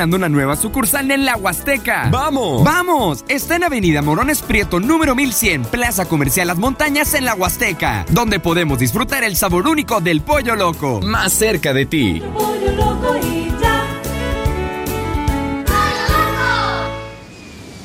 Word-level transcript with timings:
una 0.00 0.28
nueva 0.28 0.54
sucursal 0.54 1.10
en 1.10 1.24
la 1.24 1.36
Huasteca. 1.36 2.08
¡Vamos! 2.08 2.62
¡Vamos! 2.62 3.24
Está 3.26 3.56
en 3.56 3.64
Avenida 3.64 4.00
Morones 4.00 4.42
Prieto, 4.42 4.78
número 4.78 5.16
1100, 5.16 5.64
Plaza 5.64 6.04
Comercial 6.04 6.46
Las 6.46 6.56
Montañas 6.56 7.14
en 7.14 7.24
la 7.24 7.34
Huasteca, 7.34 8.06
donde 8.10 8.38
podemos 8.38 8.78
disfrutar 8.78 9.24
el 9.24 9.34
sabor 9.34 9.66
único 9.66 10.00
del 10.00 10.20
pollo 10.20 10.54
loco. 10.54 11.00
Más 11.00 11.32
cerca 11.32 11.72
de 11.72 11.86
ti. 11.86 12.22
Pollo 12.32 12.72
loco 12.76 13.16
y 13.26 13.48
ya. 13.60 13.86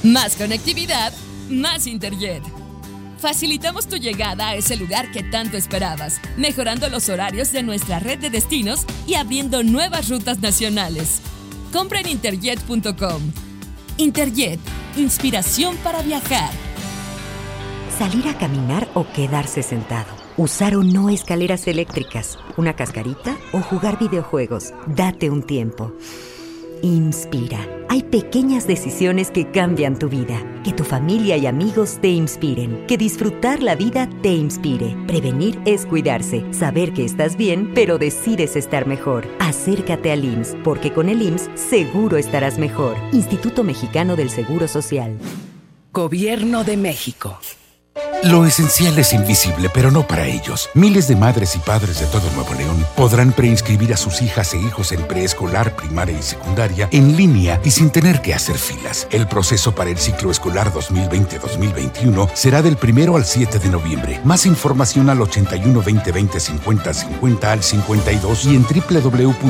Más 0.03 0.35
conectividad, 0.35 1.13
más 1.49 1.87
Interjet. 1.87 2.43
Facilitamos 3.17 3.87
tu 3.87 3.95
llegada 3.95 4.49
a 4.49 4.55
ese 4.55 4.75
lugar 4.75 5.09
que 5.11 5.23
tanto 5.23 5.57
esperabas, 5.57 6.21
mejorando 6.37 6.89
los 6.89 7.09
horarios 7.09 7.51
de 7.51 7.63
nuestra 7.63 7.97
red 7.97 8.19
de 8.19 8.29
destinos 8.29 8.85
y 9.07 9.15
abriendo 9.15 9.63
nuevas 9.63 10.09
rutas 10.09 10.41
nacionales. 10.41 11.23
Compra 11.73 12.01
en 12.01 12.07
interjet.com. 12.07 13.31
Interjet, 13.97 14.59
inspiración 14.95 15.75
para 15.77 16.03
viajar. 16.03 16.51
Salir 17.97 18.27
a 18.27 18.37
caminar 18.37 18.87
o 18.93 19.07
quedarse 19.11 19.63
sentado. 19.63 20.13
Usar 20.37 20.75
o 20.75 20.83
no 20.83 21.09
escaleras 21.09 21.67
eléctricas. 21.67 22.37
Una 22.57 22.75
cascarita 22.75 23.35
o 23.53 23.61
jugar 23.61 23.97
videojuegos. 23.97 24.71
Date 24.85 25.31
un 25.31 25.41
tiempo. 25.41 25.91
Inspira. 26.83 27.65
Hay 27.87 28.03
pequeñas 28.03 28.67
decisiones 28.67 29.31
que 29.31 29.49
cambian 29.49 29.97
tu 29.97 30.09
vida. 30.09 30.43
Que 30.65 30.73
tu 30.73 30.83
familia 30.83 31.37
y 31.37 31.47
amigos 31.47 31.99
te 32.01 32.09
inspiren. 32.09 32.85
Que 32.87 32.97
disfrutar 32.97 33.63
la 33.63 33.75
vida 33.75 34.09
te 34.21 34.33
inspire. 34.33 34.93
Prevenir 35.07 35.61
es 35.63 35.85
cuidarse. 35.85 36.43
Saber 36.51 36.91
que 36.91 37.05
estás 37.05 37.37
bien, 37.37 37.71
pero 37.73 37.99
decides 37.99 38.57
estar 38.57 38.85
mejor. 38.85 39.25
Acércate 39.39 40.11
al 40.11 40.25
IMSS, 40.25 40.57
porque 40.61 40.91
con 40.91 41.07
el 41.07 41.21
IMSS 41.21 41.49
seguro 41.55 42.17
estarás 42.17 42.59
mejor. 42.59 42.97
Instituto 43.13 43.63
Mexicano 43.63 44.17
del 44.17 44.29
Seguro 44.29 44.67
Social. 44.67 45.17
Gobierno 45.93 46.65
de 46.65 46.75
México. 46.75 47.39
Lo 48.23 48.45
esencial 48.45 48.97
es 48.97 49.11
invisible, 49.11 49.69
pero 49.73 49.91
no 49.91 50.07
para 50.07 50.25
ellos. 50.25 50.69
Miles 50.75 51.09
de 51.09 51.15
madres 51.17 51.57
y 51.57 51.59
padres 51.59 51.99
de 51.99 52.05
todo 52.05 52.31
Nuevo 52.35 52.53
León 52.53 52.85
podrán 52.95 53.33
preinscribir 53.33 53.93
a 53.93 53.97
sus 53.97 54.21
hijas 54.21 54.53
e 54.53 54.59
hijos 54.59 54.93
en 54.93 55.05
preescolar, 55.05 55.75
primaria 55.75 56.17
y 56.17 56.21
secundaria 56.21 56.87
en 56.93 57.17
línea 57.17 57.59
y 57.65 57.71
sin 57.71 57.89
tener 57.89 58.21
que 58.21 58.33
hacer 58.33 58.57
filas. 58.57 59.09
El 59.11 59.27
proceso 59.27 59.75
para 59.75 59.89
el 59.89 59.97
ciclo 59.97 60.31
escolar 60.31 60.71
2020-2021 60.71 62.29
será 62.33 62.61
del 62.61 62.77
primero 62.77 63.17
al 63.17 63.25
7 63.25 63.59
de 63.59 63.69
noviembre. 63.69 64.21
Más 64.23 64.45
información 64.45 65.09
al 65.09 65.19
81 65.21 65.81
20 65.81 66.11
20 66.13 66.39
50 66.39 66.93
50 66.93 67.51
al 67.51 67.61
52 67.61 68.45
y 68.45 68.55
en 68.55 68.63
www.nl.gov.mx 68.63 69.49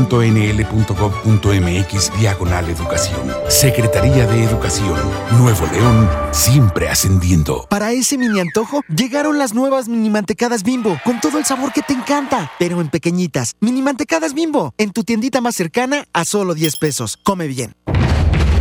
diagonal 2.20 2.70
educación. 2.70 3.32
Secretaría 3.50 4.26
de 4.26 4.44
Educación. 4.44 5.00
Nuevo 5.38 5.68
León, 5.68 6.10
siempre 6.32 6.90
ascendiendo. 6.90 7.68
Para 7.70 7.92
ese 7.92 8.18
mini 8.18 8.40
llegaron 8.88 9.38
las 9.38 9.54
nuevas 9.54 9.88
mini 9.88 10.10
mantecadas 10.10 10.64
bimbo, 10.64 11.00
con 11.04 11.20
todo 11.20 11.38
el 11.38 11.46
sabor 11.46 11.74
que 11.74 11.82
te 11.82 11.94
encanta, 11.94 12.52
pero 12.60 12.82
en 12.82 12.90
pequeñitas. 12.90 13.54
Mini 13.60 13.82
mantecadas 13.82 14.34
bimbo, 14.34 14.74
en 14.78 14.92
tu 14.92 15.04
tiendita 15.04 15.42
más 15.42 15.56
cercana 15.56 16.06
a 16.14 16.26
solo 16.26 16.54
10 16.54 16.78
pesos. 16.78 17.18
Come 17.24 17.48
bien. 17.48 17.76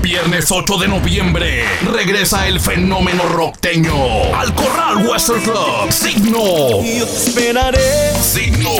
Viernes 0.03 0.51
8 0.51 0.79
de 0.79 0.89
noviembre 0.89 1.65
regresa 1.93 2.49
el 2.49 2.59
fenómeno 2.59 3.23
rockteño 3.29 3.95
al 4.35 4.53
Corral 4.53 5.07
Western 5.07 5.41
Club. 5.43 5.93
Signo. 5.93 6.83
Yo 6.83 7.07
te 7.07 7.17
esperaré. 7.17 8.13
Signo. 8.21 8.71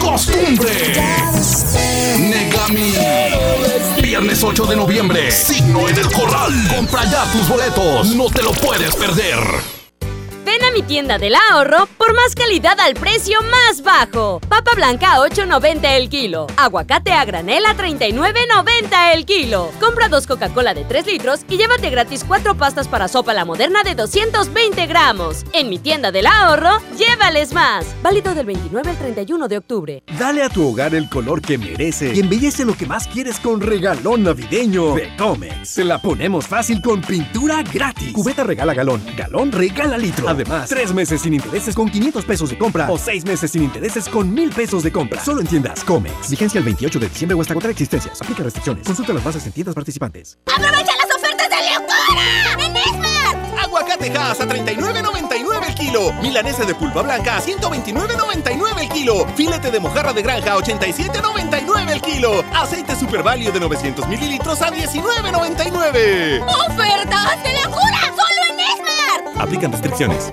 Costumbre. 0.00 0.94
Negami. 2.18 2.94
Viernes 4.18 4.42
8 4.42 4.64
de 4.64 4.76
noviembre. 4.76 5.30
Signo 5.30 5.86
en 5.90 5.98
el 5.98 6.10
Corral. 6.10 6.50
Compra 6.74 7.04
ya 7.04 7.30
tus 7.32 7.46
boletos. 7.50 8.14
No 8.14 8.30
te 8.30 8.42
lo 8.42 8.52
puedes 8.52 8.96
perder. 8.96 9.85
Mi 10.76 10.82
tienda 10.82 11.16
del 11.16 11.34
ahorro 11.34 11.88
por 11.96 12.12
más 12.12 12.34
calidad 12.34 12.78
al 12.80 12.92
precio 12.92 13.38
más 13.40 13.82
bajo. 13.82 14.40
Papa 14.40 14.72
blanca 14.74 15.14
a 15.14 15.20
8.90 15.20 15.96
el 15.96 16.10
kilo. 16.10 16.48
Aguacate 16.58 17.12
a 17.12 17.24
granel 17.24 17.64
a 17.64 17.74
39.90 17.74 19.14
el 19.14 19.24
kilo. 19.24 19.70
Compra 19.80 20.10
dos 20.10 20.26
Coca-Cola 20.26 20.74
de 20.74 20.84
3 20.84 21.06
litros 21.06 21.46
y 21.48 21.56
llévate 21.56 21.88
gratis 21.88 22.24
cuatro 22.28 22.58
pastas 22.58 22.88
para 22.88 23.08
sopa 23.08 23.32
la 23.32 23.46
moderna 23.46 23.84
de 23.84 23.94
220 23.94 24.86
gramos. 24.86 25.46
En 25.54 25.70
mi 25.70 25.78
tienda 25.78 26.12
del 26.12 26.26
ahorro, 26.26 26.82
llévales 26.98 27.54
más. 27.54 27.86
Válido 28.02 28.34
del 28.34 28.44
29 28.44 28.90
al 28.90 28.98
31 28.98 29.48
de 29.48 29.56
octubre. 29.56 30.02
Dale 30.18 30.42
a 30.42 30.50
tu 30.50 30.68
hogar 30.68 30.94
el 30.94 31.08
color 31.08 31.40
que 31.40 31.56
merece 31.56 32.12
y 32.14 32.20
embellece 32.20 32.66
lo 32.66 32.76
que 32.76 32.84
más 32.84 33.08
quieres 33.08 33.40
con 33.40 33.62
regalón 33.62 34.24
navideño 34.24 34.94
de 34.94 35.16
Comex. 35.16 35.70
Se 35.70 35.84
la 35.84 36.02
ponemos 36.02 36.46
fácil 36.46 36.82
con 36.82 37.00
pintura 37.00 37.62
gratis. 37.62 38.12
Cubeta 38.12 38.44
regala 38.44 38.74
galón, 38.74 39.02
galón 39.16 39.52
regala 39.52 39.96
litro. 39.96 40.28
Además, 40.28 40.65
tres 40.68 40.92
meses 40.92 41.20
sin 41.22 41.34
intereses 41.34 41.74
con 41.74 41.88
500 41.88 42.24
pesos 42.24 42.50
de 42.50 42.58
compra 42.58 42.90
o 42.90 42.98
seis 42.98 43.24
meses 43.24 43.50
sin 43.50 43.62
intereses 43.62 44.08
con 44.08 44.32
1000 44.32 44.50
pesos 44.50 44.82
de 44.82 44.92
compra. 44.92 45.22
Solo 45.24 45.40
en 45.40 45.46
tiendas 45.46 45.82
Comex. 45.84 46.30
Vigencia 46.30 46.58
el 46.58 46.64
28 46.64 46.98
de 46.98 47.08
diciembre 47.08 47.34
o 47.36 47.40
hasta 47.40 47.52
agotar 47.52 47.70
existencias. 47.70 48.20
Aplica 48.20 48.42
restricciones. 48.42 48.86
Consulta 48.86 49.12
las 49.12 49.24
bases 49.24 49.46
en 49.46 49.52
tiendas 49.52 49.74
participantes. 49.74 50.38
¡Aprovecha 50.46 50.92
las 50.96 51.16
ofertas 51.16 51.48
de 51.48 51.56
locura! 51.74 52.66
¡En 52.66 52.76
Esmar! 52.76 53.64
Aguacate 53.64 54.10
Hass 54.16 54.40
a 54.40 54.46
39.99 54.46 55.68
el 55.68 55.74
kilo. 55.74 56.12
Milanesa 56.22 56.64
de 56.64 56.74
pulpa 56.74 57.02
blanca 57.02 57.36
a 57.36 57.40
129.99 57.42 58.80
el 58.80 58.88
kilo. 58.88 59.26
Filete 59.36 59.70
de 59.70 59.80
mojarra 59.80 60.12
de 60.12 60.22
granja 60.22 60.52
a 60.52 60.56
87.99 60.56 61.90
el 61.90 62.00
kilo. 62.00 62.44
Aceite 62.54 62.94
Super 62.96 63.22
Value 63.22 63.52
de 63.52 63.60
900 63.60 64.08
mililitros 64.08 64.62
a 64.62 64.70
19.99. 64.70 66.42
¡Ofertas 66.42 67.42
de 67.42 67.52
locura! 67.64 68.00
¡Solo 68.16 68.42
en 68.50 68.60
Esmar! 68.60 69.42
Aplican 69.42 69.72
restricciones. 69.72 70.32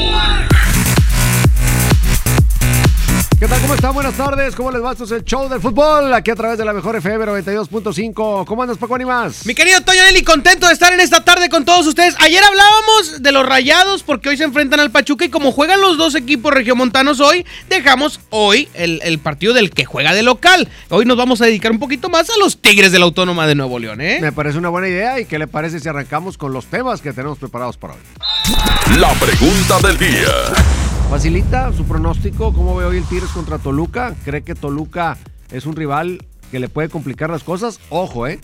¿Qué 3.41 3.47
tal? 3.47 3.59
¿Cómo 3.59 3.73
están? 3.73 3.93
Buenas 3.95 4.13
tardes. 4.13 4.55
¿Cómo 4.55 4.69
les 4.69 4.83
va? 4.83 4.91
Esto 4.91 5.05
es 5.05 5.09
el 5.09 5.23
show 5.23 5.49
del 5.49 5.59
fútbol. 5.59 6.13
Aquí 6.13 6.29
a 6.29 6.35
través 6.35 6.59
de 6.59 6.63
la 6.63 6.73
mejor 6.73 6.95
FM 6.95 7.25
92.5. 7.25 8.45
¿Cómo 8.45 8.61
andas, 8.61 8.77
Paco 8.77 8.93
Animas? 8.93 9.47
Mi 9.47 9.55
querido 9.55 9.81
Toño 9.81 10.03
Nelly, 10.03 10.21
contento 10.21 10.67
de 10.67 10.73
estar 10.73 10.93
en 10.93 10.99
esta 10.99 11.25
tarde 11.25 11.49
con 11.49 11.65
todos 11.65 11.87
ustedes. 11.87 12.13
Ayer 12.19 12.43
hablábamos 12.43 13.23
de 13.23 13.31
los 13.31 13.43
rayados 13.43 14.03
porque 14.03 14.29
hoy 14.29 14.37
se 14.37 14.43
enfrentan 14.43 14.79
al 14.79 14.91
Pachuca 14.91 15.25
y 15.25 15.29
como 15.29 15.51
juegan 15.51 15.81
los 15.81 15.97
dos 15.97 16.13
equipos 16.13 16.53
regiomontanos 16.53 17.19
hoy, 17.19 17.43
dejamos 17.67 18.19
hoy 18.29 18.69
el, 18.75 18.99
el 19.01 19.17
partido 19.17 19.55
del 19.55 19.71
que 19.71 19.85
juega 19.85 20.13
de 20.13 20.21
local. 20.21 20.69
Hoy 20.89 21.05
nos 21.05 21.17
vamos 21.17 21.41
a 21.41 21.45
dedicar 21.45 21.71
un 21.71 21.79
poquito 21.79 22.09
más 22.09 22.29
a 22.29 22.37
los 22.37 22.61
Tigres 22.61 22.91
de 22.91 22.99
la 22.99 23.05
Autónoma 23.05 23.47
de 23.47 23.55
Nuevo 23.55 23.79
León, 23.79 24.01
¿eh? 24.01 24.19
Me 24.21 24.31
parece 24.31 24.59
una 24.59 24.69
buena 24.69 24.87
idea. 24.87 25.19
¿Y 25.19 25.25
qué 25.25 25.39
le 25.39 25.47
parece 25.47 25.79
si 25.79 25.89
arrancamos 25.89 26.37
con 26.37 26.53
los 26.53 26.67
temas 26.67 27.01
que 27.01 27.11
tenemos 27.11 27.39
preparados 27.39 27.75
para 27.75 27.95
hoy? 27.95 28.99
La 28.99 29.11
pregunta 29.15 29.79
del 29.79 29.97
día. 29.97 30.90
Facilita 31.11 31.73
su 31.73 31.83
pronóstico. 31.83 32.53
¿Cómo 32.53 32.73
ve 32.73 32.85
hoy 32.85 32.95
el 32.95 33.03
Tigres 33.03 33.31
contra 33.31 33.59
Toluca? 33.59 34.15
¿Cree 34.23 34.43
que 34.43 34.55
Toluca 34.55 35.17
es 35.51 35.65
un 35.65 35.75
rival 35.75 36.25
que 36.51 36.59
le 36.61 36.69
puede 36.69 36.87
complicar 36.87 37.29
las 37.29 37.43
cosas. 37.43 37.81
Ojo, 37.89 38.27
¿eh? 38.27 38.39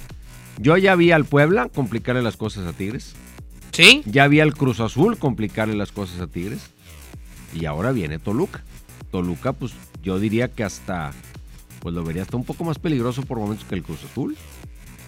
Yo 0.59 0.75
ya 0.75 0.95
vi 0.95 1.13
al 1.13 1.23
Puebla 1.23 1.69
complicarle 1.73 2.21
las 2.21 2.35
cosas 2.35 2.67
a 2.67 2.73
Tigres. 2.73 3.13
¿Sí? 3.71 4.03
Ya 4.05 4.27
vi 4.27 4.41
al 4.41 4.53
Cruz 4.53 4.81
Azul 4.81 5.17
complicarle 5.17 5.75
las 5.75 5.93
cosas 5.93 6.19
a 6.19 6.27
Tigres. 6.27 6.59
Y 7.53 7.63
ahora 7.63 7.93
viene 7.93 8.19
Toluca. 8.19 8.65
Toluca, 9.11 9.53
pues 9.53 9.71
yo 10.03 10.19
diría 10.19 10.49
que 10.49 10.65
hasta, 10.65 11.13
pues 11.79 11.95
lo 11.95 12.03
vería 12.03 12.23
hasta 12.23 12.35
un 12.35 12.43
poco 12.43 12.65
más 12.65 12.79
peligroso 12.79 13.21
por 13.21 13.39
momentos 13.39 13.65
que 13.65 13.75
el 13.75 13.83
Cruz 13.83 14.03
Azul. 14.03 14.35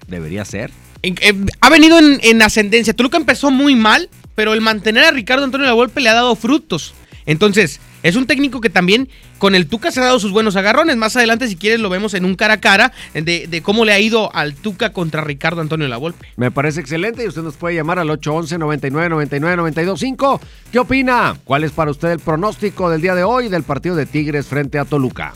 Debería 0.08 0.46
ser. 0.46 0.72
Eh, 1.04 1.46
ha 1.60 1.70
venido 1.70 2.00
en, 2.00 2.22
en 2.24 2.42
ascendencia. 2.42 2.94
Toluca 2.94 3.18
empezó 3.18 3.52
muy 3.52 3.76
mal, 3.76 4.10
pero 4.34 4.54
el 4.54 4.62
mantener 4.62 5.04
a 5.04 5.12
Ricardo 5.12 5.44
Antonio 5.44 5.68
Lavolpe 5.68 6.00
le 6.00 6.08
ha 6.08 6.14
dado 6.14 6.38
frutos. 6.38 6.96
Entonces, 7.30 7.80
es 8.02 8.16
un 8.16 8.26
técnico 8.26 8.60
que 8.60 8.72
también 8.72 9.08
con 9.38 9.54
el 9.54 9.68
Tuca 9.68 9.92
se 9.92 10.00
ha 10.00 10.06
dado 10.06 10.20
sus 10.20 10.32
buenos 10.32 10.56
agarrones. 10.56 10.98
Más 10.98 11.16
adelante, 11.16 11.48
si 11.48 11.56
quieres, 11.56 11.80
lo 11.80 11.88
vemos 11.88 12.16
en 12.16 12.26
un 12.26 12.34
cara 12.34 12.56
a 12.56 12.60
cara 12.60 12.92
de, 13.14 13.62
cómo 13.64 13.86
le 13.86 13.94
ha 13.94 14.00
ido 14.00 14.34
al 14.36 14.56
Tuca 14.56 14.94
contra 14.94 15.24
Ricardo 15.24 15.62
Antonio 15.62 15.88
Lavolpe. 15.88 16.26
Me 16.38 16.50
parece 16.50 16.80
excelente 16.80 17.24
y 17.24 17.28
usted 17.28 17.44
nos 17.44 17.56
puede 17.56 17.76
llamar 17.76 18.00
al 18.00 18.10
811 18.10 18.58
99 18.58 19.10
99 19.10 19.58
925. 19.58 20.42
¿Qué 20.72 20.80
opina? 20.80 21.38
¿Cuál 21.44 21.66
es 21.66 21.72
para 21.72 21.92
usted 21.92 22.10
el 22.10 22.20
pronóstico 22.20 22.90
del 22.90 23.02
día 23.02 23.14
de 23.14 23.24
hoy 23.24 23.48
del 23.48 23.62
partido 23.62 23.96
de 23.96 24.08
Tigres 24.08 24.48
frente 24.48 24.80
a 24.80 24.86
Toluca? 24.86 25.36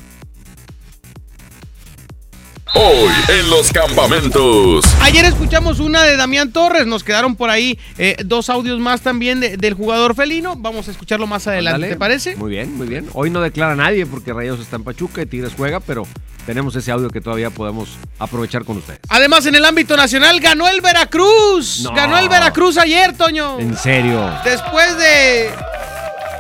Hoy 2.75 3.11
en 3.27 3.49
los 3.51 3.71
campamentos. 3.71 4.83
Ayer 5.01 5.25
escuchamos 5.25 5.79
una 5.79 6.01
de 6.03 6.17
Damián 6.17 6.51
Torres, 6.51 6.87
nos 6.87 7.03
quedaron 7.03 7.35
por 7.35 7.51
ahí 7.51 7.77
eh, 7.99 8.15
dos 8.25 8.49
audios 8.49 8.79
más 8.79 9.01
también 9.01 9.39
de- 9.39 9.57
del 9.57 9.75
jugador 9.75 10.15
felino. 10.15 10.55
Vamos 10.57 10.87
a 10.87 10.91
escucharlo 10.91 11.27
más 11.27 11.45
adelante. 11.45 11.89
¿te 11.89 11.95
parece? 11.97 12.35
Muy 12.35 12.49
bien, 12.49 12.75
muy 12.75 12.87
bien. 12.87 13.07
Hoy 13.13 13.29
no 13.29 13.41
declara 13.41 13.75
nadie 13.75 14.05
porque 14.07 14.33
Rayados 14.33 14.59
está 14.59 14.77
en 14.77 14.83
Pachuca 14.83 15.21
y 15.21 15.27
Tigres 15.27 15.53
juega, 15.55 15.79
pero 15.81 16.07
tenemos 16.47 16.75
ese 16.75 16.91
audio 16.91 17.09
que 17.09 17.21
todavía 17.21 17.51
podemos 17.51 17.89
aprovechar 18.17 18.65
con 18.65 18.77
ustedes. 18.77 18.99
Además, 19.07 19.45
en 19.45 19.53
el 19.53 19.65
ámbito 19.65 19.95
nacional 19.95 20.39
ganó 20.39 20.67
el 20.67 20.81
Veracruz. 20.81 21.81
No. 21.83 21.93
Ganó 21.93 22.17
el 22.17 22.27
Veracruz 22.27 22.77
ayer, 22.79 23.15
Toño. 23.15 23.59
En 23.59 23.77
serio. 23.77 24.31
Después 24.43 24.97
de 24.97 25.51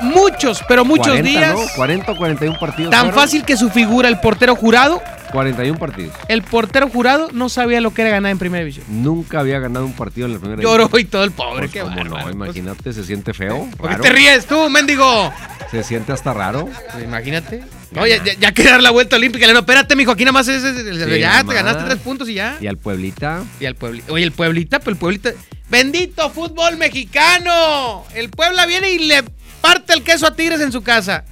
muchos, 0.01 0.61
pero 0.67 0.83
muchos 0.83 1.07
40, 1.09 1.29
días. 1.29 1.53
¿no? 1.53 1.61
40 1.75 2.11
o 2.11 2.17
41 2.17 2.59
partidos. 2.59 2.89
Tan 2.89 3.01
fueron. 3.01 3.19
fácil 3.21 3.45
que 3.45 3.55
su 3.55 3.69
figura, 3.69 4.09
el 4.09 4.19
portero 4.19 4.55
jurado. 4.55 4.99
41 5.33 5.77
partidos. 5.77 6.13
El 6.29 6.43
portero 6.43 6.87
jurado 6.87 7.27
no 7.33 7.49
sabía 7.49 7.81
lo 7.81 7.93
que 7.93 8.03
era 8.03 8.11
ganar 8.11 8.31
en 8.31 8.37
primera 8.39 8.63
división. 8.63 8.85
Nunca 8.87 9.39
había 9.41 9.59
ganado 9.59 9.85
un 9.85 9.91
partido 9.93 10.27
en 10.27 10.33
la 10.33 10.39
primera 10.39 10.61
Lloró 10.61 10.85
división. 10.87 11.01
y 11.01 11.05
todo 11.11 11.23
el 11.25 11.31
pobre, 11.31 11.59
Pues, 11.67 11.71
qué 11.71 11.79
cómo 11.81 11.95
bárbaro. 11.95 12.25
no, 12.25 12.31
imagínate, 12.31 12.93
se 12.93 13.03
siente 13.03 13.33
feo. 13.33 13.67
¿Por 13.77 13.89
qué 13.89 13.95
te 13.97 14.09
ríes 14.13 14.45
tú, 14.45 14.69
mendigo? 14.69 15.33
Se 15.71 15.83
siente 15.83 16.13
hasta 16.13 16.33
raro. 16.33 16.69
Imagínate. 17.03 17.63
Oye, 17.99 18.21
ya, 18.25 18.33
ya 18.39 18.51
quiere 18.53 18.71
dar 18.71 18.81
la 18.81 18.89
vuelta 18.91 19.15
olímpica. 19.17 19.45
Le 19.45 19.51
digo, 19.53 19.59
espérate, 19.59 19.95
mijo, 19.95 20.11
aquí 20.11 20.23
nada 20.23 20.31
más 20.31 20.47
es, 20.47 20.63
es- 20.63 20.77
es- 20.77 21.03
Sí, 21.11 21.19
ya 21.19 21.43
te 21.43 21.53
ganaste 21.53 21.83
tres 21.83 21.97
puntos 21.99 22.29
y 22.29 22.35
ya. 22.35 22.57
Y 22.61 22.67
al 22.67 22.77
Pueblita. 22.77 23.43
Y 23.59 23.65
al 23.65 23.75
Pueblita. 23.75 24.11
Oye, 24.11 24.23
el 24.23 24.31
Pueblita, 24.31 24.79
pero 24.79 24.91
el 24.91 24.97
Pueblita. 24.97 25.31
¡Bendito 25.69 26.29
fútbol 26.29 26.77
mexicano! 26.77 28.03
El 28.13 28.29
Puebla 28.29 28.65
viene 28.65 28.91
y 28.91 28.99
le 28.99 29.23
parte 29.61 29.93
el 29.93 30.03
queso 30.03 30.27
a 30.27 30.35
Tigres 30.35 30.61
en 30.61 30.71
su 30.71 30.81
casa. 30.83 31.23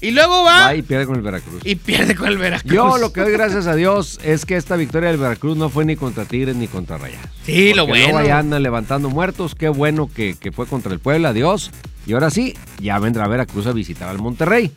Y 0.00 0.10
luego 0.10 0.44
va 0.44 0.66
Va 0.66 0.74
y 0.74 0.82
pierde 0.82 1.06
con 1.06 1.16
el 1.16 1.22
Veracruz. 1.22 1.60
y 1.64 1.74
pierde 1.76 2.14
con 2.14 2.28
el 2.28 2.38
Veracruz. 2.38 2.72
Yo 2.72 2.98
lo 2.98 3.12
que 3.12 3.22
doy 3.22 3.32
gracias 3.32 3.66
a 3.66 3.74
Dios 3.74 4.18
es 4.22 4.44
que 4.44 4.56
esta 4.56 4.76
victoria 4.76 5.08
del 5.10 5.18
Veracruz 5.18 5.56
no 5.56 5.68
fue 5.70 5.84
ni 5.84 5.96
contra 5.96 6.24
Tigres 6.24 6.54
ni 6.56 6.68
contra 6.68 6.98
Rayados. 6.98 7.28
Sí, 7.44 7.70
lo 7.74 7.86
luego 7.86 8.12
bueno. 8.12 8.18
ahí 8.18 8.28
andan 8.30 8.62
levantando 8.62 9.08
muertos. 9.10 9.54
Qué 9.54 9.68
bueno 9.68 10.10
que, 10.14 10.36
que 10.38 10.52
fue 10.52 10.66
contra 10.66 10.92
el 10.92 10.98
Puebla, 10.98 11.32
Dios. 11.32 11.70
Y 12.06 12.12
ahora 12.12 12.30
sí, 12.30 12.54
ya 12.80 12.98
vendrá 12.98 13.26
Veracruz 13.26 13.66
a 13.66 13.72
visitar 13.72 14.08
al 14.08 14.18
Monterrey. 14.18 14.70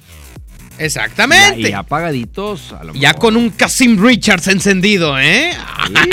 Exactamente. 0.79 1.69
Y 1.69 1.73
apagaditos, 1.73 2.73
a 2.79 2.83
lo 2.83 2.93
Ya 2.93 3.13
con 3.13 3.35
un 3.37 3.49
Casim 3.49 4.03
Richards 4.03 4.47
encendido, 4.47 5.19
¿eh? 5.19 5.51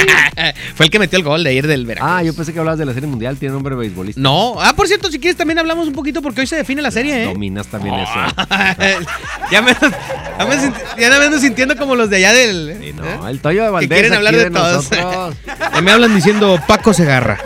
Fue 0.75 0.87
el 0.87 0.91
que 0.91 0.99
metió 0.99 1.19
el 1.19 1.25
gol 1.25 1.45
de 1.45 1.51
ayer 1.51 1.67
del 1.67 1.87
Veracruz. 1.87 2.11
Ah, 2.13 2.23
yo 2.23 2.35
pensé 2.35 2.53
que 2.53 2.59
hablabas 2.59 2.79
de 2.79 2.85
la 2.87 2.93
Serie 2.95 3.09
Mundial, 3.09 3.37
tiene 3.37 3.55
nombre 3.55 3.75
beisbolista. 3.75 4.21
No. 4.21 4.55
Ah, 4.61 4.75
por 4.75 4.87
cierto, 4.89 5.11
si 5.11 5.19
quieres 5.19 5.37
también 5.37 5.59
hablamos 5.59 5.87
un 5.89 5.95
poquito 5.95 6.21
porque 6.23 6.41
hoy 6.43 6.47
se 6.47 6.57
define 6.57 6.83
la 6.83 6.91
serie, 6.91 7.23
¿eh? 7.23 7.27
Dominas 7.27 7.67
también 7.69 7.95
eso. 7.95 8.13
ya, 9.51 9.63
me, 9.63 9.73
ya, 9.73 10.47
me 10.47 10.57
sint- 10.57 10.75
ya 10.99 11.09
me 11.11 11.25
ando 11.25 11.39
sintiendo 11.39 11.77
como 11.77 11.95
los 11.97 12.11
de 12.11 12.17
allá 12.17 12.33
del. 12.33 12.69
¿eh? 12.71 12.93
No, 12.95 13.29
el 13.29 13.41
Toyo 13.41 13.62
de 13.62 13.67
Que 13.69 13.73
Valdés 13.73 13.89
quieren 14.01 14.12
hablar 14.15 14.37
de, 14.37 14.51
todos. 14.51 14.91
nosotros. 14.91 15.35
Ya 15.75 15.81
me 15.83 15.91
hablan 15.91 16.15
diciendo 16.15 16.59
Paco 16.67 16.95
Segarra. 16.95 17.39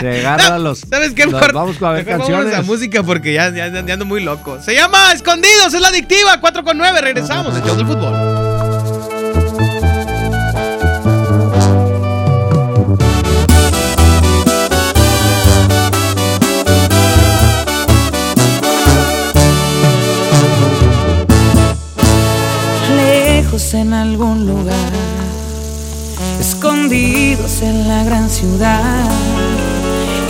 Se 0.00 0.20
agarra 0.20 0.58
los. 0.58 0.80
¿Sabes 0.80 1.12
qué? 1.12 1.24
los- 1.24 1.34
Mejor, 1.34 1.52
vamos 1.52 1.80
a 1.82 1.90
ver 1.92 2.04
canciones. 2.04 2.54
a 2.54 2.62
música 2.62 3.02
porque 3.02 3.32
ya, 3.32 3.50
ya, 3.50 3.68
ya 3.68 3.94
ando 3.94 4.04
muy 4.04 4.22
loco. 4.22 4.60
Se 4.62 4.74
llama 4.74 5.12
Escondidos, 5.12 5.74
es 5.78 5.82
la 5.82 5.88
adictiva, 5.88 6.40
4 6.40 6.64
con 6.64 6.76
9. 6.76 7.00
Regresamos, 7.00 7.54
el 7.56 7.62
show 7.62 7.76
del 7.76 7.86
fútbol. 7.86 8.12
lejos 22.96 23.74
en 23.74 23.94
algún 23.94 24.46
lugar, 24.46 24.74
escondidos 26.40 27.62
en 27.62 27.86
la 27.86 28.02
gran 28.02 28.28
ciudad, 28.28 29.08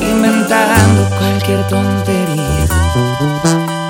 inventando 0.03 1.09
cualquier 1.19 1.67
tontería 1.69 3.48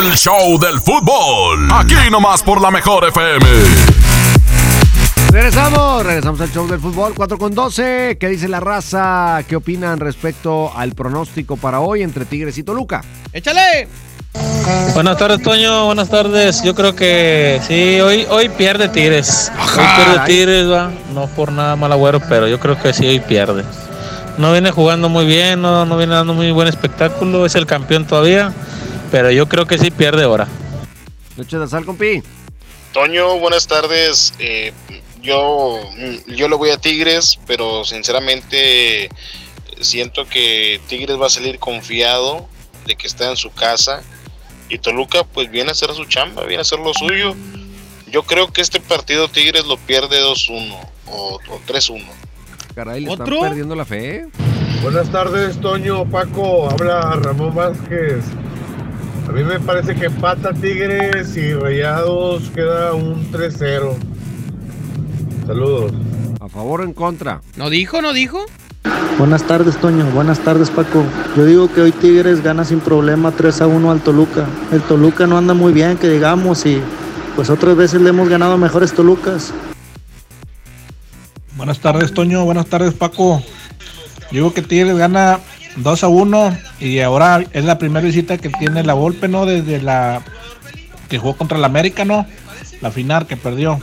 El 0.00 0.16
show 0.16 0.58
del 0.58 0.80
fútbol. 0.80 1.68
Aquí 1.72 1.94
nomás 2.10 2.42
por 2.42 2.58
la 2.58 2.70
mejor 2.70 3.06
FM. 3.08 3.44
Regresamos, 5.30 6.06
regresamos 6.06 6.40
al 6.40 6.50
show 6.50 6.66
del 6.66 6.80
fútbol 6.80 7.12
4 7.14 7.36
con 7.36 7.54
12. 7.54 8.16
¿Qué 8.18 8.28
dice 8.28 8.48
la 8.48 8.60
raza? 8.60 9.42
¿Qué 9.46 9.56
opinan 9.56 10.00
respecto 10.00 10.72
al 10.74 10.94
pronóstico 10.94 11.58
para 11.58 11.80
hoy 11.80 12.02
entre 12.02 12.24
Tigres 12.24 12.56
y 12.56 12.62
Toluca? 12.62 13.04
¡Échale! 13.30 13.88
Buenas 14.94 15.18
tardes, 15.18 15.42
Toño. 15.42 15.84
Buenas 15.84 16.08
tardes. 16.08 16.62
Yo 16.62 16.74
creo 16.74 16.96
que 16.96 17.60
sí, 17.68 18.00
hoy, 18.00 18.26
hoy 18.30 18.48
pierde 18.48 18.88
Tigres. 18.88 19.52
Hoy 19.58 19.84
pierde 19.96 20.24
Tigres, 20.24 20.70
va. 20.70 20.90
No 21.12 21.26
por 21.26 21.52
nada 21.52 21.76
mal 21.76 21.92
agüero, 21.92 22.20
pero 22.26 22.48
yo 22.48 22.58
creo 22.58 22.80
que 22.80 22.94
sí, 22.94 23.06
hoy 23.06 23.20
pierde. 23.20 23.64
No 24.38 24.52
viene 24.52 24.70
jugando 24.70 25.10
muy 25.10 25.26
bien, 25.26 25.60
no, 25.60 25.84
no 25.84 25.98
viene 25.98 26.14
dando 26.14 26.32
muy 26.32 26.50
buen 26.52 26.68
espectáculo. 26.68 27.44
Es 27.44 27.54
el 27.54 27.66
campeón 27.66 28.06
todavía, 28.06 28.54
pero 29.10 29.30
yo 29.30 29.48
creo 29.48 29.66
que 29.66 29.78
sí 29.78 29.90
pierde 29.90 30.24
ahora. 30.24 30.48
Noche 31.36 31.58
de 31.58 31.66
sal, 31.68 31.84
compi. 31.84 32.22
Toño, 32.92 33.38
buenas 33.38 33.66
tardes. 33.66 34.34
Eh, 34.38 34.72
yo, 35.22 35.80
yo 36.26 36.48
le 36.48 36.56
voy 36.56 36.70
a 36.70 36.78
Tigres, 36.78 37.38
pero 37.46 37.84
sinceramente 37.84 39.08
siento 39.80 40.26
que 40.26 40.80
Tigres 40.88 41.20
va 41.20 41.26
a 41.26 41.30
salir 41.30 41.58
confiado 41.58 42.48
de 42.86 42.96
que 42.96 43.06
está 43.06 43.30
en 43.30 43.36
su 43.36 43.52
casa 43.52 44.02
y 44.68 44.78
Toluca 44.78 45.24
pues 45.24 45.50
viene 45.50 45.70
a 45.70 45.72
hacer 45.72 45.92
su 45.94 46.04
chamba, 46.04 46.42
viene 46.42 46.58
a 46.58 46.62
hacer 46.62 46.78
lo 46.80 46.92
suyo. 46.94 47.34
Yo 48.10 48.24
creo 48.24 48.52
que 48.52 48.60
este 48.60 48.80
partido 48.80 49.28
Tigres 49.28 49.66
lo 49.66 49.76
pierde 49.76 50.20
2-1 50.22 50.76
o, 51.06 51.34
o 51.48 51.60
3-1. 51.66 52.04
Caray, 52.74 53.00
le 53.02 53.10
¿Otro? 53.10 53.24
están 53.36 53.48
perdiendo 53.50 53.74
la 53.74 53.84
fe. 53.84 54.26
Buenas 54.82 55.10
tardes, 55.10 55.60
Toño, 55.60 56.08
Paco, 56.10 56.70
habla 56.70 57.00
Ramón 57.20 57.54
Vázquez. 57.54 58.24
A 59.30 59.32
mí 59.32 59.44
me 59.44 59.60
parece 59.60 59.94
que 59.94 60.06
empata 60.06 60.52
Tigres 60.52 61.36
y 61.36 61.54
Rayados 61.54 62.50
queda 62.52 62.94
un 62.94 63.30
3-0. 63.30 63.94
Saludos. 65.46 65.92
¿A 66.40 66.48
favor 66.48 66.80
o 66.80 66.84
en 66.84 66.92
contra? 66.92 67.40
¿No 67.54 67.70
dijo, 67.70 68.02
no 68.02 68.12
dijo? 68.12 68.44
Buenas 69.18 69.44
tardes, 69.44 69.76
Toño. 69.76 70.04
Buenas 70.06 70.40
tardes, 70.40 70.68
Paco. 70.68 71.04
Yo 71.36 71.46
digo 71.46 71.72
que 71.72 71.80
hoy 71.80 71.92
Tigres 71.92 72.42
gana 72.42 72.64
sin 72.64 72.80
problema 72.80 73.30
3 73.30 73.60
a 73.60 73.66
1 73.68 73.92
al 73.92 74.00
Toluca. 74.00 74.46
El 74.72 74.82
Toluca 74.82 75.28
no 75.28 75.38
anda 75.38 75.54
muy 75.54 75.72
bien, 75.72 75.96
que 75.96 76.08
digamos, 76.08 76.66
y 76.66 76.80
pues 77.36 77.50
otras 77.50 77.76
veces 77.76 78.00
le 78.00 78.10
hemos 78.10 78.28
ganado 78.28 78.54
a 78.54 78.56
mejores 78.56 78.92
Tolucas. 78.92 79.54
Buenas 81.56 81.78
tardes, 81.78 82.12
Toño. 82.12 82.44
Buenas 82.44 82.66
tardes, 82.66 82.94
Paco. 82.94 83.40
Yo 84.32 84.38
digo 84.38 84.52
que 84.52 84.62
Tigres 84.62 84.96
gana 84.96 85.38
2 85.76 86.04
a 86.04 86.08
1 86.08 86.58
y 86.80 87.00
ahora 87.00 87.44
es 87.52 87.64
la 87.64 87.78
primera 87.78 88.04
visita 88.04 88.38
que 88.38 88.48
tiene 88.48 88.82
la 88.82 88.94
Volpe, 88.94 89.28
¿no? 89.28 89.46
Desde 89.46 89.80
la 89.80 90.22
que 91.08 91.18
jugó 91.18 91.36
contra 91.36 91.58
el 91.58 91.64
América, 91.64 92.04
¿no? 92.04 92.26
La 92.80 92.90
final 92.90 93.26
que 93.26 93.36
perdió. 93.36 93.80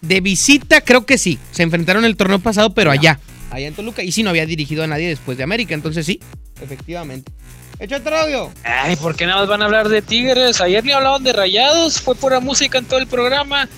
De 0.00 0.20
visita, 0.20 0.80
creo 0.80 1.06
que 1.06 1.18
sí. 1.18 1.38
Se 1.50 1.62
enfrentaron 1.62 2.04
el 2.04 2.16
torneo 2.16 2.38
pasado, 2.38 2.74
pero 2.74 2.90
allá. 2.90 3.18
Allá 3.50 3.68
en 3.68 3.74
Toluca. 3.74 4.02
Y 4.02 4.12
sí, 4.12 4.22
no 4.22 4.30
había 4.30 4.46
dirigido 4.46 4.84
a 4.84 4.86
nadie 4.86 5.08
después 5.08 5.38
de 5.38 5.44
América. 5.44 5.74
Entonces 5.74 6.06
sí, 6.06 6.20
efectivamente. 6.60 7.32
Echa 7.78 7.98
otro 7.98 8.16
audio. 8.16 8.50
Ay, 8.64 8.96
¿por 8.96 9.16
qué 9.16 9.26
nada 9.26 9.40
más 9.40 9.48
van 9.48 9.62
a 9.62 9.66
hablar 9.66 9.88
de 9.88 10.00
Tigres? 10.00 10.60
Ayer 10.60 10.82
ni 10.82 10.92
hablaban 10.92 11.22
de 11.22 11.32
Rayados, 11.32 12.00
fue 12.00 12.14
pura 12.14 12.40
música 12.40 12.78
en 12.78 12.86
todo 12.86 12.98
el 12.98 13.06
programa. 13.06 13.68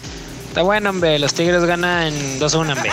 Está 0.49 0.63
bueno, 0.63 0.91
hombre, 0.91 1.19
los 1.19 1.35
Tigres 1.35 1.65
ganan 1.65 2.13
2-1, 2.39 2.73
hombre. 2.73 2.91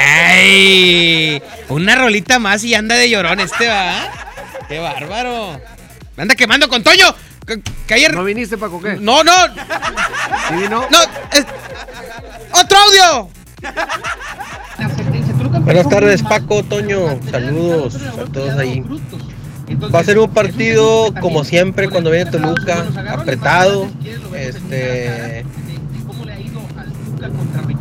¡Ay! 0.00 1.42
Una 1.68 1.94
rolita 1.96 2.38
más 2.38 2.64
y 2.64 2.74
anda 2.74 2.94
de 2.96 3.10
llorón 3.10 3.40
este, 3.40 3.68
va. 3.68 4.10
¡Qué 4.68 4.78
bárbaro! 4.78 5.60
Me 6.16 6.22
anda 6.22 6.34
quemando 6.34 6.68
con 6.68 6.82
Toño. 6.82 7.14
Que, 7.46 7.60
que 7.86 7.94
ayer. 7.94 8.14
¿No 8.14 8.24
viniste, 8.24 8.56
Paco, 8.58 8.80
qué? 8.80 8.94
No, 8.96 9.22
no. 9.24 9.32
¿Sí 10.48 10.54
vino? 10.54 10.86
No. 10.90 10.98
es- 11.32 11.46
¡Otro 12.52 12.78
audio! 12.78 13.28
Buenas 15.60 15.88
tardes, 15.88 16.22
Paco, 16.22 16.62
Toño. 16.62 17.18
Saludos 17.30 17.96
a 17.96 18.24
todos 18.32 18.58
ahí. 18.58 18.82
Va 19.94 20.00
a 20.00 20.04
ser 20.04 20.18
un 20.18 20.30
partido 20.32 21.14
como 21.20 21.44
siempre 21.44 21.88
cuando 21.88 22.10
viene 22.10 22.30
Toluca, 22.30 22.86
apretado. 23.12 23.88
Este. 24.34 25.44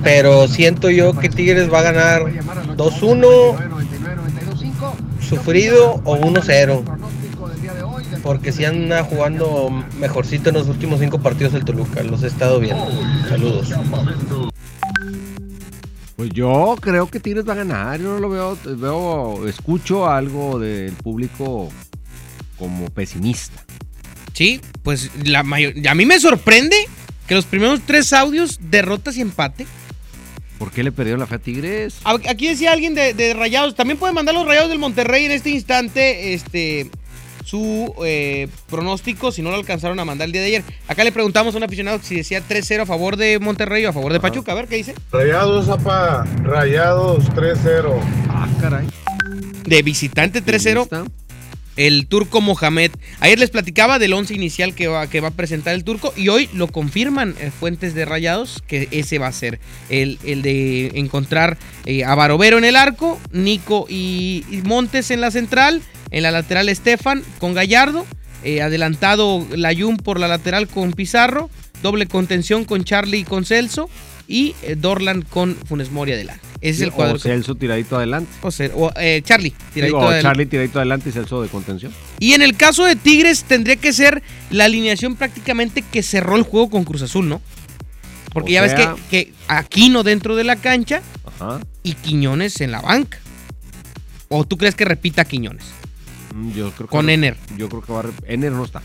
Pero 0.03 0.47
siento 0.47 0.89
yo 0.89 1.13
que 1.13 1.29
Tigres 1.29 1.71
va 1.71 1.79
a 1.79 1.83
ganar 1.83 2.23
2-1, 2.77 3.57
sufrido 5.21 6.01
o 6.05 6.17
1-0. 6.17 6.83
Porque 8.23 8.51
si 8.51 8.65
anda 8.65 9.03
jugando 9.03 9.69
mejorcito 9.99 10.49
en 10.49 10.55
los 10.55 10.67
últimos 10.67 10.99
cinco 10.99 11.19
partidos 11.19 11.53
el 11.53 11.65
Toluca. 11.65 12.03
Los 12.03 12.23
he 12.23 12.27
estado 12.27 12.59
viendo. 12.59 12.85
Saludos. 13.27 13.73
Pues 16.15 16.31
yo 16.31 16.75
creo 16.81 17.09
que 17.09 17.21
Tigres 17.21 17.47
va 17.47 17.53
a 17.53 17.57
ganar. 17.57 17.99
Yo 17.99 18.09
no 18.09 18.19
lo 18.19 18.29
veo, 18.29 18.57
veo, 18.65 19.47
escucho 19.47 20.09
algo 20.09 20.59
del 20.59 20.91
público 20.93 21.69
como 22.57 22.89
pesimista. 22.89 23.63
Sí, 24.33 24.59
pues 24.83 25.11
la 25.23 25.43
mayor... 25.43 25.73
a 25.87 25.95
mí 25.95 26.05
me 26.05 26.19
sorprende 26.19 26.75
que 27.25 27.35
los 27.35 27.45
primeros 27.45 27.81
tres 27.85 28.11
audios, 28.11 28.59
derrotas 28.61 29.15
y 29.15 29.21
empate. 29.21 29.65
¿Por 30.59 30.71
qué 30.71 30.83
le 30.83 30.91
perdieron 30.91 31.21
la 31.21 31.25
fe 31.25 31.35
a 31.35 31.39
Tigres? 31.39 32.01
Aquí 32.03 32.49
decía 32.49 32.73
alguien 32.73 32.93
de, 32.93 33.13
de 33.13 33.33
Rayados. 33.33 33.75
También 33.75 33.97
pueden 33.97 34.13
mandar 34.13 34.35
los 34.35 34.45
Rayados 34.45 34.69
del 34.69 34.77
Monterrey 34.77 35.25
en 35.25 35.31
este 35.31 35.49
instante. 35.49 36.33
Este. 36.33 36.91
Su 37.45 37.95
eh, 38.05 38.47
pronóstico, 38.69 39.31
si 39.31 39.41
no 39.41 39.49
lo 39.49 39.55
alcanzaron 39.55 39.99
a 39.99 40.05
mandar 40.05 40.27
el 40.27 40.33
día 40.33 40.41
de 40.41 40.47
ayer. 40.47 40.63
Acá 40.87 41.03
le 41.03 41.11
preguntamos 41.11 41.55
a 41.55 41.57
un 41.57 41.63
aficionado 41.63 41.99
si 42.03 42.17
decía 42.17 42.43
3-0 42.47 42.81
a 42.81 42.85
favor 42.85 43.15
de 43.15 43.39
Monterrey 43.39 43.83
o 43.85 43.89
a 43.89 43.93
favor 43.93 44.13
de 44.13 44.19
Pachuca. 44.19 44.51
A 44.51 44.55
ver 44.55 44.67
qué 44.67 44.75
dice. 44.75 44.93
Rayados, 45.11 45.67
apa. 45.69 46.27
Rayados 46.43 47.23
3-0. 47.31 47.99
Ah, 48.29 48.47
caray. 48.61 48.87
De 49.65 49.81
visitante 49.81 50.43
3-0. 50.43 51.09
El 51.79 52.07
turco 52.07 52.41
Mohamed. 52.41 52.91
Ayer 53.21 53.39
les 53.39 53.51
platicaba 53.51 54.00
del 54.00 54.12
once 54.12 54.33
inicial 54.33 54.75
que 54.75 54.89
va, 54.89 55.09
que 55.09 55.21
va 55.21 55.29
a 55.29 55.31
presentar 55.31 55.74
el 55.74 55.86
turco 55.86 56.13
y 56.13 56.27
hoy 56.27 56.50
lo 56.53 56.67
confirman 56.67 57.36
eh, 57.39 57.51
fuentes 57.57 57.93
de 57.93 58.03
rayados 58.03 58.62
que 58.67 58.89
ese 58.91 59.17
va 59.17 59.27
a 59.27 59.31
ser 59.31 59.62
el, 59.89 60.19
el 60.25 60.41
de 60.41 60.88
encontrar 60.95 61.57
eh, 61.86 62.03
a 62.03 62.15
Barovero 62.15 62.57
en 62.57 62.65
el 62.65 62.75
arco, 62.75 63.17
Nico 63.31 63.86
y, 63.88 64.43
Montes 64.65 65.09
en 65.09 65.21
la 65.21 65.31
central, 65.31 65.81
en 66.12 66.24
la 66.24 66.31
lateral 66.31 66.67
Estefan 66.67 67.24
con 67.39 67.53
Gallardo, 67.53 68.05
eh, 68.43 68.62
adelantado 68.62 69.48
Layun 69.55 69.95
por 69.95 70.19
la 70.19 70.27
lateral 70.27 70.67
con 70.67 70.91
Pizarro, 70.91 71.50
doble 71.81 72.07
contención 72.07 72.65
con 72.65 72.83
Charlie 72.83 73.19
y 73.19 73.24
con 73.24 73.45
Celso 73.45 73.89
y 74.29 74.55
eh, 74.63 74.75
Dorlan 74.77 75.24
con 75.24 75.55
Funes 75.55 75.91
Mori 75.91 76.13
adelante. 76.13 76.41
Ese 76.62 76.69
es 76.71 76.81
el 76.81 76.91
cuadro. 76.91 77.15
O 77.15 77.17
que- 77.17 77.24
Celso 77.29 77.55
tiradito 77.55 77.98
adelante. 77.98 78.31
o 78.41 78.51
sea, 78.51 78.69
o, 78.75 78.91
eh, 78.98 79.21
Charlie, 79.24 79.51
tiradito 79.74 79.98
Digo, 79.98 80.07
adelante. 80.07 80.21
Charlie 80.24 80.45
tiradito 80.45 80.79
adelante 80.79 81.09
y 81.09 81.12
Celso 81.12 81.41
de 81.41 81.50
contención. 81.50 81.91
Y 82.19 82.33
en 82.33 82.41
el 82.41 82.55
caso 82.55 82.86
de 82.86 82.95
Tigres 82.95 83.43
tendría 83.45 83.75
que 83.77 83.91
ser 83.91 84.21
la 84.51 84.65
alineación 84.65 85.15
prácticamente 85.15 85.81
que 85.81 86.03
cerró 86.03 86.36
el 86.38 86.43
juego 86.43 86.69
con 86.69 86.83
Cruz 86.86 87.01
Azul, 87.01 87.27
¿no? 87.27 87.41
Porque 88.33 88.51
O 88.51 88.53
ya 88.53 88.62
ves 88.62 88.75
que, 88.75 88.88
que 89.09 89.33
Aquino 89.48 90.03
dentro 90.03 90.36
de 90.36 90.43
la 90.43 90.55
cancha 90.57 91.01
Ajá. 91.25 91.59
y 91.81 91.93
Quiñones 91.95 92.62
en 92.62 92.71
la 92.71 92.81
banca. 92.81 93.17
¿O 94.27 94.45
tú 94.45 94.57
crees 94.57 94.75
que 94.75 94.86
repita 94.86 95.25
Quiñones? 95.25 95.63
Mm, 96.36 96.51
Yo 96.51 96.71
creo 96.71 96.88
que 96.88 96.91
Con 96.91 97.07
va- 97.07 97.12
Ener. 97.13 97.38
Yo 97.57 97.67
creo 97.69 97.81
que 97.81 97.91
va 97.91 98.03
Ener 98.27 98.51
no 98.51 98.63
está. 98.65 98.83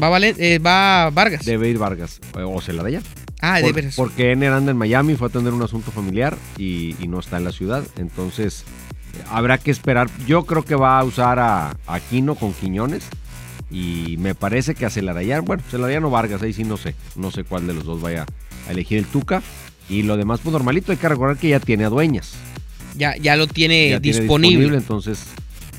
Va, 0.00 0.08
Valen- 0.08 0.36
eh, 0.38 0.58
va 0.60 1.10
Vargas. 1.10 1.44
Debe 1.44 1.68
ir 1.68 1.78
Vargas. 1.78 2.20
O 2.34 2.60
se 2.62 2.72
la 2.72 2.84
de 2.84 2.90
ella. 2.90 3.02
Ah, 3.40 3.60
de 3.60 3.72
veras. 3.72 3.96
Porque 3.96 4.32
Ener 4.32 4.52
anda 4.52 4.70
en 4.72 4.76
Miami, 4.76 5.16
fue 5.16 5.26
a 5.26 5.30
atender 5.30 5.52
un 5.52 5.62
asunto 5.62 5.90
familiar 5.90 6.36
y, 6.58 6.96
y 7.02 7.08
no 7.08 7.20
está 7.20 7.38
en 7.38 7.44
la 7.44 7.52
ciudad. 7.52 7.84
Entonces, 7.96 8.64
habrá 9.30 9.58
que 9.58 9.70
esperar. 9.70 10.08
Yo 10.26 10.44
creo 10.44 10.64
que 10.64 10.74
va 10.74 10.98
a 10.98 11.04
usar 11.04 11.38
a, 11.38 11.70
a 11.70 11.94
Aquino 11.94 12.34
con 12.34 12.52
Quiñones. 12.52 13.04
Y 13.70 14.16
me 14.18 14.34
parece 14.34 14.74
que 14.74 14.84
a 14.84 14.90
Celarayán, 14.90 15.44
bueno, 15.44 15.62
Celarayán 15.70 16.04
o 16.04 16.10
Vargas, 16.10 16.42
ahí 16.42 16.52
sí 16.52 16.64
no 16.64 16.76
sé. 16.76 16.94
No 17.14 17.30
sé 17.30 17.44
cuál 17.44 17.66
de 17.68 17.74
los 17.74 17.84
dos 17.84 18.00
vaya 18.00 18.26
a 18.68 18.72
elegir 18.72 18.98
el 18.98 19.06
Tuca. 19.06 19.42
Y 19.88 20.02
lo 20.02 20.16
demás, 20.16 20.40
pues 20.42 20.52
normalito, 20.52 20.92
hay 20.92 20.98
que 20.98 21.08
recordar 21.08 21.36
que 21.36 21.48
ya 21.48 21.60
tiene 21.60 21.84
a 21.84 21.88
dueñas. 21.88 22.34
Ya, 22.96 23.16
ya 23.16 23.36
lo 23.36 23.46
tiene 23.46 23.90
Ya 23.90 24.00
tiene 24.00 24.20
disponible. 24.20 24.76
Entonces, 24.76 25.24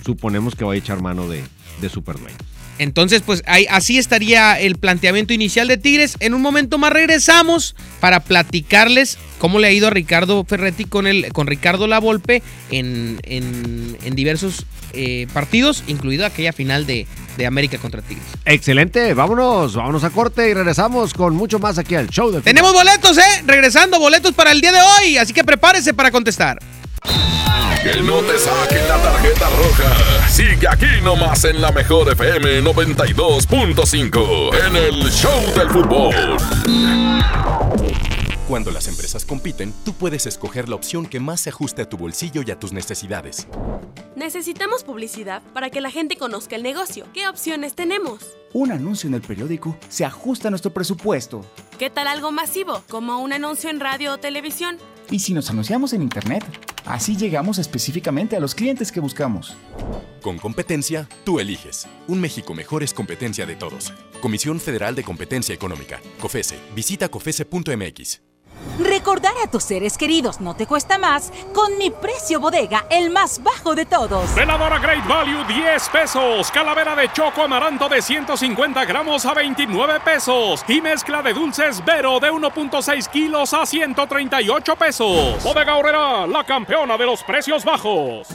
suponemos 0.05 0.55
que 0.55 0.63
va 0.65 0.73
a 0.73 0.75
echar 0.75 1.01
mano 1.01 1.27
de, 1.27 1.43
de 1.81 1.89
Superdueños. 1.89 2.39
Entonces, 2.81 3.21
pues 3.23 3.43
ahí, 3.45 3.67
así 3.69 3.99
estaría 3.99 4.59
el 4.59 4.75
planteamiento 4.75 5.33
inicial 5.33 5.67
de 5.67 5.77
Tigres. 5.77 6.15
En 6.19 6.33
un 6.33 6.41
momento 6.41 6.79
más 6.79 6.91
regresamos 6.91 7.75
para 7.99 8.21
platicarles 8.21 9.19
cómo 9.37 9.59
le 9.59 9.67
ha 9.67 9.71
ido 9.71 9.85
a 9.85 9.91
Ricardo 9.91 10.43
Ferretti 10.45 10.85
con, 10.85 11.05
el, 11.05 11.31
con 11.31 11.45
Ricardo 11.45 11.85
Lavolpe 11.85 12.41
en, 12.71 13.19
en, 13.21 13.97
en 14.03 14.15
diversos 14.15 14.65
eh, 14.93 15.27
partidos, 15.31 15.83
incluido 15.85 16.25
aquella 16.25 16.53
final 16.53 16.87
de, 16.87 17.05
de 17.37 17.45
América 17.45 17.77
contra 17.77 18.01
Tigres. 18.01 18.25
Excelente, 18.45 19.13
vámonos, 19.13 19.75
vámonos 19.75 20.03
a 20.03 20.09
corte 20.09 20.49
y 20.49 20.55
regresamos 20.55 21.13
con 21.13 21.35
mucho 21.35 21.59
más 21.59 21.77
aquí 21.77 21.93
al 21.93 22.09
show 22.09 22.31
de 22.31 22.41
Tenemos 22.41 22.73
boletos, 22.73 23.15
¿eh? 23.19 23.43
Regresando, 23.45 23.99
boletos 23.99 24.33
para 24.33 24.51
el 24.51 24.59
día 24.59 24.71
de 24.71 24.79
hoy, 24.81 25.17
así 25.17 25.33
que 25.33 25.43
prepárese 25.43 25.93
para 25.93 26.09
contestar. 26.09 26.57
Que 27.03 28.01
no 28.01 28.19
te 28.19 28.37
saquen 28.37 28.87
la 28.87 29.01
tarjeta 29.01 29.49
roja. 29.49 30.29
Sigue 30.29 30.67
aquí 30.67 31.01
nomás 31.03 31.43
en 31.45 31.61
la 31.61 31.71
mejor 31.71 32.11
FM 32.11 32.61
92.5 32.61 34.67
en 34.67 34.75
el 34.75 35.11
show 35.11 35.41
del 35.55 35.69
fútbol. 35.69 36.37
Cuando 38.47 38.69
las 38.69 38.87
empresas 38.87 39.25
compiten, 39.25 39.73
tú 39.85 39.93
puedes 39.93 40.25
escoger 40.25 40.67
la 40.67 40.75
opción 40.75 41.05
que 41.05 41.21
más 41.21 41.39
se 41.41 41.49
ajuste 41.49 41.83
a 41.83 41.89
tu 41.89 41.97
bolsillo 41.97 42.43
y 42.45 42.51
a 42.51 42.59
tus 42.59 42.73
necesidades. 42.73 43.47
Necesitamos 44.15 44.83
publicidad 44.83 45.41
para 45.53 45.69
que 45.69 45.79
la 45.79 45.89
gente 45.89 46.17
conozca 46.17 46.57
el 46.57 46.63
negocio. 46.63 47.05
¿Qué 47.13 47.29
opciones 47.29 47.75
tenemos? 47.75 48.19
Un 48.53 48.73
anuncio 48.73 49.07
en 49.07 49.13
el 49.13 49.21
periódico 49.21 49.77
se 49.87 50.03
ajusta 50.03 50.49
a 50.49 50.51
nuestro 50.51 50.73
presupuesto. 50.73 51.45
¿Qué 51.79 51.89
tal 51.89 52.07
algo 52.07 52.31
masivo, 52.31 52.83
como 52.89 53.19
un 53.19 53.31
anuncio 53.31 53.69
en 53.69 53.79
radio 53.79 54.13
o 54.13 54.17
televisión? 54.17 54.77
¿Y 55.09 55.19
si 55.19 55.33
nos 55.33 55.49
anunciamos 55.49 55.93
en 55.93 56.01
Internet? 56.01 56.43
Así 56.85 57.15
llegamos 57.15 57.57
específicamente 57.57 58.35
a 58.35 58.39
los 58.39 58.55
clientes 58.55 58.91
que 58.91 58.99
buscamos. 58.99 59.55
Con 60.21 60.37
competencia, 60.37 61.07
tú 61.23 61.39
eliges. 61.39 61.87
Un 62.07 62.21
México 62.21 62.53
mejor 62.53 62.83
es 62.83 62.93
competencia 62.93 63.45
de 63.45 63.55
todos. 63.55 63.93
Comisión 64.21 64.59
Federal 64.59 64.95
de 64.95 65.03
Competencia 65.03 65.53
Económica. 65.55 65.99
COFESE. 66.19 66.57
Visita 66.75 67.09
COFESE.mx. 67.09 68.30
Recordar 68.79 69.33
a 69.43 69.47
tus 69.47 69.63
seres 69.63 69.97
queridos 69.97 70.41
no 70.41 70.55
te 70.55 70.65
cuesta 70.65 70.97
más 70.97 71.31
con 71.53 71.77
mi 71.77 71.91
precio 71.91 72.39
bodega, 72.39 72.85
el 72.89 73.09
más 73.11 73.41
bajo 73.43 73.75
de 73.75 73.85
todos. 73.85 74.33
Veladora 74.33 74.79
Great 74.79 75.07
Value 75.07 75.43
10 75.45 75.89
pesos. 75.89 76.51
Calavera 76.51 76.95
de 76.95 77.11
choco 77.11 77.43
amaranto 77.43 77.87
de 77.89 78.01
150 78.01 78.85
gramos 78.85 79.25
a 79.25 79.33
29 79.33 79.99
pesos. 80.01 80.63
Y 80.67 80.81
mezcla 80.81 81.21
de 81.21 81.33
dulces 81.33 81.83
Vero 81.85 82.19
de 82.19 82.31
1.6 82.31 83.09
kilos 83.09 83.53
a 83.53 83.65
138 83.65 84.75
pesos. 84.75 85.43
Bodega 85.43 85.75
Horrera, 85.75 86.27
la 86.27 86.43
campeona 86.43 86.97
de 86.97 87.05
los 87.05 87.23
precios 87.23 87.63
bajos. 87.63 88.27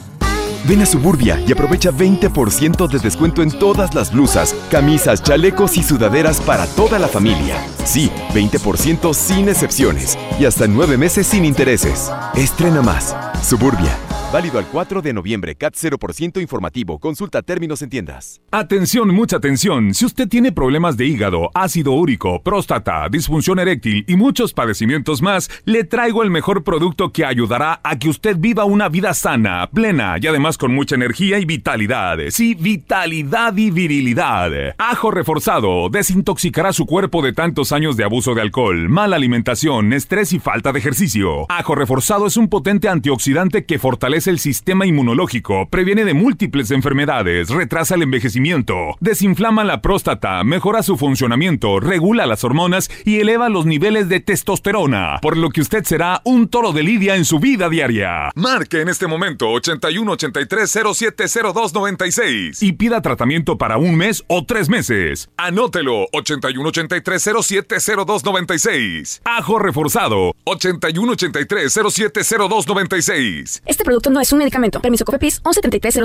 Ven 0.67 0.81
a 0.81 0.85
Suburbia 0.85 1.41
y 1.47 1.53
aprovecha 1.53 1.91
20% 1.91 2.89
de 2.89 2.99
descuento 2.99 3.41
en 3.41 3.51
todas 3.51 3.95
las 3.95 4.11
blusas, 4.11 4.53
camisas, 4.69 5.23
chalecos 5.23 5.77
y 5.77 5.83
sudaderas 5.83 6.41
para 6.41 6.67
toda 6.67 6.99
la 6.99 7.07
familia. 7.07 7.65
Sí, 7.85 8.11
20% 8.33 9.13
sin 9.13 9.47
excepciones 9.47 10.17
y 10.37 10.43
hasta 10.43 10.67
9 10.67 10.97
meses 10.97 11.25
sin 11.25 11.45
intereses. 11.45 12.11
Estrena 12.35 12.81
más. 12.81 13.15
Suburbia. 13.41 14.06
Válido 14.29 14.59
al 14.59 14.65
4 14.65 15.01
de 15.01 15.13
noviembre. 15.13 15.55
CAT 15.55 15.75
0% 15.75 16.41
informativo. 16.41 16.99
Consulta 16.99 17.41
términos 17.41 17.81
en 17.81 17.89
tiendas. 17.89 18.41
Atención, 18.51 19.15
mucha 19.15 19.37
atención. 19.37 19.93
Si 19.93 20.03
usted 20.03 20.27
tiene 20.27 20.51
problemas 20.51 20.97
de 20.97 21.05
hígado, 21.05 21.49
ácido 21.53 21.93
úrico, 21.93 22.43
próstata, 22.43 23.07
disfunción 23.09 23.57
eréctil 23.57 24.03
y 24.05 24.17
muchos 24.17 24.51
padecimientos 24.51 25.21
más, 25.21 25.49
le 25.63 25.85
traigo 25.85 26.23
el 26.23 26.29
mejor 26.29 26.65
producto 26.65 27.13
que 27.13 27.23
ayudará 27.23 27.79
a 27.85 27.97
que 27.97 28.09
usted 28.09 28.35
viva 28.37 28.65
una 28.65 28.89
vida 28.89 29.13
sana, 29.13 29.69
plena 29.73 30.17
y 30.21 30.27
además 30.27 30.57
con 30.57 30.75
mucha 30.75 30.95
energía 30.95 31.39
y 31.39 31.45
vitalidad. 31.45 32.17
Sí, 32.29 32.53
vitalidad 32.53 33.55
y 33.55 33.71
virilidad. 33.71 34.51
Ajo 34.77 35.09
reforzado 35.09 35.87
desintoxicará 35.89 36.73
su 36.73 36.85
cuerpo 36.85 37.21
de 37.21 37.31
tantos 37.31 37.71
años 37.71 37.95
de 37.95 38.03
abuso 38.03 38.35
de 38.35 38.41
alcohol, 38.41 38.89
mala 38.89 39.15
alimentación, 39.15 39.93
estrés 39.93 40.33
y 40.33 40.39
falta 40.39 40.73
de 40.73 40.79
ejercicio. 40.79 41.45
Ajo 41.47 41.75
reforzado 41.75 42.27
es 42.27 42.35
un 42.35 42.49
potente 42.49 42.89
antioxidante 42.89 43.65
que 43.65 43.79
fortalece 43.79 44.16
el 44.25 44.39
sistema 44.39 44.87
inmunológico, 44.87 45.69
previene 45.69 46.05
de 46.05 46.15
múltiples 46.15 46.71
enfermedades, 46.71 47.49
retrasa 47.49 47.93
el 47.93 48.01
envejecimiento, 48.01 48.95
desinflama 48.99 49.63
la 49.63 49.83
próstata, 49.83 50.43
mejora 50.43 50.81
su 50.81 50.97
funcionamiento, 50.97 51.79
regula 51.79 52.25
las 52.25 52.43
hormonas 52.43 52.89
y 53.05 53.19
eleva 53.19 53.49
los 53.49 53.67
niveles 53.67 54.09
de 54.09 54.19
testosterona, 54.19 55.19
por 55.21 55.37
lo 55.37 55.51
que 55.51 55.61
usted 55.61 55.83
será 55.83 56.21
un 56.25 56.47
toro 56.47 56.73
de 56.73 56.81
lidia 56.81 57.15
en 57.15 57.25
su 57.25 57.39
vida 57.39 57.69
diaria. 57.69 58.31
Marque 58.33 58.81
en 58.81 58.89
este 58.89 59.05
momento 59.05 59.49
81 59.49 60.11
83 60.13 60.79
07 60.95 61.25
02 61.53 61.73
96 61.73 62.63
y 62.63 62.73
pida 62.73 63.01
tratamiento 63.01 63.57
para 63.57 63.77
un 63.77 63.95
mes 63.95 64.23
o 64.27 64.45
tres 64.45 64.69
meses. 64.69 65.29
Anótelo 65.37 66.07
81 66.13 66.69
83 66.69 67.29
07 67.43 67.75
02 68.05 68.25
96. 68.25 69.21
Ajo 69.25 69.59
reforzado 69.59 70.33
81 70.45 71.11
83 71.11 71.79
07 71.91 72.21
02 72.49 72.67
96. 72.67 73.63
Este 73.65 73.83
producto 73.83 74.06
no 74.09 74.19
es 74.19 74.31
un 74.31 74.39
medicamento. 74.39 74.81
Permiso 74.81 75.05
COFEPRIS 75.05 75.41
1173 75.43 75.95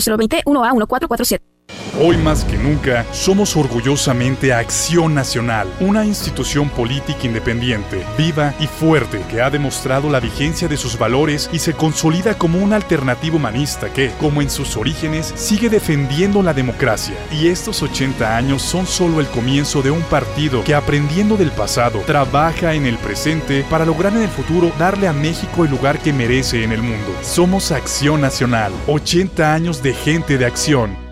1A 0.45 0.73
1447. 0.73 1.62
Hoy 2.01 2.17
más 2.17 2.45
que 2.45 2.57
nunca, 2.57 3.05
somos 3.13 3.55
orgullosamente 3.55 4.53
Acción 4.55 5.15
Nacional, 5.15 5.69
una 5.79 6.07
institución 6.07 6.71
política 6.71 7.27
independiente, 7.27 8.05
viva 8.17 8.55
y 8.59 8.67
fuerte 8.67 9.21
que 9.31 9.43
ha 9.43 9.51
demostrado 9.51 10.09
la 10.09 10.19
vigencia 10.19 10.69
de 10.69 10.79
sus 10.79 10.99
valores 10.99 11.51
y 11.53 11.59
se 11.59 11.75
consolida 11.75 12.39
como 12.39 12.59
un 12.59 12.73
alternativo 12.73 13.37
humanista 13.37 13.93
que, 13.93 14.11
como 14.19 14.41
en 14.41 14.49
sus 14.49 14.77
orígenes, 14.79 15.35
sigue 15.37 15.69
defendiendo 15.69 16.43
la 16.43 16.55
democracia. 16.55 17.15
Y 17.31 17.49
estos 17.49 17.83
80 17.83 18.37
años 18.37 18.63
son 18.63 18.87
solo 18.87 19.21
el 19.21 19.27
comienzo 19.27 19.83
de 19.83 19.91
un 19.91 20.03
partido 20.03 20.65
que, 20.65 20.75
aprendiendo 20.75 21.37
del 21.37 21.51
pasado, 21.51 22.01
trabaja 22.07 22.73
en 22.73 22.87
el 22.87 22.97
presente 22.97 23.67
para 23.69 23.85
lograr 23.85 24.15
en 24.15 24.23
el 24.23 24.31
futuro 24.31 24.73
darle 24.79 25.09
a 25.09 25.13
México 25.13 25.65
el 25.65 25.71
lugar 25.71 25.99
que 25.99 26.15
merece 26.15 26.65
en 26.65 26.73
el 26.73 26.83
mundo. 26.83 27.15
Somos 27.21 27.71
Acción 27.71 28.23
Nacional, 28.23 28.73
80 28.87 29.53
años 29.53 29.83
de 29.83 29.93
gente 29.93 30.39
de 30.39 30.47
acción. 30.47 31.12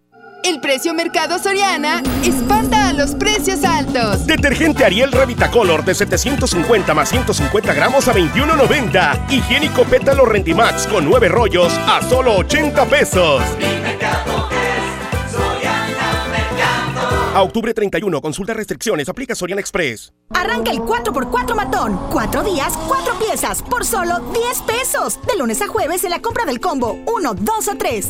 El 0.43 0.59
precio 0.59 0.93
Mercado 0.93 1.37
Soriana 1.37 2.01
espanta 2.23 2.89
a 2.89 2.93
los 2.93 3.13
precios 3.13 3.63
altos. 3.63 4.25
Detergente 4.25 4.83
Ariel 4.83 5.11
Revitacolor 5.11 5.85
de 5.85 5.93
750 5.93 6.93
más 6.93 7.09
150 7.09 7.73
gramos 7.73 8.07
a 8.07 8.13
21.90. 8.13 9.31
Higiénico 9.31 9.83
Pétalo 9.83 10.25
Rendimax 10.25 10.87
con 10.87 11.05
9 11.05 11.27
rollos 11.29 11.71
a 11.85 12.01
solo 12.09 12.37
80 12.37 12.85
pesos. 12.85 13.41
A 17.33 17.41
octubre 17.43 17.73
31, 17.73 18.21
consulta 18.21 18.53
restricciones, 18.53 19.07
aplica 19.07 19.35
Soriana 19.35 19.61
Express. 19.61 20.11
Arranca 20.33 20.69
el 20.71 20.79
4x4 20.79 21.55
matón. 21.55 21.97
Cuatro 22.11 22.43
días, 22.43 22.77
cuatro 22.87 23.13
piezas, 23.19 23.61
por 23.61 23.85
solo 23.85 24.19
10 24.33 24.61
pesos. 24.63 25.19
De 25.25 25.37
lunes 25.37 25.61
a 25.61 25.67
jueves 25.67 26.03
en 26.03 26.09
la 26.09 26.21
compra 26.21 26.45
del 26.45 26.59
combo 26.59 26.99
1, 27.05 27.33
2 27.35 27.67
o 27.69 27.77
3. 27.77 28.09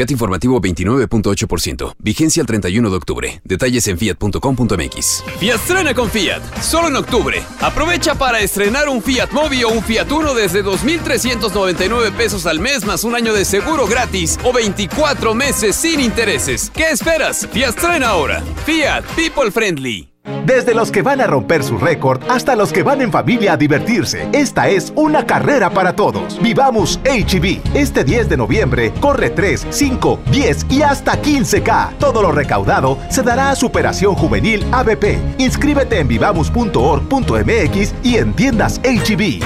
CAT 0.00 0.10
informativo 0.12 0.58
29.8%. 0.62 1.94
Vigencia 1.98 2.40
el 2.40 2.46
31 2.46 2.88
de 2.88 2.96
octubre. 2.96 3.40
Detalles 3.44 3.86
en 3.86 3.98
fiat.com.mx. 3.98 5.24
Fiat 5.38 5.94
con 5.94 6.10
Fiat. 6.10 6.62
Solo 6.62 6.88
en 6.88 6.96
octubre. 6.96 7.42
Aprovecha 7.60 8.14
para 8.14 8.40
estrenar 8.40 8.88
un 8.88 9.02
Fiat 9.02 9.30
Mobi 9.32 9.62
o 9.64 9.68
un 9.68 9.82
Fiat 9.82 10.10
Uno 10.10 10.32
desde 10.32 10.64
2.399 10.64 12.12
pesos 12.12 12.46
al 12.46 12.60
mes 12.60 12.86
más 12.86 13.04
un 13.04 13.14
año 13.14 13.34
de 13.34 13.44
seguro 13.44 13.86
gratis 13.86 14.38
o 14.42 14.54
24 14.54 15.34
meses 15.34 15.76
sin 15.76 16.00
intereses. 16.00 16.70
¿Qué 16.74 16.88
esperas? 16.90 17.46
Fiat 17.52 18.02
ahora. 18.02 18.42
Fiat 18.64 19.04
People 19.16 19.50
Friendly. 19.50 20.10
Desde 20.44 20.74
los 20.74 20.90
que 20.90 21.02
van 21.02 21.20
a 21.20 21.26
romper 21.26 21.62
su 21.62 21.78
récord 21.78 22.22
hasta 22.28 22.56
los 22.56 22.72
que 22.72 22.82
van 22.82 23.00
en 23.02 23.12
familia 23.12 23.52
a 23.52 23.56
divertirse, 23.56 24.28
esta 24.32 24.68
es 24.68 24.92
una 24.96 25.24
carrera 25.24 25.70
para 25.70 25.94
todos. 25.94 26.40
Vivamos 26.42 27.00
HB. 27.04 27.60
Este 27.74 28.04
10 28.04 28.28
de 28.28 28.36
noviembre 28.36 28.92
corre 29.00 29.30
3, 29.30 29.66
5, 29.70 30.20
10 30.30 30.66
y 30.70 30.82
hasta 30.82 31.20
15K. 31.20 31.98
Todo 31.98 32.22
lo 32.22 32.32
recaudado 32.32 32.98
se 33.08 33.22
dará 33.22 33.50
a 33.50 33.56
Superación 33.56 34.14
Juvenil 34.14 34.64
ABP. 34.72 35.18
Inscríbete 35.38 36.00
en 36.00 36.08
vivamos.org.mx 36.08 37.94
y 38.02 38.16
en 38.16 38.32
tiendas 38.34 38.80
HB. 38.82 39.40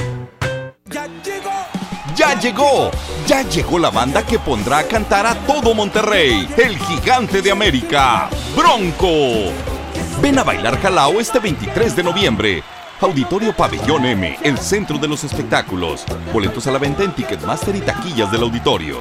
¡Ya 2.17 2.41
llegó! 2.41 2.91
Ya 3.27 3.43
llegó 3.43 3.79
la 3.79 3.91
banda 3.91 4.23
que 4.25 4.39
pondrá 4.39 4.79
a 4.79 4.85
cantar 4.85 5.27
a 5.27 5.35
todo 5.35 5.75
Monterrey, 5.75 6.49
el 6.57 6.79
gigante 6.79 7.43
de 7.43 7.51
América, 7.51 8.29
Bronco. 8.55 9.74
Ven 10.21 10.39
a 10.39 10.45
bailar 10.45 10.79
Jalao 10.81 11.21
este 11.21 11.39
23 11.39 11.97
de 11.97 12.03
noviembre. 12.03 12.63
Auditorio 13.01 13.55
Pabellón 13.55 14.07
M, 14.07 14.39
el 14.43 14.59
centro 14.59 14.99
de 14.99 15.09
los 15.09 15.25
espectáculos. 15.25 16.05
Boletos 16.33 16.67
a 16.67 16.73
la 16.73 16.79
venta 16.79 17.03
en 17.03 17.13
Ticketmaster 17.13 17.77
y 17.77 17.81
taquillas 17.81 18.31
del 18.31 18.43
auditorio. 18.43 19.01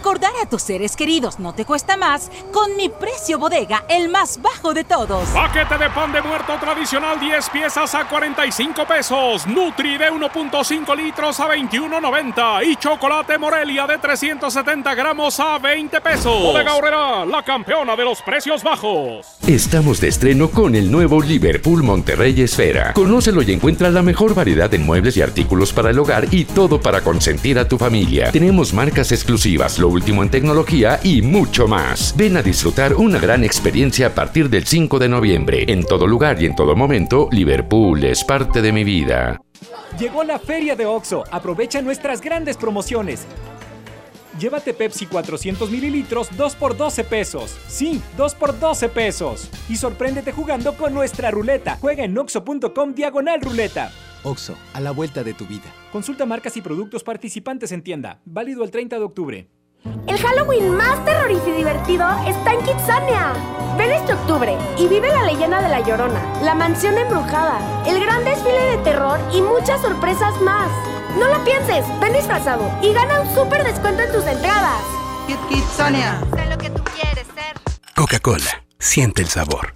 Recordar 0.00 0.32
a 0.42 0.48
tus 0.48 0.62
seres 0.62 0.96
queridos 0.96 1.38
no 1.38 1.52
te 1.52 1.66
cuesta 1.66 1.98
más 1.98 2.30
con 2.54 2.74
mi 2.74 2.88
precio 2.88 3.38
bodega, 3.38 3.84
el 3.86 4.08
más 4.08 4.40
bajo 4.40 4.72
de 4.72 4.82
todos. 4.82 5.28
Paquete 5.28 5.76
de 5.76 5.90
pan 5.90 6.10
de 6.10 6.22
muerto 6.22 6.54
tradicional 6.58 7.20
10 7.20 7.50
piezas 7.50 7.94
a 7.94 8.08
45 8.08 8.86
pesos. 8.86 9.46
Nutri 9.46 9.98
de 9.98 10.10
1.5 10.10 10.96
litros 10.96 11.38
a 11.40 11.48
21.90. 11.48 12.66
Y 12.66 12.76
chocolate 12.76 13.36
Morelia 13.36 13.86
de 13.86 13.98
370 13.98 14.94
gramos 14.94 15.38
a 15.38 15.58
20 15.58 16.00
pesos. 16.00 16.44
Bodega 16.44 16.76
Horrera, 16.76 17.26
la 17.26 17.42
campeona 17.42 17.94
de 17.94 18.04
los 18.06 18.22
precios 18.22 18.62
bajos. 18.62 19.26
Estamos 19.46 20.00
de 20.00 20.08
estreno 20.08 20.48
con 20.48 20.76
el 20.76 20.90
nuevo 20.90 21.20
Liverpool 21.20 21.82
Monterrey 21.82 22.40
Esfera. 22.40 22.94
Conócelo 22.94 23.42
y 23.42 23.52
encuentra 23.52 23.90
la 23.90 24.00
mejor 24.00 24.34
variedad 24.34 24.70
de 24.70 24.78
muebles 24.78 25.18
y 25.18 25.20
artículos 25.20 25.74
para 25.74 25.90
el 25.90 25.98
hogar 25.98 26.26
y 26.30 26.46
todo 26.46 26.80
para 26.80 27.02
consentir 27.02 27.58
a 27.58 27.68
tu 27.68 27.76
familia. 27.76 28.32
Tenemos 28.32 28.72
marcas 28.72 29.12
exclusivas 29.12 29.78
lo 29.78 29.89
último 29.90 30.22
en 30.22 30.30
tecnología 30.30 30.98
y 31.02 31.22
mucho 31.22 31.68
más. 31.68 32.14
Ven 32.16 32.36
a 32.36 32.42
disfrutar 32.42 32.94
una 32.94 33.18
gran 33.18 33.44
experiencia 33.44 34.06
a 34.06 34.14
partir 34.14 34.48
del 34.48 34.66
5 34.66 34.98
de 34.98 35.08
noviembre. 35.08 35.64
En 35.68 35.84
todo 35.84 36.06
lugar 36.06 36.40
y 36.42 36.46
en 36.46 36.56
todo 36.56 36.74
momento, 36.74 37.28
Liverpool 37.30 38.02
es 38.04 38.24
parte 38.24 38.62
de 38.62 38.72
mi 38.72 38.84
vida. 38.84 39.40
Llegó 39.98 40.24
la 40.24 40.38
feria 40.38 40.76
de 40.76 40.86
OXO. 40.86 41.24
Aprovecha 41.30 41.82
nuestras 41.82 42.20
grandes 42.20 42.56
promociones. 42.56 43.26
Llévate 44.38 44.72
Pepsi 44.72 45.06
400 45.06 45.70
mililitros 45.70 46.28
2 46.36 46.54
por 46.56 46.76
12 46.76 47.04
pesos. 47.04 47.56
Sí, 47.68 48.00
2 48.16 48.34
por 48.36 48.58
12 48.58 48.88
pesos. 48.88 49.50
Y 49.68 49.76
sorpréndete 49.76 50.32
jugando 50.32 50.74
con 50.76 50.94
nuestra 50.94 51.30
ruleta. 51.30 51.76
Juega 51.80 52.04
en 52.04 52.16
oxo.com 52.16 52.94
diagonal 52.94 53.40
ruleta. 53.40 53.92
OXO, 54.22 54.56
a 54.72 54.80
la 54.80 54.92
vuelta 54.92 55.22
de 55.22 55.34
tu 55.34 55.46
vida. 55.46 55.72
Consulta 55.92 56.26
marcas 56.26 56.56
y 56.56 56.62
productos 56.62 57.02
participantes 57.02 57.72
en 57.72 57.82
tienda. 57.82 58.20
Válido 58.24 58.64
el 58.64 58.70
30 58.70 58.98
de 58.98 59.04
octubre. 59.04 59.48
El 59.84 60.18
Halloween 60.18 60.76
más 60.76 61.02
terrorífico 61.04 61.50
y 61.50 61.52
divertido 61.52 62.06
está 62.26 62.52
en 62.52 62.60
Kitsania. 62.62 63.32
Ven 63.78 63.92
este 63.92 64.12
octubre 64.12 64.56
y 64.76 64.88
vive 64.88 65.08
la 65.08 65.24
leyenda 65.24 65.62
de 65.62 65.68
la 65.68 65.80
Llorona, 65.80 66.20
la 66.42 66.54
mansión 66.54 66.98
embrujada, 66.98 67.58
el 67.86 67.98
gran 68.00 68.24
desfile 68.24 68.76
de 68.76 68.78
terror 68.78 69.18
y 69.32 69.40
muchas 69.40 69.80
sorpresas 69.80 70.38
más. 70.42 70.68
No 71.18 71.28
lo 71.28 71.42
pienses, 71.44 71.84
ven 72.00 72.12
disfrazado 72.12 72.70
y 72.82 72.92
gana 72.92 73.20
un 73.22 73.34
súper 73.34 73.64
descuento 73.64 74.02
en 74.02 74.12
tus 74.12 74.24
entradas. 74.26 74.82
Kit 75.26 75.38
Kitsania. 75.48 76.20
Sé 76.34 76.46
lo 76.46 76.58
que 76.58 76.70
tú 76.70 76.82
quieres 76.84 77.26
ser. 77.34 77.94
Coca-Cola, 77.94 78.62
siente 78.78 79.22
el 79.22 79.28
sabor. 79.28 79.74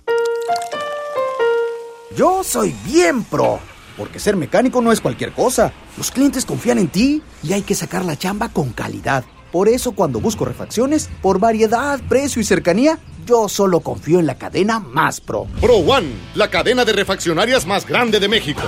Yo 2.14 2.44
soy 2.44 2.74
bien 2.84 3.24
pro, 3.24 3.58
porque 3.96 4.18
ser 4.18 4.36
mecánico 4.36 4.80
no 4.82 4.92
es 4.92 5.00
cualquier 5.00 5.32
cosa. 5.32 5.72
Los 5.96 6.10
clientes 6.10 6.44
confían 6.44 6.78
en 6.78 6.88
ti 6.88 7.22
y 7.42 7.52
hay 7.54 7.62
que 7.62 7.74
sacar 7.74 8.04
la 8.04 8.16
chamba 8.16 8.50
con 8.50 8.70
calidad. 8.70 9.24
Por 9.54 9.68
eso 9.68 9.92
cuando 9.92 10.18
busco 10.18 10.44
refacciones, 10.44 11.08
por 11.22 11.38
variedad, 11.38 12.00
precio 12.08 12.42
y 12.42 12.44
cercanía, 12.44 12.98
yo 13.24 13.48
solo 13.48 13.78
confío 13.78 14.18
en 14.18 14.26
la 14.26 14.36
cadena 14.36 14.80
más 14.80 15.20
pro. 15.20 15.46
Pro 15.60 15.76
One, 15.76 16.08
la 16.34 16.50
cadena 16.50 16.84
de 16.84 16.92
refaccionarias 16.92 17.64
más 17.64 17.86
grande 17.86 18.18
de 18.18 18.26
México. 18.26 18.62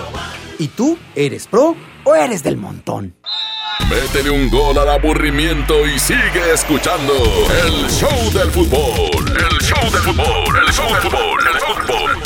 ¿Y 0.60 0.68
tú 0.68 0.96
eres 1.16 1.48
pro 1.48 1.74
o 2.04 2.14
eres 2.14 2.44
del 2.44 2.56
montón? 2.56 3.16
Métele 3.90 4.30
un 4.30 4.48
gol 4.48 4.78
al 4.78 4.90
aburrimiento 4.90 5.84
y 5.84 5.98
sigue 5.98 6.52
escuchando 6.54 7.14
el 7.64 7.90
show 7.90 8.32
del 8.32 8.52
fútbol. 8.52 9.26
El 9.26 9.58
show 9.66 9.90
del 9.90 10.02
fútbol, 10.02 10.56
el 10.68 10.72
show 10.72 10.86
del 10.86 11.02
fútbol, 11.02 11.40
el 11.52 11.60
fútbol. 11.62 12.25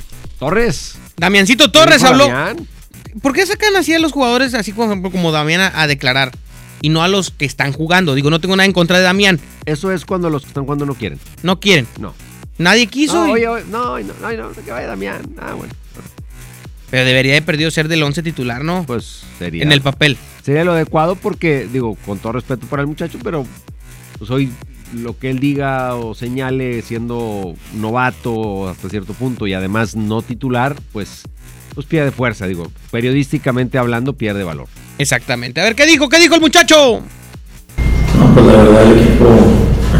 Torres? 0.41 0.95
Damiancito 1.17 1.71
Torres 1.71 2.01
habló. 2.01 2.27
¿Por 3.21 3.31
qué 3.33 3.45
sacan 3.45 3.75
así 3.75 3.93
a 3.93 3.99
los 3.99 4.11
jugadores, 4.11 4.55
así 4.55 4.73
por 4.73 4.87
ejemplo 4.87 5.11
como 5.11 5.31
Damián, 5.31 5.61
a, 5.61 5.81
a 5.83 5.85
declarar? 5.85 6.31
Y 6.81 6.89
no 6.89 7.03
a 7.03 7.07
los 7.07 7.29
que 7.29 7.45
están 7.45 7.73
jugando. 7.73 8.15
Digo, 8.15 8.31
no 8.31 8.41
tengo 8.41 8.55
nada 8.55 8.65
en 8.65 8.73
contra 8.73 8.97
de 8.97 9.03
Damián. 9.03 9.39
Eso 9.67 9.91
es 9.91 10.03
cuando 10.03 10.31
los 10.31 10.41
que 10.41 10.47
están 10.47 10.63
jugando 10.63 10.87
no 10.87 10.95
quieren. 10.95 11.19
No 11.43 11.59
quieren. 11.59 11.85
No. 11.99 12.15
Nadie 12.57 12.87
quiso. 12.87 13.13
No, 13.13 13.27
y- 13.27 13.31
oye, 13.33 13.47
oye, 13.49 13.65
no, 13.69 13.99
no, 13.99 14.13
no, 14.19 14.31
no, 14.31 14.51
que 14.51 14.71
vaya 14.71 14.87
Damián. 14.87 15.21
Ah, 15.39 15.53
bueno. 15.53 15.71
Pero 16.89 17.05
debería 17.05 17.35
de 17.35 17.43
perdido 17.43 17.69
ser 17.69 17.87
del 17.87 18.01
11 18.01 18.23
titular, 18.23 18.63
¿no? 18.63 18.83
Pues 18.87 19.21
sería. 19.37 19.61
En 19.61 19.71
el 19.71 19.81
papel. 19.81 20.17
Sería 20.43 20.63
lo 20.63 20.71
adecuado 20.71 21.15
porque, 21.15 21.67
digo, 21.71 21.95
con 22.03 22.17
todo 22.17 22.31
respeto 22.31 22.65
para 22.65 22.81
el 22.81 22.87
muchacho, 22.87 23.19
pero 23.23 23.45
pues 24.17 24.31
hoy 24.31 24.51
lo 24.93 25.17
que 25.17 25.29
él 25.29 25.39
diga 25.39 25.95
o 25.95 26.13
señale 26.13 26.81
siendo 26.81 27.53
novato 27.75 28.69
hasta 28.69 28.89
cierto 28.89 29.13
punto 29.13 29.47
y 29.47 29.53
además 29.53 29.95
no 29.95 30.21
titular, 30.21 30.75
pues, 30.91 31.23
pues 31.73 31.85
pierde 31.87 32.11
fuerza, 32.11 32.47
digo, 32.47 32.71
periodísticamente 32.91 33.77
hablando 33.77 34.13
pierde 34.13 34.43
valor. 34.43 34.67
Exactamente. 34.97 35.61
A 35.61 35.63
ver, 35.63 35.75
¿qué 35.75 35.85
dijo? 35.85 36.09
¿Qué 36.09 36.19
dijo 36.19 36.35
el 36.35 36.41
muchacho? 36.41 37.01
No, 38.19 38.33
pues 38.33 38.45
la 38.45 38.53
verdad 38.53 38.83
el 38.91 38.99
equipo 38.99 39.25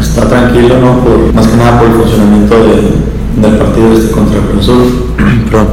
está 0.00 0.28
tranquilo, 0.28 0.78
¿no? 0.80 1.02
Por, 1.04 1.32
más 1.34 1.46
que 1.46 1.56
nada 1.56 1.78
por 1.78 1.88
el 1.88 1.94
funcionamiento 1.94 2.66
de- 2.66 3.02
del 3.48 3.56
partido 3.58 3.92
este 3.94 4.10
contra 4.12 4.38
el 4.38 4.44
Cruz 4.44 4.62
Azul. 4.64 5.14
Perdón. 5.50 5.68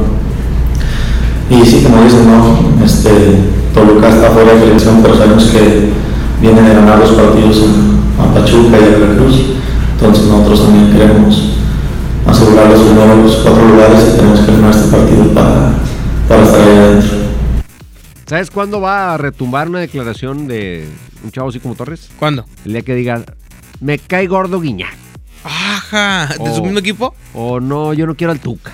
Y 1.50 1.66
sí, 1.66 1.82
como 1.82 2.02
dicen, 2.04 2.26
¿no? 2.26 2.84
Este, 2.84 3.10
Toluca 3.74 4.08
está 4.08 4.30
fuera 4.30 4.54
de 4.54 4.60
selección, 4.60 5.02
pero 5.02 5.16
sabemos 5.16 5.44
que 5.46 5.88
vienen 6.40 6.64
de 6.64 6.74
ganar 6.74 6.98
los 6.98 7.10
partidos 7.10 7.62
a, 7.62 7.99
a 8.22 8.34
Pachuca 8.34 8.78
y 8.78 8.94
a 8.94 8.98
Veracruz. 8.98 9.40
Entonces 9.92 10.24
nosotros 10.26 10.62
también 10.62 10.92
queremos 10.92 11.54
asegurar 12.26 12.70
los 12.70 12.80
primeros 12.80 13.36
cuatro 13.42 13.68
lugares 13.68 13.98
y 14.08 14.16
tenemos 14.16 14.40
que 14.40 14.52
ganar 14.52 14.70
este 14.70 14.96
partido 14.96 15.34
para, 15.34 15.72
para 16.28 16.42
estar 16.42 16.60
ahí 16.60 16.76
adentro. 16.76 17.18
¿Sabes 18.26 18.50
cuándo 18.50 18.80
va 18.80 19.14
a 19.14 19.18
retumbar 19.18 19.68
una 19.68 19.80
declaración 19.80 20.46
de 20.46 20.88
un 21.24 21.32
chavo 21.32 21.48
así 21.48 21.58
como 21.58 21.74
Torres? 21.74 22.10
¿Cuándo? 22.18 22.44
El 22.64 22.72
día 22.72 22.82
que 22.82 22.94
diga, 22.94 23.24
me 23.80 23.98
cae 23.98 24.26
gordo 24.26 24.60
Guiñac. 24.60 24.96
Ajá. 25.42 26.28
¿De 26.42 26.54
su 26.54 26.62
mismo 26.62 26.78
equipo? 26.78 27.14
O 27.34 27.60
no, 27.60 27.92
yo 27.92 28.06
no 28.06 28.14
quiero 28.14 28.32
al 28.32 28.40
Tuca. 28.40 28.72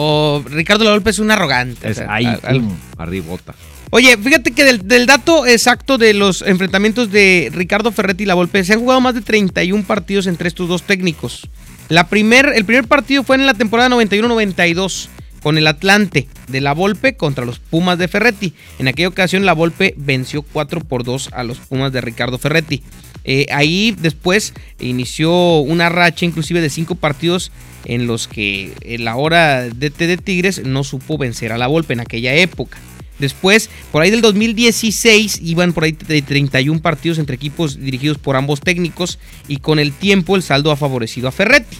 O 0.00 0.44
Ricardo 0.48 0.84
Lavolpe 0.84 1.10
es 1.10 1.18
un 1.18 1.30
arrogante. 1.32 1.88
Es 1.90 1.98
o 1.98 2.00
sea, 2.02 2.14
ahí, 2.14 2.24
al- 2.24 2.62
arribota. 2.96 3.54
Oye, 3.90 4.16
fíjate 4.16 4.52
que 4.52 4.64
del, 4.64 4.86
del 4.86 5.06
dato 5.06 5.44
exacto 5.46 5.98
de 5.98 6.14
los 6.14 6.42
enfrentamientos 6.42 7.10
de 7.10 7.50
Ricardo 7.52 7.90
Ferretti 7.90 8.22
y 8.22 8.26
La 8.26 8.34
Volpe, 8.34 8.62
se 8.62 8.74
han 8.74 8.80
jugado 8.80 9.00
más 9.00 9.14
de 9.14 9.22
31 9.22 9.82
partidos 9.84 10.26
entre 10.28 10.46
estos 10.46 10.68
dos 10.68 10.82
técnicos. 10.84 11.48
La 11.88 12.06
primer, 12.08 12.52
el 12.54 12.64
primer 12.64 12.86
partido 12.86 13.24
fue 13.24 13.36
en 13.36 13.46
la 13.46 13.54
temporada 13.54 13.88
91-92, 13.88 15.08
con 15.42 15.56
el 15.58 15.66
Atlante 15.66 16.28
de 16.48 16.60
la 16.60 16.74
Volpe 16.74 17.16
contra 17.16 17.44
los 17.44 17.58
Pumas 17.58 17.98
de 17.98 18.08
Ferretti. 18.08 18.52
En 18.78 18.88
aquella 18.88 19.08
ocasión 19.08 19.46
la 19.46 19.52
Volpe 19.54 19.94
venció 19.96 20.42
4 20.42 20.80
por 20.80 21.02
2 21.02 21.30
a 21.32 21.42
los 21.42 21.58
Pumas 21.58 21.90
de 21.92 22.00
Ricardo 22.02 22.38
Ferretti. 22.38 22.82
Eh, 23.24 23.46
ahí 23.50 23.94
después 23.98 24.52
inició 24.80 25.58
una 25.60 25.88
racha 25.88 26.24
inclusive 26.24 26.60
de 26.60 26.70
cinco 26.70 26.94
partidos 26.94 27.52
en 27.84 28.06
los 28.06 28.28
que 28.28 28.72
la 28.98 29.16
hora 29.16 29.68
de, 29.68 29.90
de 29.90 30.16
Tigres 30.16 30.64
no 30.64 30.84
supo 30.84 31.18
vencer 31.18 31.52
a 31.52 31.58
la 31.58 31.66
Volpe 31.66 31.92
en 31.92 32.00
aquella 32.00 32.34
época. 32.34 32.78
Después, 33.18 33.68
por 33.90 34.02
ahí 34.02 34.10
del 34.10 34.20
2016, 34.20 35.40
iban 35.42 35.72
por 35.72 35.84
ahí 35.84 35.92
de 35.92 36.22
31 36.22 36.80
partidos 36.80 37.18
entre 37.18 37.34
equipos 37.34 37.80
dirigidos 37.80 38.18
por 38.18 38.36
ambos 38.36 38.60
técnicos 38.60 39.18
y 39.48 39.56
con 39.56 39.78
el 39.78 39.92
tiempo 39.92 40.36
el 40.36 40.42
saldo 40.42 40.70
ha 40.70 40.76
favorecido 40.76 41.28
a 41.28 41.32
Ferretti 41.32 41.76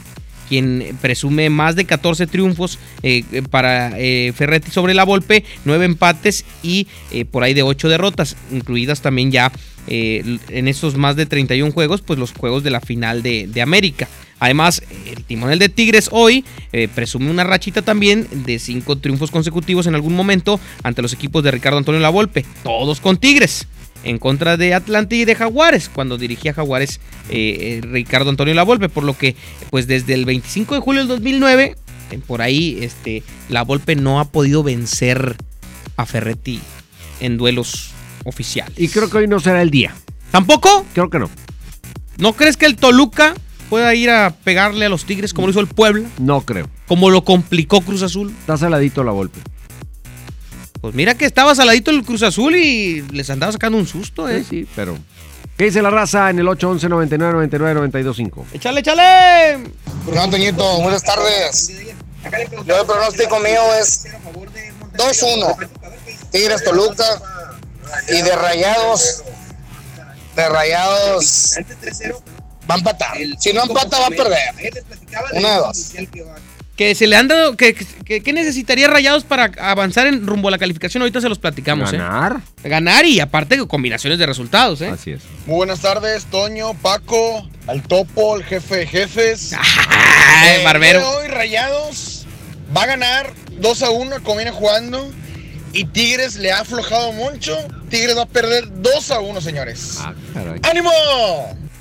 quien 0.48 0.96
presume 1.00 1.50
más 1.50 1.76
de 1.76 1.84
14 1.84 2.26
triunfos 2.26 2.78
eh, 3.02 3.22
para 3.50 3.92
eh, 3.98 4.32
Ferretti 4.34 4.70
sobre 4.70 4.94
la 4.94 5.04
Volpe, 5.04 5.44
9 5.64 5.84
empates 5.84 6.44
y 6.62 6.88
eh, 7.12 7.24
por 7.24 7.42
ahí 7.42 7.54
de 7.54 7.62
8 7.62 7.88
derrotas, 7.88 8.36
incluidas 8.50 9.02
también 9.02 9.30
ya 9.30 9.52
en 9.90 10.68
estos 10.68 10.96
más 10.96 11.16
de 11.16 11.24
31 11.24 11.72
juegos, 11.72 12.02
pues 12.02 12.18
los 12.18 12.32
juegos 12.32 12.62
de 12.62 12.68
la 12.68 12.82
final 12.82 13.22
de, 13.22 13.46
de 13.46 13.62
América. 13.62 14.06
Además, 14.40 14.82
el 15.06 15.24
timonel 15.24 15.58
de 15.58 15.68
Tigres 15.68 16.08
hoy 16.12 16.44
presume 16.94 17.30
una 17.30 17.44
rachita 17.44 17.82
también 17.82 18.28
de 18.30 18.58
5 18.58 18.98
triunfos 18.98 19.30
consecutivos 19.30 19.86
en 19.86 19.94
algún 19.94 20.14
momento 20.14 20.60
ante 20.82 21.02
los 21.02 21.12
equipos 21.12 21.42
de 21.42 21.50
Ricardo 21.50 21.78
Antonio 21.78 22.00
Lavolpe, 22.00 22.44
todos 22.62 23.00
con 23.00 23.16
Tigres 23.16 23.66
en 24.04 24.18
contra 24.18 24.56
de 24.56 24.74
Atlante 24.74 25.16
y 25.16 25.24
de 25.24 25.34
Jaguares, 25.34 25.88
cuando 25.88 26.18
dirigía 26.18 26.54
Jaguares 26.54 27.00
eh, 27.28 27.80
eh, 27.82 27.86
Ricardo 27.86 28.30
Antonio 28.30 28.54
Lavolpe, 28.54 28.88
por 28.88 29.04
lo 29.04 29.16
que 29.16 29.36
pues 29.70 29.86
desde 29.86 30.14
el 30.14 30.24
25 30.24 30.74
de 30.74 30.80
julio 30.80 31.00
del 31.00 31.08
2009, 31.08 31.76
eh, 32.10 32.20
por 32.26 32.42
ahí 32.42 32.78
este, 32.80 33.22
La 33.48 33.62
Volpe 33.62 33.96
no 33.96 34.20
ha 34.20 34.26
podido 34.26 34.62
vencer 34.62 35.36
a 35.96 36.06
Ferretti 36.06 36.60
en 37.20 37.36
duelos 37.36 37.90
oficiales. 38.24 38.78
Y 38.78 38.88
creo 38.88 39.10
que 39.10 39.18
hoy 39.18 39.28
no 39.28 39.40
será 39.40 39.62
el 39.62 39.70
día. 39.70 39.94
¿Tampoco? 40.30 40.86
Creo 40.92 41.10
que 41.10 41.18
no. 41.18 41.30
¿No 42.18 42.34
crees 42.34 42.56
que 42.56 42.66
el 42.66 42.76
Toluca 42.76 43.34
pueda 43.68 43.94
ir 43.94 44.10
a 44.10 44.30
pegarle 44.30 44.86
a 44.86 44.88
los 44.88 45.04
Tigres 45.04 45.32
como 45.32 45.46
lo 45.46 45.50
hizo 45.52 45.60
el 45.60 45.68
Puebla? 45.68 46.08
No 46.18 46.40
creo. 46.42 46.68
Como 46.86 47.10
lo 47.10 47.24
complicó 47.24 47.80
Cruz 47.80 48.02
Azul. 48.02 48.34
Está 48.40 48.56
saladito 48.56 49.04
La 49.04 49.12
Volpe. 49.12 49.40
Pues 50.80 50.94
mira 50.94 51.14
que 51.14 51.24
estaba 51.24 51.54
saladito 51.54 51.90
el 51.90 52.04
Cruz 52.04 52.22
Azul 52.22 52.54
y 52.54 53.02
les 53.10 53.28
andaba 53.30 53.52
sacando 53.52 53.78
un 53.78 53.86
susto, 53.86 54.28
¿eh? 54.28 54.40
Sí, 54.40 54.62
sí, 54.62 54.68
pero. 54.76 54.96
¿Qué 55.56 55.64
dice 55.64 55.82
la 55.82 55.90
raza 55.90 56.30
en 56.30 56.38
el 56.38 56.46
811 56.46 56.88
99 56.88 57.32
99 57.32 57.74
925? 57.74 58.46
¡Échale, 58.52 58.78
échale! 58.78 59.58
No, 60.14 60.22
Antoñito, 60.22 60.80
buenas 60.82 61.02
tardes. 61.02 61.72
Yo 62.64 62.80
el 62.80 62.86
pronóstico 62.86 63.40
mío 63.40 63.60
es 63.80 64.06
2-1. 64.94 65.68
Tigres 66.30 66.62
Toluca 66.62 67.04
y 68.08 68.22
de 68.22 68.36
rayados. 68.36 69.24
De 70.36 70.48
rayados. 70.48 71.56
Va 72.68 72.74
a 72.74 72.78
empatar. 72.78 73.16
Si 73.38 73.52
no 73.52 73.62
empata, 73.64 73.98
va 73.98 74.06
a 74.06 74.10
perder. 74.10 74.84
Una 75.32 75.48
de 75.52 75.56
dos 75.56 75.92
que 76.78 76.94
se 76.94 77.08
le 77.08 77.16
han 77.16 77.26
dado. 77.26 77.56
Que, 77.56 77.74
necesitaría 78.32 78.86
Rayados 78.86 79.24
para 79.24 79.50
avanzar 79.58 80.06
en 80.06 80.26
rumbo 80.26 80.46
a 80.46 80.52
la 80.52 80.58
calificación? 80.58 81.02
Ahorita 81.02 81.20
se 81.20 81.28
los 81.28 81.38
platicamos. 81.38 81.92
¿eh? 81.92 81.98
Ganar. 81.98 82.40
Ganar 82.62 83.04
y 83.04 83.18
aparte 83.18 83.58
combinaciones 83.66 84.18
de 84.18 84.26
resultados, 84.26 84.80
¿eh? 84.80 84.88
Así 84.88 85.10
es. 85.10 85.22
Muy 85.46 85.56
buenas 85.56 85.80
tardes, 85.80 86.26
Toño, 86.26 86.74
Paco, 86.74 87.46
al 87.66 87.82
Topo, 87.82 88.36
el 88.36 88.44
jefe 88.44 88.76
de 88.76 88.86
jefes. 88.86 89.52
Ay, 89.58 90.62
barbero. 90.62 91.06
Hoy 91.10 91.26
Rayados 91.26 92.26
va 92.74 92.84
a 92.84 92.86
ganar 92.86 93.32
2 93.58 93.82
a 93.82 93.90
1, 93.90 94.22
como 94.22 94.36
viene 94.36 94.52
jugando. 94.52 95.10
Y 95.72 95.84
Tigres 95.84 96.36
le 96.36 96.52
ha 96.52 96.60
aflojado 96.60 97.10
mucho. 97.12 97.58
Tigres 97.90 98.16
va 98.16 98.22
a 98.22 98.26
perder 98.26 98.64
2 98.80 99.10
a 99.10 99.18
1, 99.18 99.40
señores. 99.40 99.98
Ah, 99.98 100.14
¡Ánimo! 100.62 100.92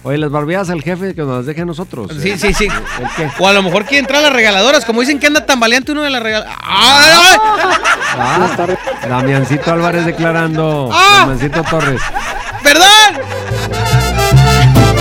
Oye, 0.08 0.18
las 0.20 0.32
barbeadas 0.32 0.70
al 0.70 0.82
jefe 0.82 1.14
que 1.14 1.22
nos 1.24 1.46
deje 1.46 1.64
a 1.64 1.66
nosotros. 1.66 2.10
Sí, 2.22 2.38
sí, 2.38 2.54
sí. 2.54 2.70
O 3.40 3.48
a 3.50 3.52
lo 3.52 3.62
mejor 3.62 3.84
quiere 3.84 4.00
entrar 4.00 4.20
a 4.20 4.28
las 4.28 4.32
regaladoras, 4.32 4.86
como 4.86 5.02
dicen 5.02 5.20
que 5.20 5.28
anda 5.28 5.46
tan 5.46 5.60
valiente 5.60 5.92
uno 5.92 6.04
de 6.04 6.10
las 6.10 6.24
regaladoras. 6.24 6.58
Ah, 6.64 7.28
Damiancito 9.10 9.70
Álvarez 9.70 10.06
declarando. 10.06 10.90
¡Ah! 10.94 11.26
Damiancito 11.28 11.62
Torres. 11.64 12.02
¡Perdón! 12.64 12.88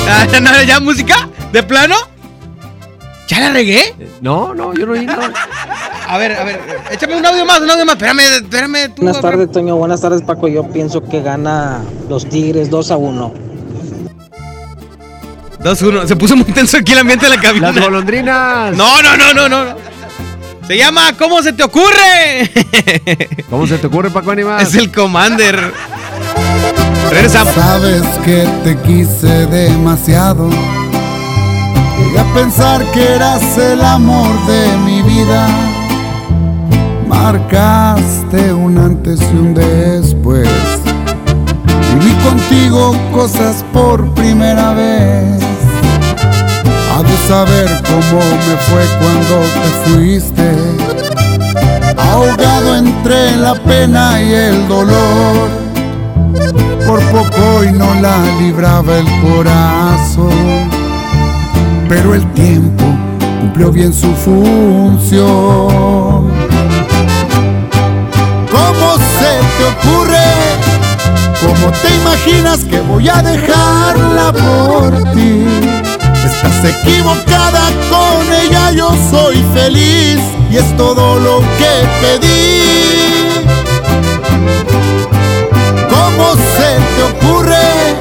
Ah, 0.09 0.27
¿Ya 0.67 0.81
música? 0.81 1.29
¿De 1.53 1.63
plano? 1.63 1.95
¿Ya 3.29 3.39
la 3.39 3.51
regué? 3.51 3.95
No, 4.21 4.55
no, 4.55 4.75
yo 4.75 4.87
no 4.87 4.93
oí 4.95 5.07
nada. 5.07 5.33
A 6.09 6.19
ver, 6.19 6.33
a 6.33 6.43
ver, 6.43 6.61
échame 6.91 7.17
un 7.17 7.25
audio 7.25 7.47
más, 7.47 7.61
un 7.61 7.71
audio 7.71 7.87
más. 7.87 7.95
Espérame, 7.95 8.43
espérame. 8.43 8.89
Tú, 8.93 9.03
buenas 9.03 9.21
tardes, 9.21 9.53
Toño. 9.53 9.77
Buenas 9.77 10.01
tardes, 10.01 10.23
Paco. 10.23 10.49
Yo 10.49 10.65
pienso 10.65 11.01
que 11.05 11.23
gana 11.23 11.81
los 12.09 12.29
Tigres 12.29 12.71
2 12.71 12.91
a 12.91 12.97
1. 12.97 13.56
2-1. 15.61 16.07
Se 16.07 16.17
puso 16.17 16.37
muy 16.37 16.45
tenso 16.47 16.77
aquí 16.77 16.93
el 16.93 16.99
ambiente 16.99 17.27
de 17.27 17.37
la 17.37 17.41
cabina. 17.41 17.73
Las 17.73 17.85
golondrinas. 17.85 18.77
No, 18.77 19.03
no, 19.03 19.17
no, 19.17 19.35
no, 19.35 19.49
no. 19.49 19.77
Se 20.67 20.77
llama 20.77 21.13
¿Cómo 21.17 21.43
se 21.43 21.53
te 21.53 21.63
ocurre? 21.63 22.51
¿Cómo 23.49 23.67
se 23.67 23.79
te 23.79 23.87
ocurre, 23.87 24.11
Paco 24.11 24.33
Animal? 24.33 24.61
Es 24.61 24.75
el 24.75 24.91
Commander. 24.91 25.73
Regresamos. 27.11 27.55
Sabes 27.55 28.03
que 28.25 28.49
te 28.65 28.77
quise 28.79 29.47
demasiado. 29.47 30.51
Llegué 31.99 32.19
a 32.19 32.35
pensar 32.35 32.85
que 32.93 33.15
eras 33.15 33.57
el 33.59 33.81
amor 33.81 34.29
de 34.47 34.77
mi 34.79 35.03
vida. 35.03 35.49
Marcaste 37.07 38.53
un 38.53 38.77
antes 38.77 39.21
y 39.23 39.37
un 39.37 39.55
después. 39.55 40.49
Contigo 42.37 42.95
cosas 43.15 43.65
por 43.73 44.13
primera 44.13 44.75
vez. 44.75 45.43
Ha 46.93 47.03
de 47.03 47.17
saber 47.27 47.67
cómo 47.89 48.21
me 48.47 48.57
fue 48.67 48.85
cuando 49.01 49.37
te 49.55 49.69
fuiste, 49.89 50.49
ahogado 51.97 52.77
entre 52.77 53.37
la 53.39 53.55
pena 53.55 54.21
y 54.23 54.35
el 54.35 54.69
dolor. 54.69 55.49
Por 56.87 57.01
poco 57.05 57.65
y 57.65 57.73
no 57.73 57.95
la 58.03 58.19
libraba 58.39 58.99
el 58.99 59.07
corazón, 59.23 60.69
pero 61.89 62.15
el 62.15 62.27
tiempo 62.33 62.85
cumplió 63.41 63.73
bien 63.73 63.95
su 63.95 64.13
función. 64.15 65.17
¿Cómo 71.61 71.73
te 71.73 71.95
imaginas 71.95 72.65
que 72.65 72.81
voy 72.81 73.09
a 73.09 73.23
dejarla 73.23 74.33
por 74.33 75.13
ti? 75.15 75.45
Estás 76.25 76.65
equivocada 76.65 77.71
con 77.91 78.33
ella, 78.33 78.73
yo 78.73 78.91
soy 79.11 79.37
feliz 79.55 80.21
y 80.51 80.57
es 80.57 80.77
todo 80.77 81.19
lo 81.19 81.41
que 81.59 81.89
pedí. 82.01 83.47
¿Cómo 85.89 86.35
se 86.35 86.79
te 86.95 87.27
ocurre? 87.27 87.97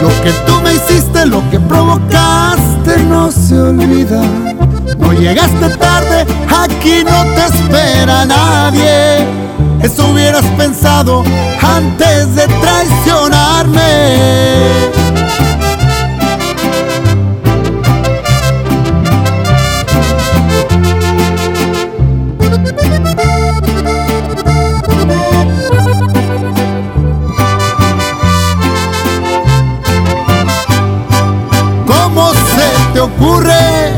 Lo 0.00 0.08
que 0.22 0.32
tú 0.46 0.60
me 0.62 0.74
hiciste, 0.74 1.26
lo 1.26 1.42
que 1.50 1.58
provocaste, 1.58 2.98
no 3.08 3.32
se 3.32 3.58
olvida. 3.58 4.22
No 4.98 5.12
llegaste 5.12 5.68
tarde, 5.76 6.26
aquí 6.62 7.04
no 7.04 7.24
te 7.34 7.46
espera 7.46 8.24
nadie. 8.24 9.26
Eso 9.82 10.10
hubieras 10.10 10.44
pensado 10.56 11.24
antes 11.62 12.34
de 12.34 12.46
traicionarme. 12.46 14.58
ocurre? 33.00 33.97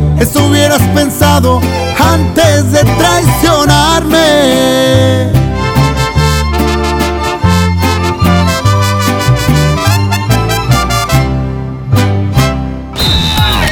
eso 0.21 0.45
hubieras 0.45 0.81
pensado 0.93 1.59
antes 1.97 2.71
de 2.71 2.83
traicionarme. 2.83 5.31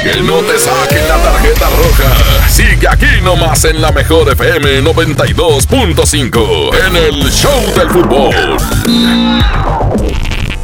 Que 0.02 0.22
no 0.22 0.38
te 0.38 0.58
saquen 0.58 1.06
la 1.06 1.18
tarjeta 1.18 1.68
roja. 1.68 2.48
Sigue 2.48 2.88
aquí 2.88 3.20
nomás 3.22 3.64
en 3.66 3.80
la 3.80 3.92
mejor 3.92 4.32
FM 4.32 4.82
92.5 4.82 6.70
en 6.84 6.96
el 6.96 7.30
Show 7.30 7.72
del 7.76 7.90
Fútbol. 7.90 8.56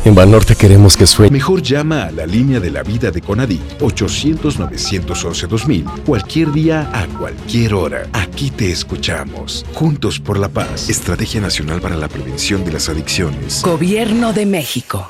En 0.07 0.15
Banorte 0.15 0.55
queremos 0.55 0.97
que 0.97 1.05
sueñe. 1.05 1.33
Mejor 1.33 1.61
llama 1.63 2.05
a 2.05 2.13
la 2.13 2.27
línea 2.27 2.61
de 2.61 2.71
la 2.71 2.85
vida 2.85 3.11
de 3.11 3.21
Conadi 3.21 3.61
800-911-2000 3.81 6.05
cualquier 6.05 6.53
día 6.53 6.89
a 6.93 7.09
cualquier 7.19 7.75
hora. 7.75 8.07
Aquí 8.13 8.53
te 8.53 8.71
escuchamos. 8.71 9.67
Juntos 9.75 10.21
por 10.21 10.39
la 10.39 10.49
paz. 10.49 10.89
Estrategia 10.89 11.41
Nacional 11.41 11.81
para 11.81 11.97
la 11.97 12.07
Prevención 12.07 12.65
de 12.65 12.75
las 12.75 12.89
Adicciones. 12.89 13.63
Gobierno 13.65 14.33
de 14.33 14.47
México. 14.47 15.09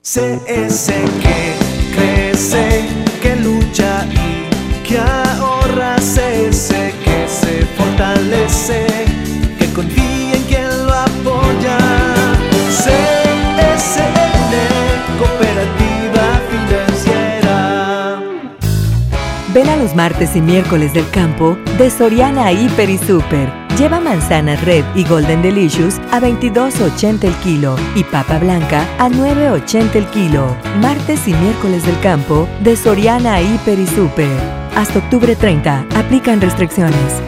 CS 0.00 0.86
que 1.20 1.52
crece, 1.94 2.86
que 3.20 3.36
lucha 3.36 4.06
y 4.10 4.88
que 4.88 5.00
ahorra. 5.00 5.96
CS 5.98 6.72
que 7.04 7.28
se 7.28 7.66
fortalece, 7.76 8.86
Ven 19.54 19.68
a 19.68 19.76
los 19.76 19.94
martes 19.94 20.34
y 20.34 20.40
miércoles 20.40 20.92
del 20.94 21.08
campo 21.10 21.56
de 21.78 21.88
Soriana 21.88 22.50
Hiper 22.50 22.90
y 22.90 22.98
Super. 22.98 23.52
Lleva 23.78 24.00
manzana 24.00 24.56
red 24.56 24.84
y 24.96 25.04
golden 25.04 25.42
delicious 25.42 26.00
a 26.10 26.20
22.80 26.20 27.22
el 27.22 27.34
kilo 27.36 27.76
y 27.94 28.02
papa 28.02 28.40
blanca 28.40 28.84
a 28.98 29.08
9.80 29.08 29.94
el 29.94 30.06
kilo. 30.06 30.56
Martes 30.80 31.28
y 31.28 31.34
miércoles 31.34 31.86
del 31.86 31.98
campo 32.00 32.48
de 32.64 32.74
Soriana 32.74 33.40
Hiper 33.40 33.78
y 33.78 33.86
Super. 33.86 34.36
Hasta 34.74 34.98
octubre 34.98 35.36
30. 35.36 35.86
Aplican 35.94 36.40
restricciones. 36.40 37.22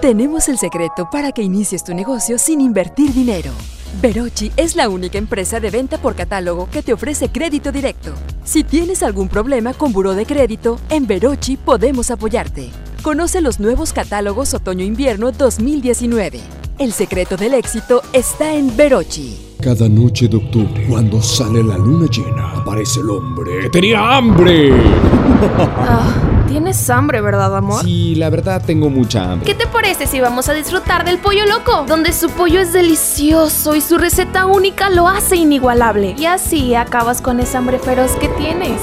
Tenemos 0.00 0.48
el 0.48 0.58
secreto 0.58 1.08
para 1.08 1.30
que 1.30 1.42
inicies 1.42 1.84
tu 1.84 1.94
negocio 1.94 2.36
sin 2.36 2.60
invertir 2.60 3.12
dinero. 3.12 3.52
Verochi 4.00 4.50
es 4.56 4.74
la 4.74 4.88
única 4.88 5.18
empresa 5.18 5.60
de 5.60 5.70
venta 5.70 5.98
por 5.98 6.14
catálogo 6.14 6.68
que 6.70 6.82
te 6.82 6.92
ofrece 6.92 7.28
crédito 7.28 7.72
directo. 7.72 8.12
Si 8.44 8.64
tienes 8.64 9.02
algún 9.02 9.28
problema 9.28 9.74
con 9.74 9.92
buró 9.92 10.14
de 10.14 10.24
crédito, 10.24 10.80
en 10.88 11.06
Verochi 11.06 11.56
podemos 11.56 12.10
apoyarte. 12.10 12.70
Conoce 13.02 13.40
los 13.40 13.60
nuevos 13.60 13.92
catálogos 13.92 14.54
Otoño-Invierno 14.54 15.32
2019. 15.32 16.40
El 16.78 16.92
secreto 16.92 17.36
del 17.36 17.54
éxito 17.54 18.02
está 18.12 18.54
en 18.54 18.74
Verochi. 18.76 19.38
Cada 19.60 19.88
noche 19.88 20.26
de 20.26 20.38
octubre, 20.38 20.86
cuando 20.88 21.22
sale 21.22 21.62
la 21.62 21.76
luna 21.76 22.06
llena, 22.10 22.52
aparece 22.52 23.00
el 23.00 23.10
hombre 23.10 23.60
que 23.62 23.70
tenía 23.70 24.16
hambre. 24.16 24.72
Tienes 26.52 26.90
hambre, 26.90 27.22
¿verdad, 27.22 27.56
amor? 27.56 27.82
Sí, 27.82 28.14
la 28.14 28.28
verdad 28.28 28.60
tengo 28.62 28.90
mucha 28.90 29.32
hambre. 29.32 29.46
¿Qué 29.46 29.54
te 29.54 29.66
parece 29.66 30.06
si 30.06 30.20
vamos 30.20 30.50
a 30.50 30.52
disfrutar 30.52 31.02
del 31.02 31.16
pollo 31.16 31.46
loco? 31.46 31.86
Donde 31.88 32.12
su 32.12 32.28
pollo 32.28 32.60
es 32.60 32.74
delicioso 32.74 33.74
y 33.74 33.80
su 33.80 33.96
receta 33.96 34.44
única 34.44 34.90
lo 34.90 35.08
hace 35.08 35.36
inigualable. 35.36 36.14
Y 36.18 36.26
así 36.26 36.74
acabas 36.74 37.22
con 37.22 37.40
esa 37.40 37.56
hambre 37.56 37.78
feroz 37.78 38.12
que 38.16 38.28
tienes. 38.28 38.82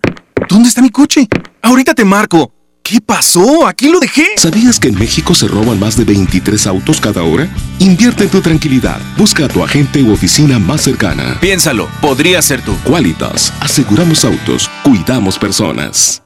¿Dónde 0.49 0.69
está 0.69 0.81
mi 0.81 0.89
coche? 0.89 1.27
Ahorita 1.61 1.93
te 1.93 2.03
marco. 2.03 2.51
¿Qué 2.89 2.99
pasó? 3.01 3.67
¿Aquí 3.67 3.87
lo 3.87 3.99
dejé? 3.99 4.25
¿Sabías 4.37 4.79
que 4.79 4.87
en 4.87 4.97
México 4.97 5.35
se 5.35 5.47
roban 5.47 5.79
más 5.79 5.95
de 5.95 6.05
23 6.05 6.65
autos 6.65 6.99
cada 6.99 7.21
hora? 7.21 7.47
Invierte 7.77 8.23
en 8.23 8.31
tu 8.31 8.41
tranquilidad. 8.41 8.99
Busca 9.15 9.45
a 9.45 9.47
tu 9.47 9.63
agente 9.63 10.01
u 10.01 10.11
oficina 10.11 10.57
más 10.57 10.81
cercana. 10.81 11.37
Piénsalo, 11.39 11.87
podría 12.01 12.41
ser 12.41 12.63
tú. 12.63 12.75
Qualitas. 12.83 13.53
Aseguramos 13.59 14.25
autos. 14.25 14.71
Cuidamos 14.83 15.37
personas. 15.37 16.23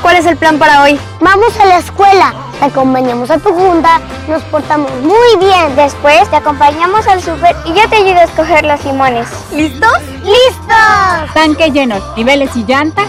¿Cuál 0.00 0.16
es 0.16 0.24
el 0.24 0.38
plan 0.38 0.58
para 0.58 0.82
hoy? 0.82 0.98
Vamos 1.20 1.54
a 1.60 1.66
la 1.66 1.78
escuela, 1.80 2.34
te 2.58 2.64
acompañamos 2.64 3.30
a 3.30 3.36
tu 3.36 3.50
junta, 3.50 4.00
nos 4.28 4.42
portamos 4.44 4.90
muy 5.02 5.36
bien. 5.38 5.76
Después 5.76 6.26
te 6.30 6.36
acompañamos 6.36 7.06
al 7.06 7.22
súper 7.22 7.54
y 7.66 7.68
yo 7.68 7.86
te 7.90 7.96
ayudo 7.96 8.18
a 8.18 8.24
escoger 8.24 8.64
los 8.64 8.82
limones. 8.82 9.28
¿Listos? 9.54 9.98
¡Listos! 10.24 11.34
Tanque 11.34 11.70
lleno, 11.70 11.96
niveles 12.16 12.48
y 12.56 12.64
llantas. 12.64 13.08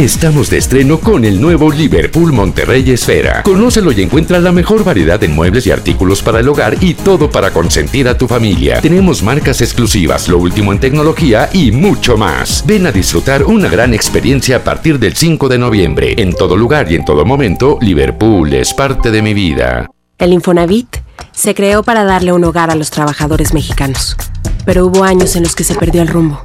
Estamos 0.00 0.48
de 0.48 0.56
estreno 0.56 0.98
con 0.98 1.26
el 1.26 1.38
nuevo 1.38 1.70
Liverpool 1.70 2.32
Monterrey 2.32 2.90
Esfera. 2.90 3.42
Conócelo 3.42 3.92
y 3.92 4.00
encuentra 4.00 4.40
la 4.40 4.50
mejor 4.50 4.82
variedad 4.82 5.22
en 5.22 5.34
muebles 5.34 5.66
y 5.66 5.72
artículos 5.72 6.22
para 6.22 6.40
el 6.40 6.48
hogar 6.48 6.82
y 6.82 6.94
todo 6.94 7.30
para 7.30 7.50
consentir 7.50 8.08
a 8.08 8.16
tu 8.16 8.26
familia. 8.26 8.80
Tenemos 8.80 9.22
marcas 9.22 9.60
exclusivas, 9.60 10.26
lo 10.30 10.38
último 10.38 10.72
en 10.72 10.80
tecnología 10.80 11.50
y 11.52 11.70
mucho 11.70 12.16
más. 12.16 12.64
Ven 12.66 12.86
a 12.86 12.92
disfrutar 12.92 13.44
una 13.44 13.68
gran 13.68 13.92
experiencia 13.92 14.56
a 14.56 14.64
partir 14.64 14.98
del 14.98 15.14
5 15.14 15.50
de 15.50 15.58
noviembre. 15.58 16.14
En 16.16 16.32
todo 16.32 16.56
lugar 16.56 16.90
y 16.90 16.94
en 16.94 17.04
todo 17.04 17.26
momento, 17.26 17.76
Liverpool 17.82 18.54
es 18.54 18.72
parte 18.72 19.10
de 19.10 19.20
mi 19.20 19.34
vida. 19.34 19.86
El 20.16 20.32
Infonavit 20.32 20.96
se 21.32 21.54
creó 21.54 21.82
para 21.82 22.04
darle 22.04 22.32
un 22.32 22.44
hogar 22.44 22.70
a 22.70 22.74
los 22.74 22.90
trabajadores 22.90 23.52
mexicanos, 23.52 24.16
pero 24.64 24.86
hubo 24.86 25.04
años 25.04 25.36
en 25.36 25.42
los 25.42 25.54
que 25.54 25.64
se 25.64 25.74
perdió 25.74 26.00
el 26.00 26.08
rumbo. 26.08 26.42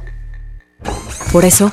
Por 1.32 1.46
eso, 1.46 1.72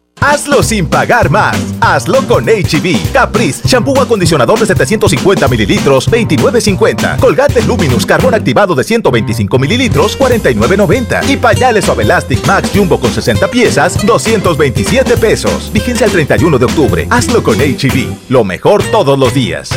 Hazlo 0.21 0.61
sin 0.61 0.87
pagar 0.87 1.31
más. 1.31 1.57
Hazlo 1.81 2.25
con 2.27 2.45
HB. 2.45 3.11
Caprice, 3.11 3.67
shampoo 3.67 3.99
acondicionador 3.99 4.59
de 4.59 4.67
750 4.67 5.47
mililitros, 5.47 6.07
29.50. 6.09 7.17
Colgate 7.19 7.63
Luminous, 7.63 8.05
carbón 8.05 8.35
activado 8.35 8.75
de 8.75 8.83
125 8.83 9.57
mililitros, 9.57 10.17
49.90. 10.19 11.27
Y 11.27 11.37
pañales 11.37 11.85
Suave 11.85 12.03
Elastic 12.03 12.45
Max 12.45 12.69
Jumbo 12.71 12.99
con 12.99 13.11
60 13.11 13.47
piezas, 13.47 14.05
227 14.05 15.17
pesos. 15.17 15.71
Vigencia 15.73 16.05
el 16.05 16.11
31 16.11 16.59
de 16.59 16.65
octubre. 16.65 17.07
Hazlo 17.09 17.41
con 17.41 17.57
HB. 17.57 18.29
Lo 18.29 18.43
mejor 18.43 18.83
todos 18.91 19.17
los 19.17 19.33
días. 19.33 19.71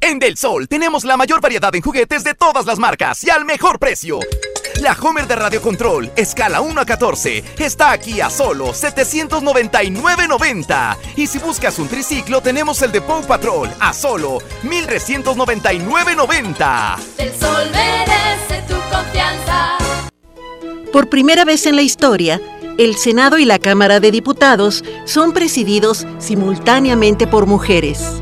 En 0.00 0.18
Del 0.18 0.38
Sol 0.38 0.68
tenemos 0.68 1.04
la 1.04 1.18
mayor 1.18 1.42
variedad 1.42 1.72
en 1.74 1.82
juguetes 1.82 2.24
de 2.24 2.32
todas 2.32 2.64
las 2.64 2.78
marcas 2.78 3.22
y 3.24 3.30
al 3.30 3.44
mejor 3.44 3.78
precio. 3.78 4.20
La 4.82 4.94
Homer 5.00 5.26
de 5.28 5.36
Radio 5.36 5.62
Control, 5.62 6.10
escala 6.16 6.60
1 6.60 6.80
a 6.80 6.84
14, 6.84 7.44
está 7.58 7.92
aquí 7.92 8.20
a 8.20 8.28
solo 8.28 8.72
799.90. 8.72 10.96
Y 11.14 11.28
si 11.28 11.38
buscas 11.38 11.78
un 11.78 11.86
triciclo, 11.86 12.40
tenemos 12.40 12.82
el 12.82 12.90
de 12.90 13.00
Paw 13.00 13.24
Patrol 13.24 13.68
a 13.78 13.92
solo 13.92 14.40
1399.90. 14.64 16.96
El 17.18 17.30
sol 17.30 17.70
merece 17.70 18.64
tu 18.66 18.74
confianza. 18.92 19.78
Por 20.92 21.08
primera 21.08 21.44
vez 21.44 21.64
en 21.66 21.76
la 21.76 21.82
historia, 21.82 22.40
el 22.76 22.96
Senado 22.96 23.38
y 23.38 23.44
la 23.44 23.60
Cámara 23.60 24.00
de 24.00 24.10
Diputados 24.10 24.82
son 25.04 25.32
presididos 25.32 26.08
simultáneamente 26.18 27.28
por 27.28 27.46
mujeres. 27.46 28.20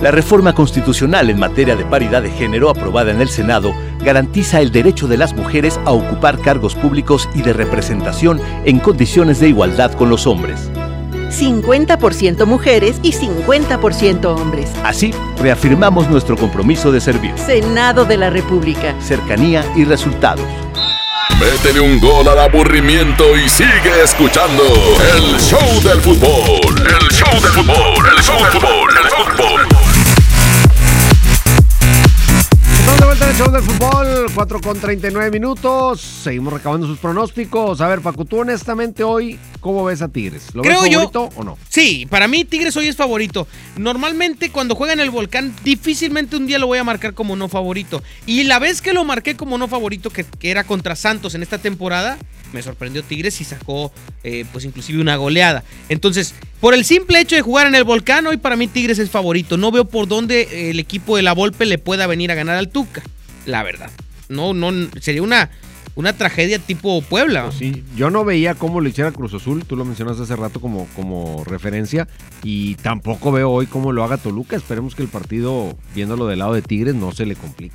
La 0.00 0.12
reforma 0.12 0.54
constitucional 0.54 1.28
en 1.28 1.40
materia 1.40 1.74
de 1.74 1.84
paridad 1.84 2.22
de 2.22 2.30
género 2.30 2.70
aprobada 2.70 3.10
en 3.10 3.20
el 3.20 3.28
Senado 3.28 3.74
garantiza 4.02 4.60
el 4.60 4.70
derecho 4.70 5.08
de 5.08 5.16
las 5.16 5.34
mujeres 5.34 5.78
a 5.84 5.92
ocupar 5.92 6.38
cargos 6.40 6.74
públicos 6.74 7.28
y 7.34 7.42
de 7.42 7.52
representación 7.52 8.40
en 8.64 8.78
condiciones 8.78 9.40
de 9.40 9.48
igualdad 9.48 9.92
con 9.92 10.10
los 10.10 10.26
hombres. 10.26 10.70
50% 11.30 12.46
mujeres 12.46 12.96
y 13.02 13.12
50% 13.12 14.24
hombres. 14.26 14.70
Así, 14.84 15.12
reafirmamos 15.40 16.08
nuestro 16.08 16.36
compromiso 16.36 16.90
de 16.90 17.00
servir. 17.00 17.32
Senado 17.38 18.04
de 18.04 18.16
la 18.16 18.30
República. 18.30 18.94
Cercanía 19.00 19.64
y 19.76 19.84
resultados. 19.84 20.46
Métele 21.38 21.80
un 21.80 22.00
gol 22.00 22.26
al 22.26 22.38
aburrimiento 22.38 23.36
y 23.36 23.48
sigue 23.48 24.02
escuchando 24.02 24.64
el 25.14 25.38
show 25.38 25.80
del 25.84 26.00
fútbol. 26.00 26.76
El 26.78 27.08
show 27.10 27.40
del 27.40 27.52
fútbol, 27.52 28.06
el 28.16 28.22
show 28.22 28.42
del 28.42 28.50
fútbol, 28.50 28.90
el 29.04 29.10
fútbol. 29.10 29.87
Estamos 32.98 33.16
de 33.20 33.24
vuelta 33.24 33.24
en 33.24 33.30
el 33.30 33.36
show 33.36 33.52
del 33.52 33.62
fútbol, 33.62 34.32
4 34.34 34.60
con 34.60 34.80
39 34.80 35.30
minutos. 35.30 36.00
Seguimos 36.00 36.52
recabando 36.52 36.86
sus 36.88 36.98
pronósticos. 36.98 37.80
A 37.80 37.86
ver, 37.86 38.00
Paco, 38.00 38.24
tú 38.24 38.38
honestamente 38.40 39.04
hoy, 39.04 39.38
¿cómo 39.60 39.84
ves 39.84 40.02
a 40.02 40.08
Tigres? 40.08 40.52
¿Lo 40.52 40.62
Creo 40.62 40.82
ves 40.82 40.90
yo- 40.90 40.98
favorito 41.10 41.28
o 41.36 41.44
no? 41.44 41.56
Sí, 41.68 42.06
para 42.10 42.26
mí 42.26 42.44
Tigres 42.44 42.76
hoy 42.76 42.88
es 42.88 42.96
favorito. 42.96 43.46
Normalmente 43.76 44.50
cuando 44.50 44.74
juega 44.74 44.94
en 44.94 45.00
el 45.00 45.10
Volcán, 45.10 45.54
difícilmente 45.62 46.36
un 46.36 46.48
día 46.48 46.58
lo 46.58 46.66
voy 46.66 46.78
a 46.78 46.84
marcar 46.84 47.14
como 47.14 47.36
no 47.36 47.48
favorito. 47.48 48.02
Y 48.26 48.42
la 48.44 48.58
vez 48.58 48.82
que 48.82 48.92
lo 48.92 49.04
marqué 49.04 49.36
como 49.36 49.58
no 49.58 49.68
favorito, 49.68 50.10
que, 50.10 50.24
que 50.24 50.50
era 50.50 50.64
contra 50.64 50.96
Santos 50.96 51.36
en 51.36 51.42
esta 51.44 51.58
temporada, 51.58 52.18
me 52.52 52.62
sorprendió 52.62 53.02
Tigres 53.02 53.40
y 53.40 53.44
sacó 53.44 53.92
eh, 54.24 54.44
pues 54.52 54.64
inclusive 54.64 55.00
una 55.00 55.16
goleada. 55.16 55.64
Entonces, 55.88 56.34
por 56.60 56.74
el 56.74 56.84
simple 56.84 57.20
hecho 57.20 57.36
de 57.36 57.42
jugar 57.42 57.66
en 57.66 57.74
el 57.74 57.84
Volcán, 57.84 58.26
hoy 58.26 58.36
para 58.36 58.56
mí 58.56 58.68
Tigres 58.68 58.98
es 58.98 59.10
favorito. 59.10 59.56
No 59.56 59.70
veo 59.70 59.84
por 59.84 60.08
dónde 60.08 60.70
el 60.70 60.78
equipo 60.78 61.16
de 61.16 61.22
la 61.22 61.32
Volpe 61.32 61.66
le 61.66 61.78
pueda 61.78 62.06
venir 62.06 62.30
a 62.30 62.34
ganar 62.34 62.56
al 62.56 62.68
Tuca, 62.68 63.02
la 63.46 63.62
verdad. 63.62 63.90
No, 64.28 64.54
no, 64.54 64.72
sería 65.00 65.22
una, 65.22 65.50
una 65.94 66.12
tragedia 66.12 66.58
tipo 66.58 67.00
Puebla. 67.02 67.50
Sí, 67.50 67.84
yo 67.96 68.10
no 68.10 68.24
veía 68.24 68.54
cómo 68.54 68.80
lo 68.80 68.88
hiciera 68.88 69.10
Cruz 69.12 69.34
Azul, 69.34 69.64
tú 69.64 69.76
lo 69.76 69.84
mencionaste 69.84 70.22
hace 70.22 70.36
rato 70.36 70.60
como, 70.60 70.86
como 70.94 71.44
referencia, 71.44 72.08
y 72.42 72.74
tampoco 72.76 73.32
veo 73.32 73.50
hoy 73.50 73.66
cómo 73.66 73.92
lo 73.92 74.04
haga 74.04 74.16
Toluca. 74.16 74.56
Esperemos 74.56 74.94
que 74.94 75.02
el 75.02 75.08
partido, 75.08 75.76
viéndolo 75.94 76.26
del 76.26 76.40
lado 76.40 76.54
de 76.54 76.62
Tigres, 76.62 76.94
no 76.94 77.12
se 77.12 77.26
le 77.26 77.36
complique. 77.36 77.74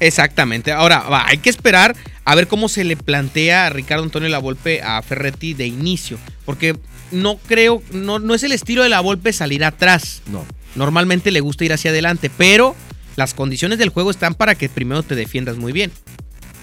Exactamente. 0.00 0.72
Ahora, 0.72 1.00
va, 1.00 1.26
hay 1.26 1.38
que 1.38 1.50
esperar 1.50 1.96
a 2.24 2.34
ver 2.34 2.48
cómo 2.48 2.68
se 2.68 2.84
le 2.84 2.96
plantea 2.96 3.66
a 3.66 3.70
Ricardo 3.70 4.04
Antonio 4.04 4.28
Lavolpe 4.28 4.82
a 4.82 5.00
Ferretti 5.02 5.54
de 5.54 5.66
inicio. 5.66 6.18
Porque 6.44 6.76
no 7.10 7.36
creo, 7.36 7.82
no, 7.92 8.18
no 8.18 8.34
es 8.34 8.42
el 8.42 8.52
estilo 8.52 8.82
de 8.82 8.88
Lavolpe 8.88 9.32
salir 9.32 9.64
atrás. 9.64 10.22
No. 10.26 10.44
Normalmente 10.74 11.30
le 11.30 11.40
gusta 11.40 11.64
ir 11.64 11.72
hacia 11.72 11.90
adelante, 11.90 12.30
pero 12.36 12.74
las 13.16 13.34
condiciones 13.34 13.78
del 13.78 13.90
juego 13.90 14.10
están 14.10 14.34
para 14.34 14.54
que 14.54 14.68
primero 14.68 15.02
te 15.02 15.14
defiendas 15.14 15.56
muy 15.56 15.72
bien. 15.72 15.92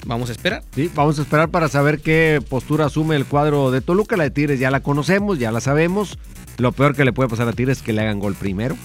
Vamos 0.05 0.29
a 0.29 0.31
esperar. 0.31 0.63
Sí, 0.75 0.89
vamos 0.95 1.19
a 1.19 1.21
esperar 1.21 1.49
para 1.49 1.69
saber 1.69 1.99
qué 1.99 2.43
postura 2.49 2.85
asume 2.85 3.15
el 3.15 3.25
cuadro 3.25 3.71
de 3.71 3.81
Toluca. 3.81 4.17
La 4.17 4.23
de 4.23 4.31
Tigres 4.31 4.59
ya 4.59 4.71
la 4.71 4.81
conocemos, 4.81 5.37
ya 5.37 5.51
la 5.51 5.61
sabemos. 5.61 6.17
Lo 6.57 6.71
peor 6.71 6.95
que 6.95 7.05
le 7.05 7.13
puede 7.13 7.29
pasar 7.29 7.47
a 7.47 7.53
Tigres 7.53 7.77
es 7.77 7.83
que 7.83 7.93
le 7.93 8.01
hagan 8.01 8.19
gol 8.19 8.33
primero. 8.33 8.75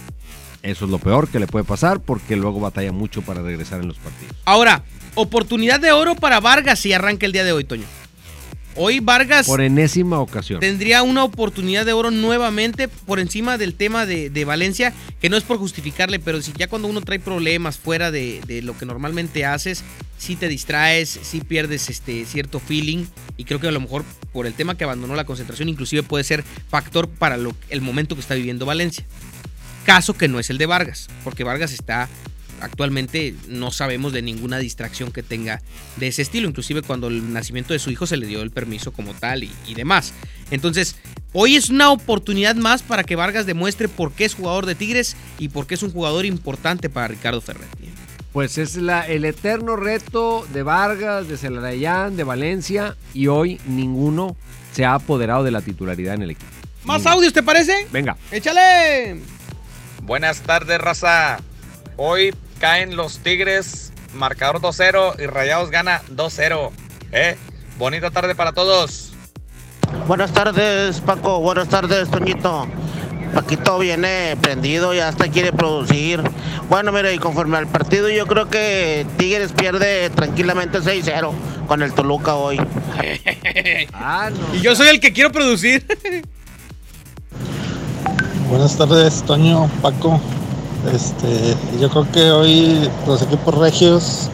Eso 0.66 0.84
es 0.84 0.90
lo 0.90 0.98
peor 0.98 1.28
que 1.28 1.38
le 1.38 1.46
puede 1.46 1.64
pasar 1.64 2.00
porque 2.00 2.34
luego 2.36 2.58
batalla 2.60 2.90
mucho 2.92 3.22
para 3.22 3.40
regresar 3.42 3.80
en 3.80 3.88
los 3.88 3.98
partidos. 3.98 4.34
Ahora, 4.44 4.82
oportunidad 5.14 5.78
de 5.80 5.92
oro 5.92 6.14
para 6.16 6.40
Vargas 6.40 6.80
si 6.80 6.92
arranca 6.92 7.24
el 7.26 7.32
día 7.32 7.44
de 7.44 7.52
hoy, 7.52 7.64
Toño. 7.64 7.84
Hoy 8.78 9.00
Vargas 9.00 9.46
Por 9.46 9.62
enésima 9.62 10.18
ocasión. 10.20 10.60
tendría 10.60 11.02
una 11.02 11.24
oportunidad 11.24 11.86
de 11.86 11.94
oro 11.94 12.10
nuevamente 12.10 12.88
por 12.88 13.20
encima 13.20 13.56
del 13.56 13.72
tema 13.74 14.04
de, 14.04 14.28
de 14.28 14.44
Valencia, 14.44 14.92
que 15.18 15.30
no 15.30 15.38
es 15.38 15.44
por 15.44 15.56
justificarle, 15.56 16.18
pero 16.18 16.42
si 16.42 16.52
ya 16.58 16.68
cuando 16.68 16.86
uno 16.86 17.00
trae 17.00 17.18
problemas 17.18 17.78
fuera 17.78 18.10
de, 18.10 18.42
de 18.46 18.60
lo 18.60 18.76
que 18.76 18.84
normalmente 18.84 19.46
haces, 19.46 19.82
si 20.18 20.36
te 20.36 20.48
distraes, 20.48 21.08
si 21.22 21.40
pierdes 21.40 21.88
este 21.88 22.26
cierto 22.26 22.60
feeling, 22.60 23.06
y 23.38 23.44
creo 23.44 23.60
que 23.60 23.68
a 23.68 23.72
lo 23.72 23.80
mejor 23.80 24.04
por 24.34 24.46
el 24.46 24.52
tema 24.52 24.76
que 24.76 24.84
abandonó 24.84 25.14
la 25.14 25.24
concentración, 25.24 25.70
inclusive 25.70 26.02
puede 26.02 26.24
ser 26.24 26.44
factor 26.68 27.08
para 27.08 27.38
lo- 27.38 27.54
el 27.70 27.80
momento 27.80 28.14
que 28.14 28.20
está 28.20 28.34
viviendo 28.34 28.66
Valencia. 28.66 29.06
Caso 29.86 30.14
que 30.14 30.26
no 30.26 30.40
es 30.40 30.50
el 30.50 30.58
de 30.58 30.66
Vargas, 30.66 31.08
porque 31.22 31.44
Vargas 31.44 31.72
está 31.72 32.08
actualmente 32.60 33.34
no 33.48 33.70
sabemos 33.70 34.12
de 34.12 34.20
ninguna 34.20 34.58
distracción 34.58 35.12
que 35.12 35.22
tenga 35.22 35.62
de 35.96 36.08
ese 36.08 36.22
estilo, 36.22 36.48
inclusive 36.48 36.82
cuando 36.82 37.06
el 37.06 37.32
nacimiento 37.32 37.72
de 37.72 37.78
su 37.78 37.90
hijo 37.90 38.06
se 38.06 38.16
le 38.16 38.26
dio 38.26 38.42
el 38.42 38.50
permiso 38.50 38.92
como 38.92 39.14
tal 39.14 39.44
y, 39.44 39.52
y 39.66 39.74
demás. 39.74 40.12
Entonces, 40.50 40.96
hoy 41.32 41.54
es 41.54 41.70
una 41.70 41.90
oportunidad 41.90 42.56
más 42.56 42.82
para 42.82 43.04
que 43.04 43.14
Vargas 43.14 43.46
demuestre 43.46 43.86
por 43.86 44.10
qué 44.10 44.24
es 44.24 44.34
jugador 44.34 44.66
de 44.66 44.74
Tigres 44.74 45.16
y 45.38 45.50
por 45.50 45.68
qué 45.68 45.74
es 45.74 45.82
un 45.82 45.92
jugador 45.92 46.24
importante 46.24 46.88
para 46.88 47.08
Ricardo 47.08 47.40
Ferretti. 47.40 47.88
Pues 48.32 48.58
es 48.58 48.74
la, 48.74 49.06
el 49.06 49.24
eterno 49.24 49.76
reto 49.76 50.46
de 50.52 50.64
Vargas, 50.64 51.28
de 51.28 51.38
Celarayán, 51.38 52.16
de 52.16 52.24
Valencia 52.24 52.96
y 53.14 53.28
hoy 53.28 53.60
ninguno 53.66 54.36
se 54.72 54.84
ha 54.84 54.94
apoderado 54.94 55.44
de 55.44 55.52
la 55.52 55.62
titularidad 55.62 56.14
en 56.14 56.22
el 56.22 56.30
equipo. 56.32 56.50
¿Más 56.84 57.06
audios 57.06 57.32
te 57.32 57.42
parece? 57.42 57.86
Venga. 57.92 58.16
¡Échale! 58.30 59.35
Buenas 60.06 60.40
tardes, 60.42 60.80
raza. 60.80 61.38
Hoy 61.96 62.32
caen 62.60 62.94
los 62.96 63.18
Tigres, 63.18 63.92
marcador 64.14 64.60
2-0 64.60 65.20
y 65.20 65.26
Rayados 65.26 65.70
gana 65.70 66.00
2-0. 66.14 66.70
¿Eh? 67.10 67.36
Bonita 67.76 68.10
tarde 68.12 68.36
para 68.36 68.52
todos. 68.52 69.12
Buenas 70.06 70.32
tardes, 70.32 71.00
Paco. 71.00 71.40
Buenas 71.40 71.68
tardes, 71.68 72.08
Toñito. 72.08 72.68
Paquito 73.34 73.78
viene 73.80 74.36
prendido 74.40 74.94
y 74.94 75.00
hasta 75.00 75.28
quiere 75.28 75.52
producir. 75.52 76.22
Bueno, 76.68 76.92
mire, 76.92 77.12
y 77.12 77.18
conforme 77.18 77.58
al 77.58 77.66
partido, 77.66 78.08
yo 78.08 78.26
creo 78.26 78.48
que 78.48 79.04
Tigres 79.18 79.52
pierde 79.52 80.08
tranquilamente 80.10 80.78
6-0 80.78 81.32
con 81.66 81.82
el 81.82 81.92
Toluca 81.92 82.34
hoy. 82.36 82.58
Ah, 83.92 84.30
Y 84.54 84.60
yo 84.60 84.76
soy 84.76 84.88
el 84.88 85.00
que 85.00 85.12
quiero 85.12 85.32
producir. 85.32 85.84
Buenas 88.48 88.76
tardes, 88.76 89.22
Toño, 89.24 89.68
Paco. 89.82 90.20
Este, 90.92 91.56
yo 91.80 91.90
creo 91.90 92.10
que 92.12 92.30
hoy 92.30 92.88
los 93.06 93.20
equipos 93.22 93.54
regios 93.58 94.30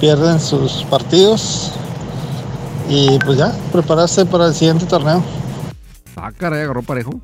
pierden 0.00 0.38
sus 0.38 0.84
partidos 0.84 1.72
y 2.88 3.18
pues 3.24 3.38
ya, 3.38 3.52
prepararse 3.72 4.24
para 4.24 4.46
el 4.46 4.54
siguiente 4.54 4.86
torneo. 4.86 5.22
Ah, 6.16 6.30
caray, 6.30 6.62
agarró 6.62 6.82
parejo. 6.82 7.20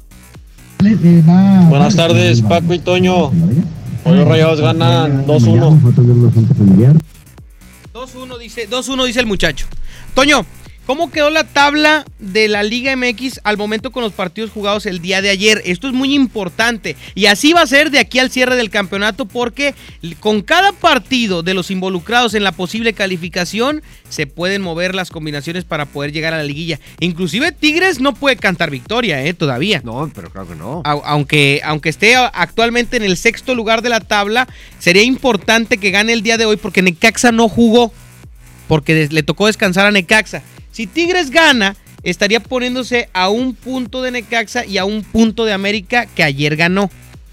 Buenas 1.69 1.95
tardes, 1.95 2.43
Paco 2.43 2.75
y 2.75 2.81
Toño. 2.81 3.27
Hoy 4.05 4.17
los 4.17 4.27
Rayados 4.27 4.61
ganan 4.61 5.27
2-1. 5.27 5.81
2-1 7.93 8.39
dice, 8.39 8.69
2-1 8.69 9.07
dice 9.07 9.21
el 9.21 9.27
muchacho. 9.27 9.67
Toño, 10.15 10.45
¿cómo 10.91 11.13
quedó 11.13 11.31
la 11.31 11.45
tabla 11.45 12.05
de 12.19 12.49
la 12.49 12.65
Liga 12.65 12.97
MX 12.97 13.43
al 13.45 13.57
momento 13.57 13.93
con 13.93 14.03
los 14.03 14.13
partidos 14.13 14.51
jugados 14.51 14.87
el 14.87 15.01
día 15.01 15.23
de 15.23 15.31
ayer? 15.31 15.63
Esto 15.65 15.87
es 15.87 15.95
muy 15.95 16.15
importante 16.17 16.97
y 17.15 17.27
así 17.27 17.53
va 17.53 17.63
a 17.63 17.67
ser 17.69 17.93
de 17.93 18.01
aquí 18.01 18.19
al 18.19 18.29
cierre 18.29 18.57
del 18.57 18.71
campeonato 18.71 19.25
porque 19.25 19.77
con 20.19 20.43
cada 20.43 20.73
partido 20.73 21.45
de 21.45 21.55
los 21.55 21.71
involucrados 21.71 22.35
en 22.35 22.43
la 22.43 22.51
posible 22.51 22.93
calificación 22.93 23.83
se 24.09 24.27
pueden 24.27 24.63
mover 24.63 24.97
las 24.97 25.11
combinaciones 25.11 25.63
para 25.63 25.85
poder 25.87 26.11
llegar 26.11 26.35
a 26.35 26.39
la 26.39 26.43
liguilla. 26.43 26.81
Inclusive 26.99 27.53
Tigres 27.53 28.01
no 28.01 28.13
puede 28.13 28.35
cantar 28.35 28.71
victoria, 28.73 29.25
eh, 29.25 29.33
todavía. 29.33 29.81
No, 29.85 30.11
pero 30.13 30.29
claro 30.31 30.49
que 30.49 30.57
no. 30.57 30.83
Au- 30.83 31.03
Aunque, 31.05 31.61
aunque 31.63 31.89
esté 31.91 32.17
actualmente 32.17 32.97
en 32.97 33.05
el 33.05 33.17
sexto 33.17 33.55
lugar 33.55 33.83
de 33.83 33.91
la 33.91 34.01
tabla, 34.01 34.49
sería 34.81 35.05
importante 35.05 35.79
que 35.79 35.93
gane 35.93 36.13
el 36.13 36.23
día 36.25 36.37
de 36.37 36.47
hoy 36.47 36.57
porque 36.57 36.83
Necaxa 36.83 37.31
no 37.31 37.49
jugó, 37.49 37.93
porque 38.71 39.09
le 39.11 39.25
tocó 39.25 39.49
descansar 39.49 39.85
a 39.87 39.91
Necaxa. 39.91 40.45
Si 40.71 40.87
Tigres 40.87 41.31
gana, 41.31 41.75
estaría 42.05 42.39
poniéndose 42.39 43.09
a 43.13 43.29
un 43.29 43.57
punto 43.57 44.01
de 44.01 44.13
Necaxa 44.13 44.65
y 44.65 44.79
a 44.79 44.85
un 44.85 45.03
punto 45.03 45.45
de 45.45 45.53
América 45.53 46.07
que 46.07 46.23
ayer 46.23 46.55
ganó. 46.55 46.89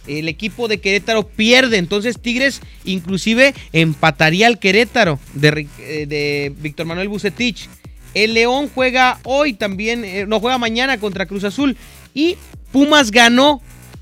El 0.08 0.30
equipo 0.30 0.68
de 0.68 0.80
Querétaro 0.80 1.28
pierde, 1.28 1.78
entonces 1.78 2.20
Tigres 2.20 2.62
inclusive 2.86 3.54
empataría 3.72 4.48
al 4.48 4.58
Querétaro 4.58 5.20
de, 5.36 5.68
eh, 5.78 6.08
de 6.08 6.56
Víctor 6.58 6.88
Manuel 6.88 7.08
Bucetich. 7.08 7.70
El 8.16 8.34
León 8.34 8.72
juega 8.74 9.20
hoy 9.22 9.54
también, 9.54 10.06
eh, 10.06 10.26
no 10.26 10.40
juega 10.40 10.58
mañana 10.58 11.00
contra 11.00 11.28
Cruz 11.28 11.44
Azul. 11.44 11.78
Y 12.16 12.36
Pumas 12.72 13.12
ganó, 13.12 13.62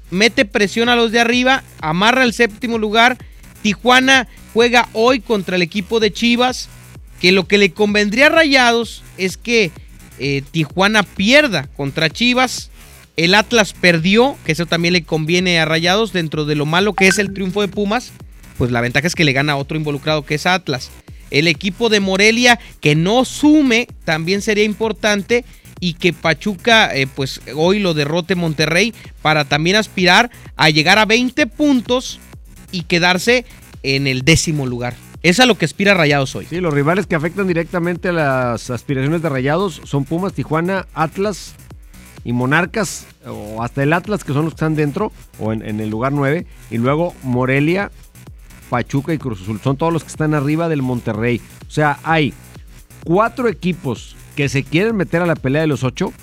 mete 0.09 0.45
presión 0.45 0.87
a 0.87 0.95
los 0.95 1.11
de 1.11 1.19
arriba, 1.19 1.65
amarra 1.81 2.23
el 2.23 2.31
séptimo 2.31 2.77
lugar. 2.77 3.17
Tijuana 3.61 4.29
juega 4.53 4.87
hoy 4.93 5.19
contra 5.19 5.57
el 5.57 5.63
equipo 5.63 5.99
de 5.99 6.13
Chivas. 6.13 6.69
Que 7.25 7.31
lo 7.31 7.47
que 7.47 7.57
le 7.57 7.71
convendría 7.71 8.27
a 8.27 8.29
Rayados 8.29 9.01
es 9.17 9.35
que 9.35 9.71
eh, 10.19 10.43
Tijuana 10.51 11.01
pierda 11.01 11.67
contra 11.75 12.07
Chivas. 12.07 12.69
El 13.17 13.33
Atlas 13.33 13.73
perdió, 13.73 14.37
que 14.45 14.51
eso 14.51 14.67
también 14.67 14.93
le 14.93 15.01
conviene 15.01 15.59
a 15.59 15.65
Rayados 15.65 16.13
dentro 16.13 16.45
de 16.45 16.53
lo 16.53 16.67
malo 16.67 16.93
que 16.93 17.07
es 17.07 17.17
el 17.17 17.33
triunfo 17.33 17.61
de 17.61 17.67
Pumas. 17.67 18.11
Pues 18.59 18.69
la 18.69 18.79
ventaja 18.79 19.07
es 19.07 19.15
que 19.15 19.23
le 19.23 19.33
gana 19.33 19.53
a 19.53 19.55
otro 19.55 19.75
involucrado 19.75 20.23
que 20.23 20.35
es 20.35 20.45
Atlas. 20.45 20.91
El 21.31 21.47
equipo 21.47 21.89
de 21.89 21.99
Morelia 21.99 22.59
que 22.79 22.95
no 22.95 23.25
sume 23.25 23.87
también 24.03 24.43
sería 24.43 24.63
importante 24.63 25.45
y 25.79 25.93
que 25.93 26.13
Pachuca 26.13 26.95
eh, 26.95 27.07
pues 27.07 27.41
hoy 27.55 27.79
lo 27.79 27.95
derrote 27.95 28.35
Monterrey 28.35 28.93
para 29.23 29.45
también 29.45 29.77
aspirar 29.77 30.29
a 30.57 30.69
llegar 30.69 30.99
a 30.99 31.05
20 31.05 31.47
puntos 31.47 32.19
y 32.71 32.83
quedarse 32.83 33.45
en 33.81 34.05
el 34.05 34.21
décimo 34.21 34.67
lugar. 34.67 34.93
Es 35.25 35.39
a 35.39 35.47
lo 35.47 35.57
que 35.57 35.65
aspira 35.65 35.95
Rayados 35.95 36.35
hoy. 36.35 36.45
Sí, 36.45 36.61
los 36.61 36.71
rivales 36.71 37.07
que 37.07 37.15
afectan 37.15 37.47
directamente 37.47 38.09
a 38.09 38.13
las 38.13 38.69
aspiraciones 38.69 39.23
de 39.23 39.29
Rayados 39.29 39.81
son 39.83 40.05
Pumas, 40.05 40.33
Tijuana, 40.33 40.85
Atlas 40.93 41.55
y 42.23 42.31
Monarcas, 42.31 43.07
o 43.25 43.63
hasta 43.63 43.81
el 43.81 43.93
Atlas, 43.93 44.23
que 44.23 44.33
son 44.33 44.43
los 44.45 44.53
que 44.53 44.57
están 44.57 44.75
dentro, 44.75 45.11
o 45.39 45.51
en, 45.51 45.79
el 45.79 45.89
lugar 45.89 46.11
9, 46.11 46.45
y 46.69 46.77
luego 46.77 47.15
Morelia, 47.23 47.89
Pachuca 48.69 49.15
y 49.15 49.17
Cruz 49.17 49.41
Azul. 49.41 49.59
Son 49.63 49.77
todos 49.77 49.91
los 49.91 50.03
que 50.03 50.09
están 50.09 50.35
arriba 50.35 50.69
del 50.69 50.83
Monterrey. 50.83 51.41
O 51.67 51.71
sea, 51.71 51.97
hay 52.03 52.31
cuatro 53.03 53.47
equipos 53.47 54.15
que 54.35 54.47
se 54.47 54.61
quieren 54.61 54.95
meter 54.95 55.23
a 55.23 55.25
la 55.25 55.35
pelea 55.35 55.61
de 55.61 55.67
los 55.67 55.83
ocho, 55.83 56.13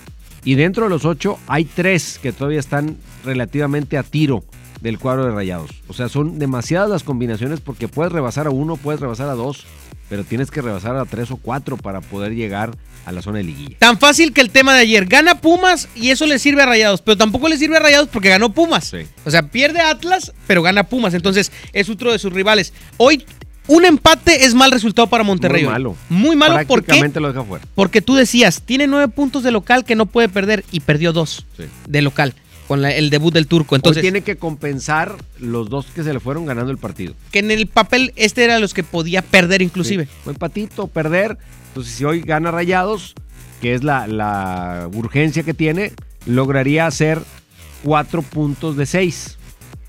y 0.44 0.54
dentro 0.54 0.84
de 0.84 0.90
los 0.90 1.04
ocho 1.06 1.40
hay 1.48 1.64
tres 1.64 2.20
que 2.22 2.30
todavía 2.30 2.60
están 2.60 2.98
relativamente 3.24 3.98
a 3.98 4.04
tiro 4.04 4.44
del 4.82 4.98
cuadro 4.98 5.24
de 5.24 5.30
rayados. 5.30 5.70
O 5.86 5.92
sea, 5.92 6.08
son 6.08 6.38
demasiadas 6.38 6.90
las 6.90 7.04
combinaciones 7.04 7.60
porque 7.60 7.86
puedes 7.86 8.12
rebasar 8.12 8.48
a 8.48 8.50
uno, 8.50 8.76
puedes 8.76 9.00
rebasar 9.00 9.28
a 9.28 9.34
dos, 9.34 9.64
pero 10.08 10.24
tienes 10.24 10.50
que 10.50 10.60
rebasar 10.60 10.96
a 10.96 11.04
tres 11.04 11.30
o 11.30 11.36
cuatro 11.36 11.76
para 11.76 12.00
poder 12.00 12.34
llegar 12.34 12.76
a 13.06 13.12
la 13.12 13.22
zona 13.22 13.38
de 13.38 13.44
liguilla. 13.44 13.76
Tan 13.78 13.98
fácil 13.98 14.32
que 14.32 14.40
el 14.40 14.50
tema 14.50 14.74
de 14.74 14.80
ayer. 14.80 15.06
Gana 15.06 15.40
Pumas 15.40 15.88
y 15.94 16.10
eso 16.10 16.26
le 16.26 16.38
sirve 16.40 16.62
a 16.62 16.66
Rayados, 16.66 17.00
pero 17.00 17.16
tampoco 17.16 17.48
le 17.48 17.56
sirve 17.56 17.76
a 17.76 17.80
Rayados 17.80 18.08
porque 18.08 18.28
ganó 18.28 18.52
Pumas. 18.52 18.92
O 19.24 19.30
sea, 19.30 19.42
pierde 19.42 19.80
Atlas, 19.80 20.32
pero 20.46 20.62
gana 20.62 20.84
Pumas. 20.84 21.14
Entonces 21.14 21.52
es 21.72 21.88
otro 21.88 22.10
de 22.12 22.18
sus 22.18 22.32
rivales. 22.32 22.72
Hoy 22.96 23.24
un 23.68 23.84
empate 23.84 24.44
es 24.44 24.54
mal 24.54 24.72
resultado 24.72 25.06
para 25.06 25.22
Monterrey. 25.22 25.62
Muy 25.62 25.72
malo. 25.72 25.96
Muy 26.08 26.36
malo 26.36 26.58
porque, 26.66 26.92
lo 27.14 27.28
deja 27.28 27.44
fuera. 27.44 27.64
porque 27.76 28.02
tú 28.02 28.16
decías, 28.16 28.62
tiene 28.62 28.88
nueve 28.88 29.06
puntos 29.06 29.44
de 29.44 29.52
local 29.52 29.84
que 29.84 29.94
no 29.94 30.06
puede 30.06 30.28
perder 30.28 30.64
y 30.72 30.80
perdió 30.80 31.12
dos 31.12 31.46
de 31.86 32.02
local 32.02 32.34
con 32.72 32.80
la- 32.80 32.90
el 32.94 33.10
debut 33.10 33.34
del 33.34 33.46
turco. 33.46 33.76
Entonces 33.76 34.00
tiene 34.00 34.22
que 34.22 34.36
compensar 34.36 35.14
los 35.38 35.68
dos 35.68 35.84
que 35.94 36.02
se 36.02 36.14
le 36.14 36.20
fueron 36.20 36.46
ganando 36.46 36.70
el 36.72 36.78
partido. 36.78 37.12
que 37.30 37.40
en 37.40 37.50
el 37.50 37.66
papel 37.66 38.14
este 38.16 38.44
era 38.44 38.58
los 38.58 38.72
que 38.72 38.82
podía 38.82 39.20
perder 39.20 39.60
inclusive. 39.60 40.06
Sí, 40.06 40.10
Un 40.24 40.30
empatito, 40.32 40.86
perder. 40.86 41.36
Entonces, 41.68 41.92
si 41.92 42.04
hoy 42.06 42.22
gana 42.22 42.50
Rayados, 42.50 43.12
que 43.60 43.74
es 43.74 43.84
la, 43.84 44.06
la 44.06 44.88
urgencia 44.94 45.42
que 45.42 45.52
tiene, 45.52 45.92
lograría 46.24 46.86
hacer 46.86 47.20
cuatro 47.82 48.22
puntos 48.22 48.78
de 48.78 48.86
seis. 48.86 49.36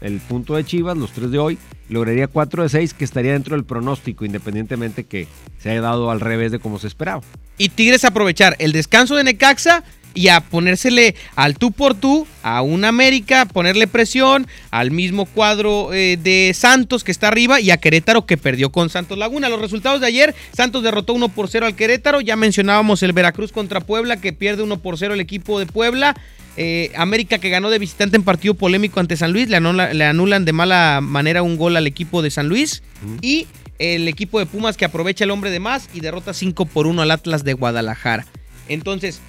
El 0.01 0.19
punto 0.19 0.55
de 0.55 0.65
Chivas, 0.65 0.97
los 0.97 1.13
tres 1.13 1.31
de 1.31 1.39
hoy, 1.39 1.57
lograría 1.87 2.27
cuatro 2.27 2.63
de 2.63 2.67
seis, 2.69 2.93
que 2.93 3.05
estaría 3.05 3.31
dentro 3.31 3.55
del 3.55 3.63
pronóstico, 3.63 4.25
independientemente 4.25 5.05
que 5.05 5.29
se 5.57 5.69
haya 5.69 5.79
dado 5.79 6.11
al 6.11 6.19
revés 6.19 6.51
de 6.51 6.59
como 6.59 6.79
se 6.79 6.87
esperaba. 6.87 7.21
Y 7.57 7.69
Tigres 7.69 8.03
aprovechar 8.03 8.57
el 8.59 8.73
descanso 8.73 9.15
de 9.15 9.23
Necaxa 9.23 9.85
y 10.13 10.27
a 10.27 10.41
ponérsele 10.41 11.15
al 11.35 11.55
tú 11.57 11.71
por 11.71 11.95
tú 11.95 12.27
a 12.43 12.61
un 12.61 12.85
América, 12.85 13.45
ponerle 13.45 13.87
presión 13.87 14.47
al 14.71 14.91
mismo 14.91 15.25
cuadro 15.25 15.93
eh, 15.93 16.17
de 16.21 16.51
Santos 16.53 17.03
que 17.03 17.11
está 17.11 17.29
arriba 17.29 17.59
y 17.59 17.71
a 17.71 17.77
Querétaro 17.77 18.25
que 18.25 18.37
perdió 18.37 18.71
con 18.71 18.89
Santos 18.89 19.17
Laguna. 19.17 19.49
Los 19.49 19.61
resultados 19.61 20.01
de 20.01 20.07
ayer, 20.07 20.35
Santos 20.55 20.83
derrotó 20.83 21.13
1 21.13 21.29
por 21.29 21.47
0 21.49 21.65
al 21.65 21.75
Querétaro, 21.75 22.21
ya 22.21 22.35
mencionábamos 22.35 23.01
el 23.03 23.13
Veracruz 23.13 23.51
contra 23.51 23.79
Puebla 23.81 24.17
que 24.21 24.33
pierde 24.33 24.63
1 24.63 24.77
por 24.81 24.97
0 24.97 25.13
el 25.13 25.19
equipo 25.19 25.59
de 25.59 25.65
Puebla. 25.65 26.15
Eh, 26.55 26.91
América 26.95 27.39
que 27.39 27.49
ganó 27.49 27.71
de 27.71 27.79
visitante 27.79 28.15
en 28.15 28.21
partido 28.21 28.53
polémico 28.53 28.99
ante 28.99 29.17
San 29.17 29.33
Luis, 29.33 29.49
le, 29.49 29.57
anula- 29.57 29.91
le 29.91 30.05
anulan 30.05 30.45
de 30.45 30.53
mala 30.53 30.99
manera 31.01 31.41
un 31.41 31.57
gol 31.57 31.75
al 31.77 31.87
equipo 31.87 32.21
de 32.21 32.29
San 32.29 32.47
Luis. 32.47 32.83
Y 33.21 33.47
el 33.79 34.07
equipo 34.07 34.37
de 34.37 34.45
Pumas 34.45 34.77
que 34.77 34.85
aprovecha 34.85 35.23
el 35.23 35.31
hombre 35.31 35.49
de 35.49 35.59
más 35.59 35.89
y 35.95 35.99
derrota 36.01 36.31
5 36.31 36.65
por 36.67 36.85
1 36.85 37.01
al 37.01 37.09
Atlas 37.09 37.43
de 37.43 37.53
Guadalajara. 37.53 38.27
Entonces, 38.69 39.19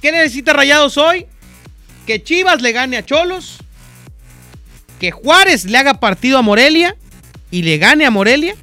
¿qué 0.00 0.12
necesita 0.12 0.52
Rayados 0.52 0.96
hoy? 0.98 1.26
Que 2.06 2.22
Chivas 2.22 2.62
le 2.62 2.72
gane 2.72 2.96
a 2.96 3.04
Cholos, 3.04 3.58
que 5.00 5.10
Juárez 5.10 5.64
le 5.64 5.76
haga 5.78 5.94
partido 6.00 6.38
a 6.38 6.42
Morelia 6.42 6.96
y 7.50 7.62
le 7.62 7.78
gane 7.78 8.06
a 8.06 8.10
Morelia, 8.10 8.54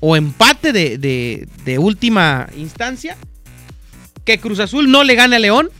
o 0.00 0.16
empate 0.16 0.72
de, 0.72 0.96
de- 0.98 1.48
de 1.64 1.78
última 1.78 2.48
instancia, 2.56 3.16
que 4.24 4.38
Cruz 4.38 4.60
Azul 4.60 4.90
no 4.90 5.02
le 5.04 5.14
gane 5.16 5.36
a 5.36 5.38
León 5.40 5.70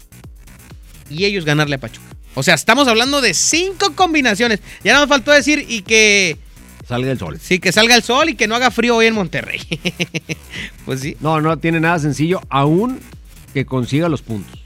y 1.10 1.24
ellos 1.24 1.44
ganarle 1.44 1.76
a 1.76 1.78
Pachuca. 1.78 2.06
O 2.34 2.42
sea, 2.42 2.54
estamos 2.54 2.86
hablando 2.88 3.20
de 3.20 3.34
cinco 3.34 3.94
combinaciones. 3.94 4.60
Ya 4.84 4.94
nos 4.98 5.08
faltó 5.08 5.32
decir 5.32 5.64
y 5.68 5.82
que... 5.82 6.36
Salga 6.86 7.10
el 7.10 7.18
sol. 7.18 7.38
Sí, 7.42 7.58
que 7.58 7.72
salga 7.72 7.94
el 7.94 8.02
sol 8.02 8.28
y 8.30 8.34
que 8.34 8.46
no 8.48 8.54
haga 8.54 8.70
frío 8.70 8.96
hoy 8.96 9.06
en 9.06 9.14
Monterrey. 9.14 9.60
pues 10.86 11.00
sí. 11.00 11.16
No, 11.20 11.40
no 11.40 11.58
tiene 11.58 11.80
nada 11.80 11.98
sencillo, 11.98 12.40
aún 12.48 13.00
que 13.52 13.66
consiga 13.66 14.08
los 14.08 14.22
puntos. 14.22 14.62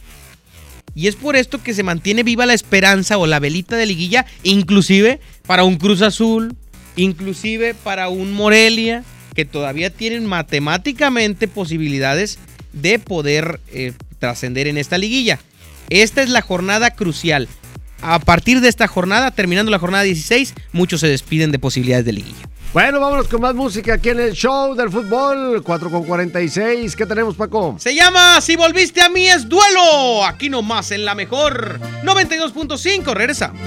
Y 0.94 1.08
es 1.08 1.16
por 1.16 1.36
esto 1.36 1.62
que 1.62 1.74
se 1.74 1.82
mantiene 1.82 2.22
viva 2.22 2.46
la 2.46 2.54
esperanza 2.54 3.18
o 3.18 3.26
la 3.26 3.38
velita 3.38 3.76
de 3.76 3.86
liguilla, 3.86 4.26
inclusive 4.42 5.20
para 5.46 5.64
un 5.64 5.76
Cruz 5.76 6.02
Azul, 6.02 6.54
inclusive 6.96 7.74
para 7.74 8.08
un 8.08 8.32
Morelia, 8.32 9.04
que 9.34 9.44
todavía 9.44 9.90
tienen 9.90 10.26
matemáticamente 10.26 11.48
posibilidades 11.48 12.38
de 12.72 12.98
poder 12.98 13.60
eh, 13.72 13.92
trascender 14.18 14.66
en 14.66 14.78
esta 14.78 14.98
liguilla. 14.98 15.38
Esta 15.88 16.22
es 16.22 16.30
la 16.30 16.42
jornada 16.42 16.90
crucial. 16.90 17.48
A 18.02 18.18
partir 18.18 18.60
de 18.60 18.68
esta 18.68 18.88
jornada, 18.88 19.30
terminando 19.30 19.70
la 19.70 19.78
jornada 19.78 20.04
16, 20.04 20.54
muchos 20.72 21.00
se 21.00 21.08
despiden 21.08 21.52
de 21.52 21.58
posibilidades 21.58 22.04
de 22.04 22.12
liguilla. 22.12 22.48
Bueno, 22.72 23.00
vámonos 23.00 23.28
con 23.28 23.42
más 23.42 23.54
música 23.54 23.92
aquí 23.92 24.08
en 24.08 24.20
el 24.20 24.32
show 24.32 24.74
del 24.74 24.90
fútbol. 24.90 25.62
4 25.62 25.90
con 25.90 26.04
46. 26.04 26.96
¿Qué 26.96 27.04
tenemos, 27.04 27.36
Paco? 27.36 27.76
Se 27.78 27.94
llama 27.94 28.40
Si 28.40 28.56
volviste 28.56 29.02
a 29.02 29.10
mí 29.10 29.28
es 29.28 29.46
duelo. 29.46 30.24
Aquí 30.24 30.48
nomás 30.48 30.90
en 30.90 31.04
la 31.04 31.14
mejor 31.14 31.78
92.5. 32.02 33.12
Regresamos. 33.12 33.60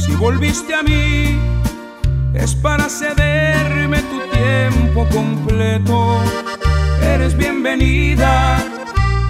Si 0.00 0.12
volviste 0.14 0.74
a 0.76 0.82
mí, 0.84 1.40
es 2.34 2.54
para 2.54 2.88
cederme 2.88 3.27
tu 3.27 3.27
tiempo 4.98 5.06
completo. 5.14 6.20
Eres 7.02 7.36
bienvenida 7.36 8.58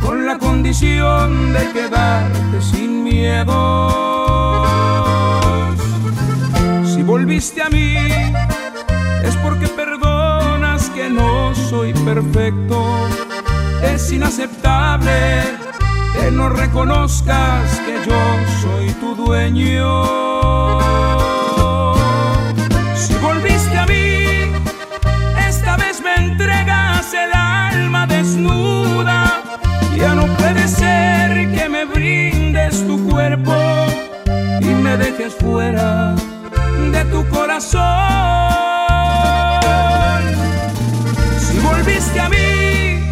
con 0.04 0.26
la 0.26 0.38
condición 0.38 1.52
de 1.52 1.70
quedarte 1.72 2.62
sin 2.62 3.04
miedo. 3.04 4.64
Si 6.84 7.02
volviste 7.02 7.62
a 7.62 7.68
mí, 7.68 7.96
es 9.24 9.36
porque 9.36 9.68
perdonas 9.68 10.90
que 10.90 11.10
no 11.10 11.54
soy 11.54 11.92
perfecto. 11.92 13.08
Es 13.82 14.12
inaceptable 14.12 15.42
que 16.14 16.30
no 16.30 16.48
reconozcas 16.48 17.80
que 17.80 17.94
yo 18.08 18.20
soy 18.62 18.92
tu 19.00 19.14
dueño. 19.14 19.88
Si 22.94 23.14
volviste 23.14 23.57
vez 25.78 26.02
me 26.02 26.14
entregas 26.26 27.14
el 27.14 27.32
alma 27.32 28.06
desnuda. 28.06 29.42
Ya 29.96 30.14
no 30.14 30.26
puede 30.36 30.68
ser 30.68 31.50
que 31.52 31.68
me 31.68 31.84
brindes 31.84 32.86
tu 32.86 32.96
cuerpo 33.08 33.54
y 34.60 34.66
me 34.66 34.96
dejes 34.96 35.34
fuera 35.34 36.14
de 36.92 37.04
tu 37.06 37.26
corazón. 37.28 37.82
Si 41.38 41.58
volviste 41.58 42.20
a 42.20 42.28
mí, 42.28 43.10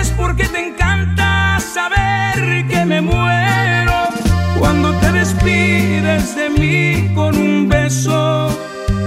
es 0.00 0.10
porque 0.10 0.44
te 0.48 0.68
encanta 0.68 1.58
saber 1.60 2.66
que 2.68 2.84
me 2.84 3.00
muero 3.00 4.08
cuando 4.58 4.92
te 4.94 5.12
despides 5.12 6.34
de 6.34 6.50
mí 6.50 7.14
con 7.14 7.36
un 7.36 7.68
beso 7.68 8.48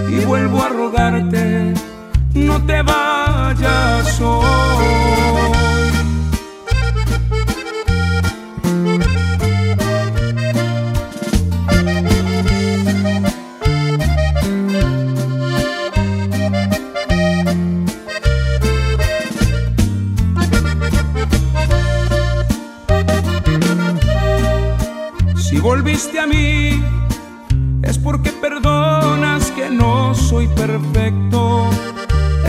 y 0.09 0.23
vuelvo 0.25 0.63
a 0.63 0.69
rogarte, 0.69 1.73
no 2.45 2.61
te 2.65 2.81
vayas. 2.81 3.89
Si 25.37 25.59
volviste 25.59 26.19
a 26.19 26.27
mí, 26.27 26.83
es 27.81 27.97
porque 27.97 28.31
perdonas 28.31 29.51
que 29.51 29.69
no 29.69 30.13
soy 30.13 30.47
perfecto. 30.47 31.68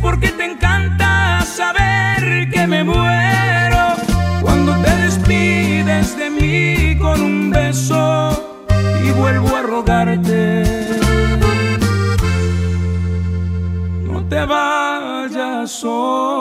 porque 0.00 0.28
te 0.28 0.44
encanta 0.44 1.40
saber 1.44 2.50
que 2.50 2.66
me 2.66 2.84
muero 2.84 3.94
cuando 4.40 4.76
te 4.82 4.90
despides 4.96 6.16
de 6.16 6.30
mí 6.30 6.98
con 6.98 7.20
un 7.20 7.50
beso 7.50 8.30
y 9.04 9.10
vuelvo 9.12 9.56
a 9.56 9.62
rogarte. 9.62 10.64
No 14.04 14.24
te 14.28 14.44
vayas 14.44 15.84
hoy. 15.84 16.37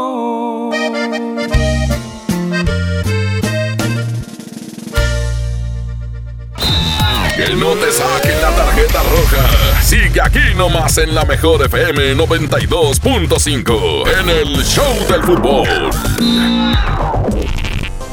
Sigue 10.07 10.21
aquí 10.21 10.39
nomás 10.55 10.97
en 10.99 11.13
la 11.13 11.25
mejor 11.25 11.65
FM 11.65 12.15
92.5 12.15 14.07
en 14.07 14.29
el 14.29 14.63
Show 14.63 15.05
del 15.09 15.21
Fútbol. 15.21 15.67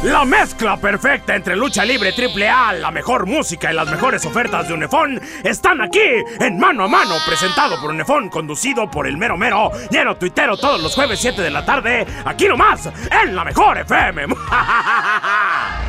La 0.03 0.25
mezcla 0.25 0.77
perfecta 0.77 1.37
entre 1.37 1.55
lucha 1.55 1.85
libre 1.85 2.13
triple 2.13 2.49
A, 2.49 2.73
la 2.73 2.91
mejor 2.91 3.27
música 3.27 3.71
y 3.71 3.77
las 3.77 3.89
mejores 3.89 4.27
ofertas 4.27 4.67
de 4.67 4.75
Unefón 4.75 5.21
están 5.45 5.81
aquí 5.83 6.01
en 6.41 6.59
Mano 6.59 6.83
a 6.83 6.89
Mano, 6.89 7.15
presentado 7.25 7.81
por 7.81 7.91
Unefón, 7.91 8.29
conducido 8.29 8.91
por 8.91 9.07
el 9.07 9.17
mero 9.17 9.37
mero, 9.37 9.71
lleno 9.89 10.17
tuitero 10.17 10.57
todos 10.57 10.83
los 10.83 10.97
jueves 10.97 11.21
7 11.21 11.43
de 11.43 11.51
la 11.51 11.65
tarde, 11.65 12.05
aquí 12.25 12.49
nomás, 12.49 12.91
en 13.23 13.37
la 13.37 13.45
mejor 13.45 13.79
FM. 13.79 14.27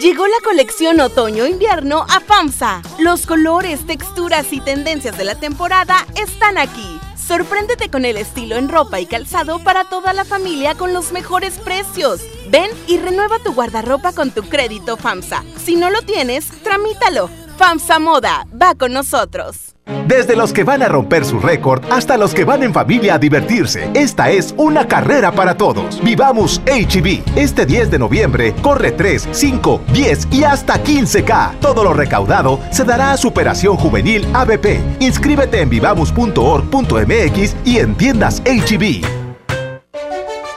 Llegó 0.00 0.26
la 0.26 0.38
colección 0.42 1.00
otoño-invierno 1.00 2.06
a 2.08 2.20
FAMSA. 2.20 2.80
Los 2.98 3.26
colores, 3.26 3.86
texturas 3.86 4.50
y 4.50 4.60
tendencias 4.62 5.18
de 5.18 5.24
la 5.24 5.34
temporada 5.34 6.06
están 6.16 6.56
aquí. 6.56 6.98
Sorpréndete 7.14 7.90
con 7.90 8.06
el 8.06 8.16
estilo 8.16 8.56
en 8.56 8.70
ropa 8.70 9.00
y 9.00 9.06
calzado 9.06 9.58
para 9.58 9.84
toda 9.84 10.14
la 10.14 10.24
familia 10.24 10.74
con 10.76 10.94
los 10.94 11.12
mejores 11.12 11.58
precios. 11.58 12.22
Ven 12.48 12.70
y 12.86 12.96
renueva 12.96 13.38
tu 13.40 13.52
guardarropa 13.52 14.14
con 14.14 14.30
tu 14.30 14.42
crédito 14.44 14.96
FAMSA. 14.96 15.44
Si 15.62 15.76
no 15.76 15.90
lo 15.90 16.00
tienes, 16.00 16.48
tramítalo. 16.62 17.28
FAMSA 17.58 17.98
Moda 17.98 18.46
va 18.50 18.74
con 18.74 18.94
nosotros. 18.94 19.71
Desde 20.06 20.36
los 20.36 20.52
que 20.52 20.64
van 20.64 20.82
a 20.82 20.88
romper 20.88 21.24
su 21.24 21.40
récord 21.40 21.82
hasta 21.90 22.16
los 22.16 22.34
que 22.34 22.44
van 22.44 22.62
en 22.62 22.72
familia 22.72 23.14
a 23.14 23.18
divertirse, 23.18 23.90
esta 23.94 24.30
es 24.30 24.54
una 24.56 24.86
carrera 24.86 25.32
para 25.32 25.56
todos. 25.56 26.02
Vivamos 26.02 26.60
HB. 26.66 27.22
Este 27.36 27.66
10 27.66 27.90
de 27.90 27.98
noviembre 27.98 28.54
corre 28.62 28.92
3, 28.92 29.28
5, 29.30 29.80
10 29.92 30.28
y 30.30 30.44
hasta 30.44 30.82
15K. 30.82 31.58
Todo 31.60 31.84
lo 31.84 31.94
recaudado 31.94 32.60
se 32.70 32.84
dará 32.84 33.12
a 33.12 33.16
Superación 33.16 33.76
Juvenil 33.76 34.26
ABP. 34.34 34.80
Inscríbete 35.00 35.60
en 35.60 35.70
vivamos.org.mx 35.70 37.56
y 37.64 37.78
en 37.78 37.94
tiendas 37.94 38.42
HB. 38.44 39.04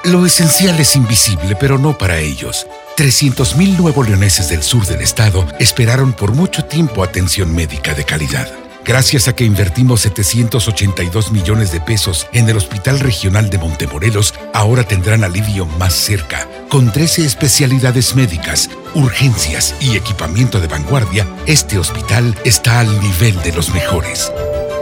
Lo 0.06 0.26
esencial 0.26 0.80
es 0.80 0.96
invisible, 0.96 1.56
pero 1.60 1.80
no 1.80 1.98
para 1.98 2.20
ellos. 2.20 2.68
300.000 2.96 3.78
nuevo 3.78 4.04
leoneses 4.04 4.50
del 4.50 4.62
sur 4.62 4.86
del 4.86 5.02
estado 5.02 5.46
esperaron 5.60 6.14
por 6.14 6.34
mucho 6.34 6.66
tiempo 6.66 7.04
atención 7.04 7.54
médica 7.56 7.94
de 7.94 8.04
calidad. 8.04 8.65
Gracias 8.86 9.28
a 9.28 9.36
que 9.36 9.44
invertimos 9.44 10.02
782 10.02 11.32
millones 11.32 11.72
de 11.72 11.82
pesos 11.82 12.28
en 12.34 12.48
el 12.48 12.58
Hospital 12.58 13.00
Regional 13.00 13.50
de 13.50 13.58
Montemorelos, 13.58 14.36
ahora 14.54 14.84
tendrán 14.84 15.24
alivio 15.24 15.66
más 15.66 15.96
cerca. 15.96 16.48
Con 16.70 16.92
13 16.92 17.26
especialidades 17.26 18.16
médicas, 18.16 18.70
urgencias 18.94 19.74
y 19.82 19.98
equipamiento 19.98 20.60
de 20.60 20.68
vanguardia, 20.68 21.26
este 21.48 21.80
hospital 21.80 22.36
está 22.46 22.80
al 22.80 23.02
nivel 23.02 23.42
de 23.42 23.54
los 23.54 23.74
mejores. 23.74 24.32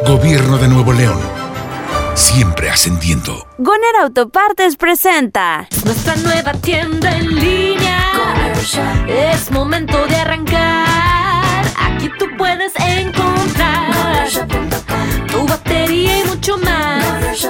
Gobierno 0.05 0.57
de 0.57 0.67
Nuevo 0.67 0.91
León. 0.91 1.19
Siempre 2.13 2.69
ascendiendo. 2.69 3.47
Goner 3.57 3.95
Autopartes 4.01 4.75
presenta 4.75 5.69
Nuestra 5.85 6.17
nueva 6.17 6.51
tienda 6.55 7.15
en 7.15 7.35
línea. 7.35 8.11
Es 9.07 9.49
momento 9.49 10.05
de 10.07 10.15
arrancar. 10.17 11.65
Aquí 11.79 12.09
tú 12.19 12.25
puedes 12.37 12.73
encontrar 12.75 13.22
mucho 16.43 16.57
más. 16.57 17.47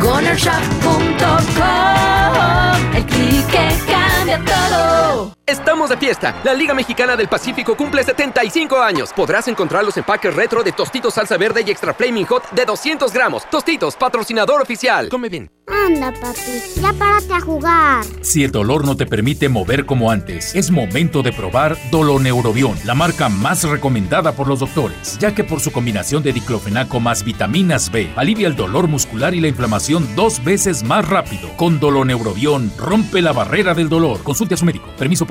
Gonershop.com. 0.00 2.96
El 2.96 3.04
clic 3.04 3.46
que 3.48 3.68
cambia 3.86 4.42
todo. 4.44 5.34
Estamos 5.46 5.90
de 5.90 5.98
fiesta. 5.98 6.40
La 6.42 6.54
Liga 6.54 6.72
Mexicana 6.72 7.16
del 7.16 7.28
Pacífico 7.28 7.76
cumple 7.76 8.02
75 8.02 8.78
años. 8.80 9.12
Podrás 9.14 9.46
encontrar 9.46 9.84
los 9.84 9.94
empaques 9.98 10.34
retro 10.34 10.62
de 10.62 10.72
Tostitos 10.72 11.12
Salsa 11.12 11.36
Verde 11.36 11.62
y 11.66 11.70
Extra 11.70 11.92
Flaming 11.92 12.24
Hot 12.24 12.50
de 12.52 12.64
200 12.64 13.12
gramos. 13.12 13.44
Tostitos, 13.50 13.94
patrocinador 13.94 14.62
oficial. 14.62 15.10
Come 15.10 15.28
bien. 15.28 15.50
Anda, 15.66 16.12
papi, 16.12 16.80
ya 16.80 16.92
párate 16.92 17.32
a 17.32 17.40
jugar. 17.40 18.04
Si 18.20 18.44
el 18.44 18.52
dolor 18.52 18.84
no 18.84 18.96
te 18.96 19.06
permite 19.06 19.48
mover 19.48 19.86
como 19.86 20.10
antes, 20.10 20.54
es 20.54 20.70
momento 20.70 21.22
de 21.22 21.32
probar 21.32 21.76
Doloneurobion, 21.90 22.76
la 22.84 22.94
marca 22.94 23.30
más 23.30 23.64
recomendada 23.64 24.32
por 24.32 24.46
los 24.46 24.60
doctores, 24.60 25.18
ya 25.18 25.34
que 25.34 25.42
por 25.42 25.60
su 25.60 25.72
combinación 25.72 26.22
de 26.22 26.34
diclofenaco 26.34 27.00
más 27.00 27.24
vitaminas 27.24 27.90
B, 27.90 28.10
alivia 28.14 28.46
el 28.46 28.56
dolor 28.56 28.88
muscular 28.88 29.34
y 29.34 29.40
la 29.40 29.48
inflamación 29.48 30.06
dos 30.14 30.44
veces 30.44 30.82
más 30.82 31.08
rápido. 31.08 31.48
Con 31.56 31.80
Doloneurobion, 31.80 32.72
rompe 32.78 33.22
la 33.22 33.32
barrera 33.32 33.74
del 33.74 33.88
dolor. 33.88 34.22
Consulte 34.22 34.54
a 34.54 34.58
su 34.58 34.66
médico. 34.66 34.90
Permiso 34.98 35.26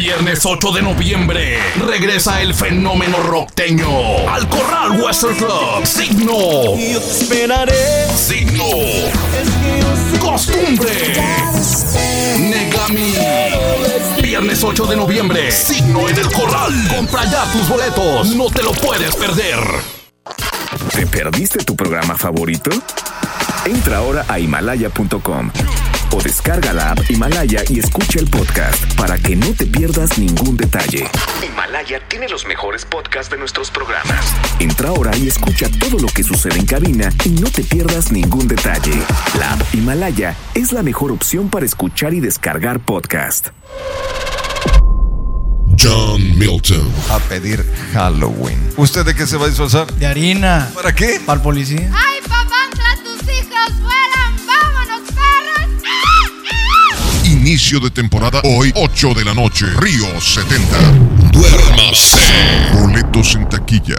Viernes 0.00 0.46
8 0.46 0.72
de 0.72 0.80
noviembre 0.80 1.58
regresa 1.86 2.40
el 2.40 2.54
fenómeno 2.54 3.22
rockteño 3.22 3.86
al 4.30 4.48
Corral 4.48 4.98
Western 4.98 5.36
Club. 5.36 5.84
Signo. 5.84 6.74
Yo 6.74 7.00
te 7.02 7.10
esperaré. 7.10 8.06
Signo. 8.16 8.64
Costumbre. 10.18 10.90
Negami. 12.38 13.14
Viernes 14.22 14.64
8 14.64 14.86
de 14.86 14.96
noviembre. 14.96 15.52
Signo 15.52 16.08
en 16.08 16.16
el 16.16 16.32
Corral. 16.32 16.72
Compra 16.96 17.26
ya 17.26 17.44
tus 17.52 17.68
boletos. 17.68 18.28
No 18.28 18.46
te 18.46 18.62
lo 18.62 18.72
puedes 18.72 19.14
perder. 19.16 19.58
¿Te 20.94 21.06
perdiste 21.08 21.62
tu 21.62 21.76
programa 21.76 22.16
favorito? 22.16 22.70
Entra 23.66 23.98
ahora 23.98 24.24
a 24.26 24.38
himalaya.com 24.38 25.50
o 26.12 26.20
descarga 26.20 26.72
la 26.72 26.92
app 26.92 27.10
Himalaya 27.10 27.62
y 27.68 27.78
escucha 27.78 28.18
el 28.18 28.28
podcast 28.28 28.94
para 28.94 29.18
que 29.18 29.36
no 29.36 29.52
te 29.54 29.66
pierdas 29.66 30.18
ningún 30.18 30.56
detalle. 30.56 31.08
Himalaya 31.44 32.00
tiene 32.08 32.28
los 32.28 32.46
mejores 32.46 32.84
podcasts 32.84 33.30
de 33.30 33.38
nuestros 33.38 33.70
programas. 33.70 34.34
Entra 34.58 34.90
ahora 34.90 35.16
y 35.16 35.28
escucha 35.28 35.68
todo 35.78 35.98
lo 35.98 36.08
que 36.08 36.22
sucede 36.22 36.58
en 36.58 36.66
cabina 36.66 37.10
y 37.24 37.30
no 37.30 37.50
te 37.50 37.62
pierdas 37.62 38.12
ningún 38.12 38.48
detalle. 38.48 39.00
La 39.38 39.52
app 39.52 39.74
Himalaya 39.74 40.36
es 40.54 40.72
la 40.72 40.82
mejor 40.82 41.12
opción 41.12 41.48
para 41.48 41.66
escuchar 41.66 42.14
y 42.14 42.20
descargar 42.20 42.80
podcast. 42.80 43.48
John 45.82 46.38
Milton. 46.38 46.92
A 47.10 47.18
pedir 47.20 47.64
Halloween. 47.94 48.58
¿Usted 48.76 49.04
de 49.04 49.14
qué 49.14 49.26
se 49.26 49.38
va 49.38 49.46
a 49.46 49.48
disfrazar? 49.48 49.90
De 49.94 50.06
harina. 50.06 50.70
¿Para 50.74 50.94
qué? 50.94 51.20
Para 51.24 51.38
el 51.38 51.42
policía. 51.42 51.90
¡Ay, 51.94 52.18
papantla, 52.22 52.96
tus 53.02 53.22
hijos 53.32 53.79
Inicio 57.40 57.80
de 57.80 57.90
temporada 57.90 58.42
hoy, 58.44 58.70
8 58.76 59.14
de 59.14 59.24
la 59.24 59.32
noche. 59.32 59.64
Río 59.78 60.20
70. 60.20 60.78
Duérmase. 61.32 62.18
Boletos 62.74 63.34
en 63.34 63.48
taquilla. 63.48 63.96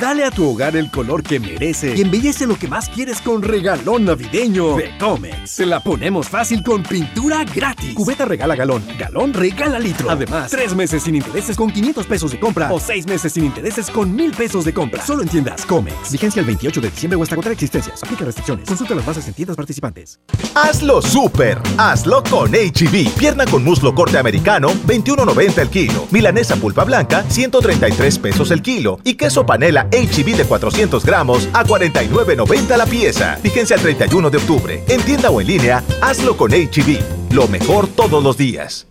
Dale 0.00 0.24
a 0.24 0.30
tu 0.30 0.46
hogar 0.50 0.76
el 0.76 0.90
color 0.90 1.22
que 1.22 1.40
merece 1.40 1.94
y 1.96 2.02
embellece 2.02 2.46
lo 2.46 2.58
que 2.58 2.68
más 2.68 2.88
quieres 2.90 3.22
con 3.22 3.40
regalón 3.40 4.04
navideño 4.04 4.76
de 4.76 4.90
Comex. 4.98 5.50
Se 5.50 5.64
la 5.64 5.80
ponemos 5.80 6.28
fácil 6.28 6.62
con 6.62 6.82
pintura 6.82 7.44
gratis. 7.44 7.94
Cubeta 7.94 8.26
regala 8.26 8.54
galón, 8.56 8.84
galón 8.98 9.32
regala 9.32 9.78
litro. 9.78 10.10
Además, 10.10 10.50
tres 10.50 10.74
meses 10.74 11.02
sin 11.02 11.14
intereses 11.14 11.56
con 11.56 11.70
500 11.70 12.06
pesos 12.06 12.30
de 12.30 12.38
compra 12.38 12.70
o 12.72 12.78
seis 12.78 13.06
meses 13.06 13.32
sin 13.32 13.46
intereses 13.46 13.88
con 13.88 14.14
mil 14.14 14.32
pesos 14.32 14.66
de 14.66 14.74
compra. 14.74 15.02
Solo 15.02 15.22
en 15.22 15.28
tiendas 15.28 15.64
Comex. 15.64 16.12
Vigencia 16.12 16.40
el 16.40 16.46
28 16.46 16.80
de 16.82 16.90
diciembre 16.90 17.16
o 17.18 17.22
hasta 17.22 17.34
agotar 17.34 17.52
existencias. 17.52 18.02
Aplica 18.02 18.26
restricciones. 18.26 18.68
Consulta 18.68 18.94
las 18.94 19.06
bases 19.06 19.26
en 19.28 19.34
tiendas 19.34 19.56
participantes. 19.56 20.20
Hazlo 20.54 21.00
super, 21.00 21.58
hazlo 21.78 22.22
con 22.24 22.50
HB. 22.50 23.16
Pierna 23.16 23.46
con 23.46 23.64
muslo 23.64 23.94
corte 23.94 24.18
americano, 24.18 24.68
21.90 24.86 25.58
el 25.58 25.70
kilo. 25.70 26.06
Milanesa 26.10 26.56
pulpa 26.56 26.84
blanca, 26.84 27.24
133 27.28 28.18
pesos 28.18 28.50
el 28.50 28.60
kilo. 28.60 28.98
Y 29.04 29.14
queso 29.14 29.46
panela 29.46 29.85
HB 29.90 30.36
de 30.36 30.44
400 30.44 31.04
gramos 31.04 31.48
a 31.52 31.64
49.90 31.64 32.76
la 32.76 32.86
pieza. 32.86 33.38
Vigencia 33.42 33.76
el 33.76 33.82
31 33.82 34.30
de 34.30 34.38
octubre. 34.38 34.84
En 34.88 35.02
tienda 35.02 35.30
o 35.30 35.40
en 35.40 35.46
línea, 35.46 35.82
hazlo 36.00 36.36
con 36.36 36.50
HB. 36.50 37.32
Lo 37.32 37.48
mejor 37.48 37.86
todos 37.88 38.22
los 38.22 38.36
días. 38.36 38.86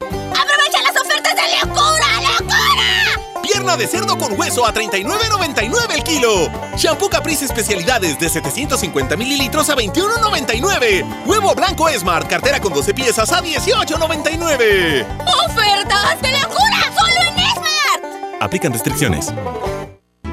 ¡Aprovecha 0.00 0.82
las 0.82 1.00
ofertas 1.00 1.34
de 1.34 1.66
locura, 1.66 2.06
locura! 2.38 3.40
Pierna 3.42 3.76
de 3.76 3.86
cerdo 3.86 4.16
con 4.16 4.38
hueso 4.38 4.64
a 4.64 4.72
39.99 4.72 5.94
el 5.94 6.02
kilo. 6.02 6.48
Shampoo 6.76 7.10
Caprice 7.10 7.44
especialidades 7.44 8.18
de 8.18 8.28
750 8.28 9.16
mililitros 9.16 9.70
a 9.70 9.76
21.99. 9.76 11.26
Huevo 11.26 11.54
blanco 11.54 11.88
Smart, 11.90 12.28
cartera 12.28 12.60
con 12.60 12.72
12 12.72 12.94
piezas 12.94 13.32
a 13.32 13.42
18.99. 13.42 15.06
¡Ofertas 15.46 16.22
de 16.22 16.30
locura! 16.32 16.99
Aplican 18.40 18.72
restricciones. 18.72 19.32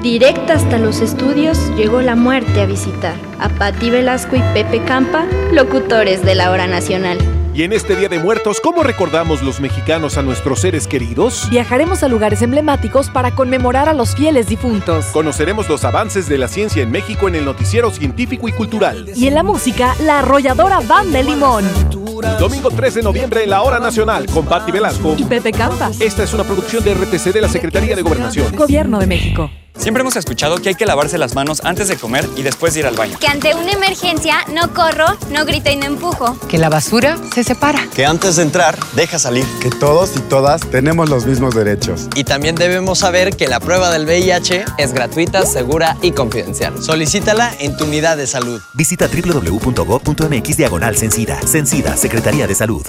Directa 0.02 0.54
hasta 0.54 0.78
los 0.78 1.00
estudios 1.00 1.58
llegó 1.76 2.00
la 2.00 2.16
muerte 2.16 2.62
a 2.62 2.66
visitar 2.66 3.14
a 3.38 3.48
Patti 3.50 3.90
Velasco 3.90 4.36
y 4.36 4.40
Pepe 4.54 4.82
Campa, 4.82 5.26
locutores 5.52 6.24
de 6.24 6.34
la 6.34 6.50
hora 6.50 6.66
nacional. 6.66 7.18
Y 7.54 7.62
en 7.64 7.72
este 7.72 7.96
Día 7.96 8.08
de 8.08 8.18
Muertos, 8.18 8.60
¿cómo 8.60 8.82
recordamos 8.82 9.42
los 9.42 9.60
mexicanos 9.60 10.16
a 10.16 10.22
nuestros 10.22 10.60
seres 10.60 10.86
queridos? 10.86 11.48
Viajaremos 11.50 12.02
a 12.02 12.08
lugares 12.08 12.42
emblemáticos 12.42 13.10
para 13.10 13.34
conmemorar 13.34 13.88
a 13.88 13.94
los 13.94 14.14
fieles 14.14 14.48
difuntos. 14.48 15.06
Conoceremos 15.06 15.68
los 15.68 15.84
avances 15.84 16.28
de 16.28 16.38
la 16.38 16.46
ciencia 16.46 16.82
en 16.82 16.90
México 16.90 17.26
en 17.26 17.34
el 17.34 17.44
noticiero 17.44 17.90
científico 17.90 18.48
y 18.48 18.52
cultural. 18.52 19.06
Y 19.16 19.26
en 19.26 19.34
la 19.34 19.42
música, 19.42 19.96
la 20.00 20.20
arrolladora 20.20 20.80
Banda 20.80 21.18
de 21.18 21.24
Limón. 21.24 21.64
Domingo 22.38 22.70
3 22.70 22.94
de 22.94 23.02
noviembre 23.02 23.44
en 23.44 23.50
la 23.50 23.62
Hora 23.62 23.78
Nacional 23.78 24.26
con 24.26 24.44
Patti 24.44 24.70
Velasco 24.70 25.14
y 25.16 25.24
Pepe 25.24 25.52
Campas. 25.52 26.00
Esta 26.00 26.22
es 26.24 26.34
una 26.34 26.44
producción 26.44 26.84
de 26.84 26.94
RTC 26.94 27.32
de 27.32 27.40
la 27.40 27.48
Secretaría 27.48 27.96
de 27.96 28.02
Gobernación. 28.02 28.54
Gobierno 28.54 28.98
de 28.98 29.06
México. 29.06 29.50
Siempre 29.78 30.02
hemos 30.02 30.16
escuchado 30.16 30.58
que 30.58 30.70
hay 30.70 30.74
que 30.74 30.86
lavarse 30.86 31.18
las 31.18 31.34
manos 31.34 31.60
antes 31.64 31.88
de 31.88 31.96
comer 31.96 32.28
y 32.36 32.42
después 32.42 32.74
de 32.74 32.80
ir 32.80 32.86
al 32.86 32.96
baño. 32.96 33.18
Que 33.18 33.28
ante 33.28 33.54
una 33.54 33.72
emergencia 33.72 34.44
no 34.52 34.74
corro, 34.74 35.06
no 35.30 35.44
grito 35.44 35.70
y 35.70 35.76
no 35.76 35.86
empujo. 35.86 36.38
Que 36.48 36.58
la 36.58 36.68
basura 36.68 37.16
se 37.34 37.44
separa. 37.44 37.86
Que 37.94 38.04
antes 38.04 38.36
de 38.36 38.42
entrar, 38.42 38.78
deja 38.94 39.18
salir. 39.18 39.44
Que 39.62 39.70
todos 39.70 40.16
y 40.16 40.20
todas 40.20 40.60
tenemos 40.70 41.08
los 41.08 41.26
mismos 41.26 41.54
derechos. 41.54 42.08
Y 42.14 42.24
también 42.24 42.54
debemos 42.56 42.98
saber 42.98 43.36
que 43.36 43.46
la 43.46 43.60
prueba 43.60 43.90
del 43.90 44.04
VIH 44.04 44.64
es 44.78 44.92
gratuita, 44.92 45.46
segura 45.46 45.96
y 46.02 46.12
confidencial. 46.12 46.82
Solicítala 46.82 47.52
en 47.60 47.76
tu 47.76 47.84
unidad 47.84 48.16
de 48.16 48.26
salud. 48.26 48.60
Visita 48.74 49.08
www.gov.mx 49.08 50.56
diagonal 50.56 50.96
Sencida. 50.96 51.40
Sencida, 51.46 51.96
Secretaría 51.96 52.46
de 52.46 52.54
Salud. 52.54 52.84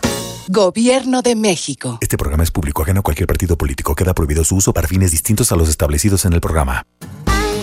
Gobierno 0.52 1.22
de 1.22 1.36
México. 1.36 2.00
Este 2.02 2.18
programa 2.18 2.42
es 2.42 2.50
público 2.50 2.82
ajeno 2.82 3.02
a 3.02 3.04
cualquier 3.04 3.28
partido 3.28 3.56
político. 3.56 3.94
Queda 3.94 4.16
prohibido 4.16 4.44
su 4.44 4.56
uso 4.56 4.74
para 4.74 4.88
fines 4.88 5.12
distintos 5.12 5.52
a 5.52 5.56
los 5.56 5.70
establecidos 5.70 6.26
en 6.26 6.34
el 6.34 6.42
programa. 6.42 6.79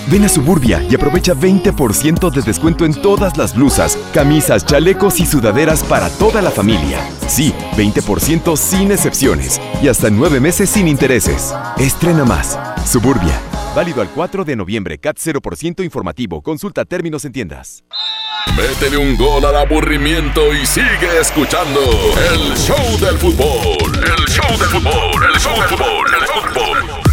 Ven 0.08 0.24
a 0.24 0.28
Suburbia 0.28 0.80
y 0.88 0.94
aprovecha 0.94 1.34
20% 1.34 2.30
de 2.30 2.42
descuento 2.42 2.84
en 2.84 2.94
todas 2.94 3.36
las 3.36 3.56
blusas, 3.56 3.98
camisas, 4.14 4.64
chalecos 4.64 5.18
y 5.18 5.26
sudaderas 5.26 5.82
para 5.82 6.08
toda 6.10 6.40
la 6.42 6.52
familia. 6.52 7.00
Sí, 7.26 7.52
20% 7.76 8.56
sin 8.56 8.92
excepciones 8.92 9.60
y 9.82 9.88
hasta 9.88 10.08
nueve 10.08 10.38
meses 10.38 10.70
sin 10.70 10.86
intereses. 10.86 11.52
Estrena 11.76 12.24
más. 12.24 12.56
Suburbia. 12.86 13.40
Válido 13.74 14.00
al 14.00 14.08
4 14.08 14.44
de 14.44 14.54
noviembre. 14.54 14.98
CAT 14.98 15.18
0% 15.18 15.84
informativo. 15.84 16.40
Consulta 16.40 16.84
términos 16.84 17.24
en 17.24 17.32
tiendas. 17.32 17.82
Métele 18.56 18.96
un 18.96 19.16
gol 19.16 19.44
al 19.44 19.56
aburrimiento 19.56 20.54
y 20.54 20.64
sigue 20.64 21.20
escuchando 21.20 21.80
el 22.32 22.56
show 22.56 22.98
del 23.00 23.18
fútbol. 23.18 23.92
El 23.96 24.24
show 24.28 24.56
del 24.56 24.68
fútbol. 24.68 25.24
El 25.34 25.40
show 25.40 25.52
del 25.58 25.68
fútbol. 25.68 26.06
El 26.14 26.26
fútbol. 26.26 27.05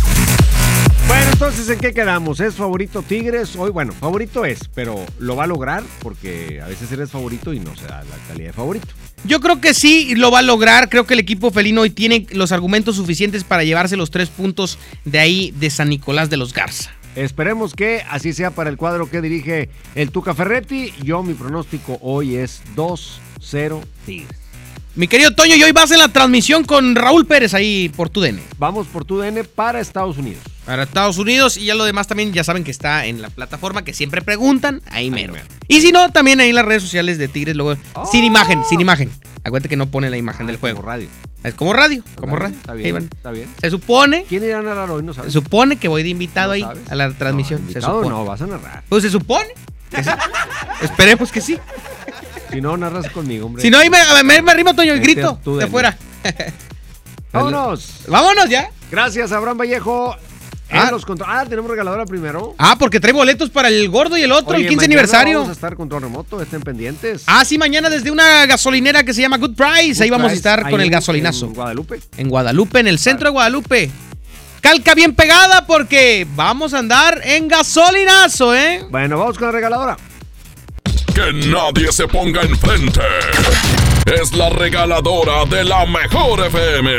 Bueno, 1.07 1.31
entonces, 1.31 1.69
¿en 1.69 1.79
qué 1.79 1.93
quedamos? 1.93 2.39
¿Es 2.39 2.55
favorito 2.55 3.01
Tigres? 3.01 3.55
Hoy, 3.55 3.71
bueno, 3.71 3.93
favorito 3.93 4.45
es, 4.45 4.59
pero 4.73 5.05
¿lo 5.19 5.35
va 5.35 5.43
a 5.43 5.47
lograr? 5.47 5.83
Porque 5.99 6.61
a 6.63 6.67
veces 6.67 6.91
eres 6.91 7.11
favorito 7.11 7.53
y 7.53 7.59
no 7.59 7.75
se 7.75 7.85
da 7.85 8.03
la 8.03 8.15
calidad 8.27 8.47
de 8.47 8.53
favorito. 8.53 8.87
Yo 9.25 9.39
creo 9.39 9.61
que 9.61 9.73
sí 9.73 10.15
lo 10.15 10.31
va 10.31 10.39
a 10.39 10.43
lograr. 10.43 10.89
Creo 10.89 11.05
que 11.05 11.13
el 11.13 11.19
equipo 11.19 11.51
felino 11.51 11.81
hoy 11.81 11.89
tiene 11.89 12.25
los 12.31 12.51
argumentos 12.51 12.95
suficientes 12.95 13.43
para 13.43 13.63
llevarse 13.63 13.95
los 13.95 14.11
tres 14.11 14.29
puntos 14.29 14.77
de 15.05 15.19
ahí 15.19 15.53
de 15.57 15.69
San 15.69 15.89
Nicolás 15.89 16.29
de 16.29 16.37
los 16.37 16.53
Garza. 16.53 16.91
Esperemos 17.15 17.73
que 17.73 18.03
así 18.09 18.33
sea 18.33 18.51
para 18.51 18.69
el 18.69 18.77
cuadro 18.77 19.09
que 19.09 19.21
dirige 19.21 19.69
el 19.95 20.11
Tuca 20.11 20.33
Ferretti. 20.33 20.93
Yo, 21.03 21.21
mi 21.21 21.35
pronóstico 21.35 21.99
hoy 22.01 22.35
es 22.35 22.61
2-0 22.75 23.81
Tigres. 24.05 24.39
Mi 24.95 25.07
querido 25.07 25.31
Toño, 25.31 25.55
y 25.55 25.63
hoy 25.63 25.71
vas 25.71 25.91
en 25.91 25.99
la 25.99 26.09
transmisión 26.09 26.63
con 26.63 26.95
Raúl 26.95 27.25
Pérez 27.25 27.53
ahí 27.53 27.89
por 27.89 28.09
tu 28.09 28.21
DN. 28.21 28.41
Vamos 28.59 28.87
por 28.87 29.05
tu 29.05 29.17
DN 29.17 29.43
para 29.43 29.79
Estados 29.79 30.17
Unidos. 30.17 30.43
Para 30.65 30.83
Estados 30.83 31.17
Unidos 31.17 31.57
y 31.57 31.65
ya 31.65 31.75
lo 31.75 31.83
demás 31.83 32.07
también 32.07 32.31
ya 32.31 32.43
saben 32.43 32.63
que 32.63 32.71
está 32.71 33.05
en 33.05 33.21
la 33.21 33.29
plataforma 33.29 33.83
que 33.83 33.93
siempre 33.93 34.21
preguntan, 34.21 34.81
ahí 34.89 35.11
mero. 35.11 35.33
Y 35.67 35.81
si 35.81 35.91
no, 35.91 36.09
también 36.11 36.39
ahí 36.39 36.49
en 36.49 36.55
las 36.55 36.65
redes 36.65 36.83
sociales 36.83 37.17
de 37.17 37.27
Tigres, 37.27 37.55
luego, 37.55 37.75
sin 38.11 38.23
imagen, 38.23 38.61
sin 38.69 38.79
imagen. 38.79 39.11
Acuérdate 39.43 39.67
que 39.67 39.75
no 39.75 39.87
pone 39.87 40.09
la 40.09 40.15
imagen 40.17 40.47
del 40.47 40.55
juego. 40.57 40.77
Como 40.77 40.87
radio. 40.89 41.09
Es 41.43 41.53
como 41.55 41.73
radio, 41.73 42.01
como 42.15 42.37
radio. 42.37 42.55
Está 42.55 42.73
bien, 42.73 42.93
van. 42.93 43.03
está 43.03 43.31
bien. 43.31 43.49
Se 43.59 43.69
supone, 43.69 44.23
¿Quién 44.29 44.45
irá 44.45 44.59
a 44.59 44.61
narrar 44.61 44.89
hoy? 44.89 45.03
No 45.03 45.11
se 45.13 45.17
sabes. 45.17 45.33
supone 45.33 45.75
que 45.75 45.89
voy 45.89 46.01
de 46.01 46.07
invitado 46.09 46.47
¿No 46.47 46.53
ahí 46.53 46.61
sabes? 46.61 46.89
a 46.89 46.95
la 46.95 47.11
transmisión. 47.11 47.59
se 47.59 47.63
Invitado 47.73 47.97
supone. 47.97 48.09
no, 48.15 48.23
vas 48.23 48.41
a 48.41 48.47
narrar. 48.47 48.83
Pues 48.87 49.03
se 49.03 49.09
supone. 49.09 49.49
que 49.89 50.01
sí. 50.01 50.09
Esperemos 50.81 51.29
que 51.33 51.41
sí. 51.41 51.57
Si 52.51 52.61
no, 52.61 52.77
narras 52.77 53.09
conmigo, 53.09 53.47
hombre. 53.47 53.61
Si 53.61 53.69
no, 53.69 53.79
ahí 53.79 53.89
me, 53.89 53.97
me, 54.23 54.41
me 54.41 54.51
arrimo, 54.51 54.73
Toño, 54.73 54.93
el 54.93 55.01
grito 55.01 55.37
de 55.59 55.67
fuera. 55.67 55.97
Vámonos. 57.33 58.03
Vámonos 58.07 58.49
ya. 58.49 58.69
Gracias, 58.91 59.31
Abraham 59.33 59.57
Vallejo. 59.57 60.15
En 60.69 60.79
Ah. 60.79 60.91
los 60.91 61.05
ah, 61.25 61.45
tenemos 61.47 61.69
regaladora 61.69 62.05
primero. 62.05 62.55
Ah, 62.57 62.75
porque 62.79 62.99
trae 62.99 63.13
boletos 63.13 63.49
para 63.49 63.67
el 63.67 63.89
gordo 63.89 64.17
y 64.17 64.23
el 64.23 64.31
otro, 64.31 64.55
Oye, 64.55 64.63
el 64.63 64.69
15 64.69 64.75
mañana 64.75 64.85
aniversario. 64.85 65.37
Vamos 65.39 65.49
a 65.49 65.53
estar 65.53 65.75
control 65.75 66.01
remoto, 66.03 66.41
estén 66.41 66.61
pendientes. 66.61 67.23
Ah, 67.27 67.45
sí, 67.45 67.57
mañana 67.57 67.89
desde 67.89 68.09
una 68.09 68.45
gasolinera 68.45 69.03
que 69.03 69.13
se 69.13 69.21
llama 69.21 69.37
Good 69.37 69.55
Price. 69.55 70.03
ahí 70.03 70.09
vamos 70.09 70.31
a 70.31 70.33
estar 70.33 70.69
con 70.69 70.81
el 70.81 70.89
gasolinazo. 70.89 71.45
En 71.47 71.53
Guadalupe. 71.53 71.99
En 72.17 72.29
Guadalupe, 72.29 72.79
en 72.79 72.87
el 72.87 72.97
centro 72.97 73.27
de 73.27 73.31
Guadalupe. 73.31 73.91
Calca 74.61 74.95
bien 74.95 75.13
pegada 75.13 75.67
porque 75.67 76.25
vamos 76.35 76.73
a 76.73 76.79
andar 76.79 77.19
en 77.23 77.49
gasolinazo, 77.49 78.55
¿eh? 78.55 78.85
Bueno, 78.89 79.19
vamos 79.19 79.37
con 79.37 79.47
la 79.47 79.51
regaladora. 79.51 79.97
Que 81.13 81.33
nadie 81.47 81.91
se 81.91 82.07
ponga 82.07 82.41
enfrente. 82.41 83.01
Es 84.05 84.33
la 84.33 84.49
regaladora 84.49 85.45
de 85.45 85.63
la 85.65 85.85
mejor 85.85 86.45
FM. 86.47 86.91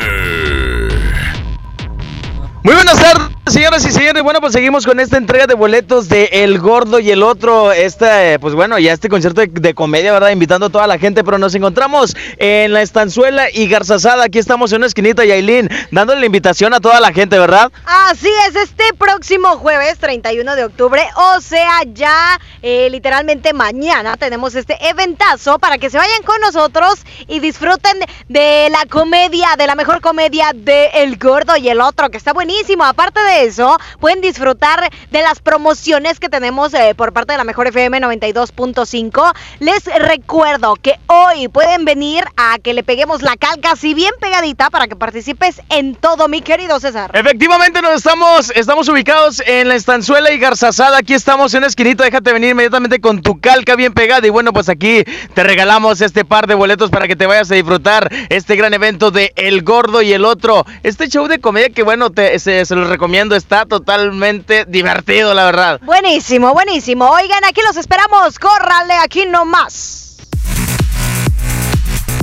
Muy 2.62 2.74
buenas 2.74 2.96
tardes, 3.00 3.33
señoras 3.52 3.84
y 3.84 3.92
señores. 3.92 4.22
Bueno, 4.22 4.40
pues 4.40 4.52
seguimos 4.52 4.86
con 4.86 5.00
esta 5.00 5.16
entrega 5.16 5.46
de 5.46 5.54
boletos 5.54 6.08
de 6.08 6.24
El 6.32 6.58
Gordo 6.58 6.98
y 6.98 7.10
el 7.10 7.22
Otro. 7.22 7.72
Este, 7.72 8.38
pues 8.38 8.54
bueno, 8.54 8.78
ya 8.78 8.92
este 8.92 9.08
concierto 9.08 9.42
de, 9.46 9.74
comedia, 9.74 10.12
¿verdad? 10.12 10.30
Invitando 10.30 10.66
a 10.66 10.70
toda 10.70 10.86
la 10.86 10.98
gente, 10.98 11.24
pero 11.24 11.36
nos 11.36 11.54
encontramos 11.54 12.16
en 12.38 12.72
la 12.72 12.80
Estanzuela 12.80 13.46
y 13.52 13.68
Garzazada. 13.68 14.24
Aquí 14.24 14.38
estamos 14.38 14.72
en 14.72 14.78
una 14.78 14.86
esquinita, 14.86 15.24
Yailin, 15.24 15.68
dándole 15.90 16.20
la 16.20 16.26
invitación 16.26 16.72
a 16.72 16.80
toda 16.80 17.00
la 17.00 17.12
gente, 17.12 17.38
¿verdad? 17.38 17.70
Así 17.84 18.30
es, 18.48 18.56
este 18.56 18.84
próximo 18.98 19.48
jueves 19.58 19.98
31 19.98 20.56
de 20.56 20.64
octubre, 20.64 21.02
o 21.16 21.40
sea, 21.40 21.82
ya 21.92 22.40
eh, 22.62 22.88
literalmente 22.90 23.52
mañana 23.52 24.16
tenemos 24.16 24.54
este 24.54 24.76
eventazo 24.88 25.58
para 25.58 25.78
que 25.78 25.90
se 25.90 25.98
vayan 25.98 26.22
con 26.22 26.40
nosotros 26.40 27.00
y 27.28 27.40
disfruten 27.40 27.98
de 28.28 28.68
la 28.70 28.86
comedia, 28.88 29.48
de 29.58 29.66
la 29.66 29.74
mejor 29.74 30.00
comedia 30.00 30.52
de 30.54 30.86
El 30.94 31.18
Gordo 31.18 31.56
y 31.56 31.68
el 31.68 31.80
Otro, 31.80 32.10
que 32.10 32.16
está 32.16 32.32
buenísimo. 32.32 32.84
Aparte 32.84 33.20
de 33.20 33.33
eso, 33.42 33.76
pueden 34.00 34.20
disfrutar 34.20 34.88
de 35.10 35.22
las 35.22 35.40
promociones 35.40 36.20
que 36.20 36.28
tenemos 36.28 36.72
eh, 36.74 36.94
por 36.96 37.12
parte 37.12 37.32
de 37.32 37.38
la 37.38 37.44
mejor 37.44 37.66
FM 37.68 38.00
92.5. 38.00 39.34
Les 39.60 39.84
recuerdo 39.84 40.74
que 40.76 40.94
hoy 41.06 41.48
pueden 41.48 41.84
venir 41.84 42.24
a 42.36 42.58
que 42.58 42.74
le 42.74 42.82
peguemos 42.82 43.22
la 43.22 43.36
calca 43.36 43.72
así 43.72 43.94
bien 43.94 44.12
pegadita 44.20 44.70
para 44.70 44.86
que 44.86 44.96
participes 44.96 45.60
en 45.70 45.94
todo, 45.94 46.28
mi 46.28 46.42
querido 46.42 46.78
César. 46.80 47.10
Efectivamente, 47.14 47.80
nos 47.82 47.94
estamos, 47.94 48.50
estamos 48.54 48.88
ubicados 48.88 49.42
en 49.46 49.68
la 49.68 49.74
Estanzuela 49.74 50.30
y 50.32 50.38
Garzazada. 50.38 50.98
Aquí 50.98 51.14
estamos 51.14 51.52
en 51.54 51.58
una 51.58 51.66
esquinita. 51.68 52.04
Déjate 52.04 52.32
venir 52.32 52.50
inmediatamente 52.50 53.00
con 53.00 53.22
tu 53.22 53.40
calca 53.40 53.76
bien 53.76 53.94
pegada. 53.94 54.26
Y 54.26 54.30
bueno, 54.30 54.52
pues 54.52 54.68
aquí 54.68 55.04
te 55.34 55.42
regalamos 55.42 56.00
este 56.00 56.24
par 56.24 56.46
de 56.46 56.54
boletos 56.54 56.90
para 56.90 57.08
que 57.08 57.16
te 57.16 57.26
vayas 57.26 57.50
a 57.50 57.54
disfrutar 57.54 58.10
este 58.28 58.56
gran 58.56 58.74
evento 58.74 59.10
de 59.10 59.32
El 59.36 59.62
Gordo 59.62 60.02
y 60.02 60.12
el 60.12 60.24
Otro. 60.24 60.64
Este 60.82 61.08
show 61.08 61.26
de 61.28 61.38
comedia 61.40 61.70
que, 61.70 61.82
bueno, 61.82 62.10
te- 62.10 62.38
se, 62.38 62.64
se 62.64 62.74
los 62.74 62.88
recomiendo. 62.88 63.23
Está 63.32 63.64
totalmente 63.64 64.64
divertido, 64.66 65.32
la 65.34 65.44
verdad. 65.44 65.80
Buenísimo, 65.82 66.52
buenísimo. 66.52 67.08
Oigan, 67.08 67.44
aquí 67.44 67.60
los 67.66 67.76
esperamos. 67.76 68.38
Córrale, 68.38 68.94
aquí 68.94 69.26
nomás. 69.26 70.03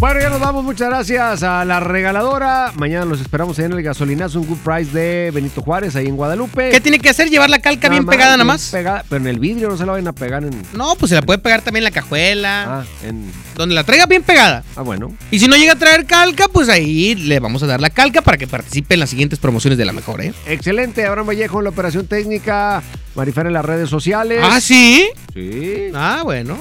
Bueno, 0.02 0.20
ya 0.20 0.32
nos 0.32 0.40
vamos. 0.40 0.64
Muchas 0.64 0.90
gracias 0.90 1.44
a 1.44 1.64
la 1.64 1.80
regaladora. 1.80 2.72
Mañana 2.76 3.06
los 3.06 3.22
esperamos 3.22 3.60
ahí 3.60 3.66
en 3.66 3.74
el 3.74 3.84
gasolinazo, 3.84 4.40
un 4.40 4.48
good 4.48 4.58
price 4.58 4.92
de 4.92 5.30
Benito 5.30 5.62
Juárez, 5.62 5.96
ahí 5.96 6.08
en 6.08 6.16
Guadalupe. 6.16 6.72
¿Qué 6.72 6.82
tiene 6.82 6.98
que 6.98 7.08
hacer? 7.08 7.30
¿Llevar 7.30 7.52
la 7.52 7.60
calca 7.60 7.88
bien 7.88 8.08
pegada 8.08 8.32
nada 8.32 8.44
más? 8.44 8.72
Pegada, 8.72 9.06
pero 9.08 9.22
en 9.22 9.28
el 9.28 9.38
vidrio 9.38 9.70
no 9.70 9.78
se 9.78 9.86
la 9.86 9.92
vayan 9.92 10.08
a 10.08 10.14
pegar 10.14 10.44
en. 10.44 10.60
No, 10.74 10.96
pues 10.96 11.12
se 11.12 11.16
la 11.16 11.22
puede 11.22 11.38
pegar 11.38 11.62
también 11.62 11.82
en 11.82 11.84
la 11.84 11.92
cajuela. 11.92 12.80
Ah, 12.80 12.86
en. 13.04 13.32
Donde 13.56 13.76
la 13.76 13.84
traiga 13.84 14.08
bien 14.08 14.24
pegada. 14.24 14.64
Ah, 14.76 14.82
bueno. 14.82 15.14
Y 15.30 15.38
si 15.38 15.48
no 15.48 15.56
llega 15.56 15.74
a 15.74 15.76
traer 15.78 16.08
calca, 16.08 16.48
pues 16.48 16.68
ahí 16.70 17.14
le 17.14 17.40
vamos 17.40 17.62
a 17.62 17.68
dar 17.68 17.80
la 17.80 17.92
calca 17.92 18.24
para 18.24 18.40
que 18.40 18.48
participe 18.48 18.96
en 18.96 19.02
las 19.02 19.12
siguientes 19.12 19.38
promociones 19.38 19.78
de 19.78 19.86
la 19.86 19.94
mejor, 19.94 20.22
¿eh? 20.22 20.34
Excelente. 20.48 21.06
Abraham 21.06 21.28
Vallejo 21.28 21.60
en 21.60 21.66
la 21.66 21.70
operación 21.70 22.08
técnica. 22.08 22.82
Marifer 23.16 23.48
en 23.48 23.54
las 23.54 23.66
redes 23.66 23.90
sociales. 23.90 24.42
¿Ah, 24.44 24.62
sí? 24.62 25.10
Sí. 25.34 25.92
Ah, 25.94 26.22
bueno. 26.24 26.58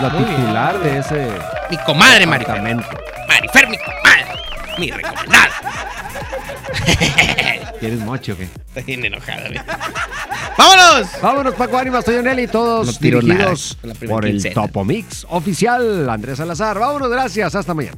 La 0.00 0.10
titular 0.10 0.80
de 0.82 0.98
ese. 0.98 1.28
Mi 1.70 1.76
comadre, 1.78 2.26
Marifer. 2.26 2.62
Marifer, 2.62 3.68
mi 3.68 3.76
comadre. 3.78 4.26
Mi 4.78 4.90
recomendada. 4.90 5.50
¿Quieres 7.80 8.00
mocho 8.00 8.32
o 8.32 8.36
qué? 8.36 8.44
Está 8.44 8.80
bien 8.82 9.04
enojada. 9.04 9.48
¡Vámonos! 10.56 11.08
Vámonos, 11.22 11.54
Paco 11.54 11.78
Ánimas, 11.78 12.04
soy 12.04 12.16
Onel 12.16 12.40
y 12.40 12.46
todos 12.46 12.86
No 12.86 12.92
dirigidos 13.00 13.78
nada 13.82 13.98
por 14.06 14.26
el 14.26 14.32
quincena. 14.32 14.54
Topomix 14.54 15.26
oficial 15.30 16.08
Andrés 16.08 16.38
Salazar. 16.38 16.78
Vámonos, 16.78 17.10
gracias. 17.10 17.54
Hasta 17.54 17.74
mañana. 17.74 17.96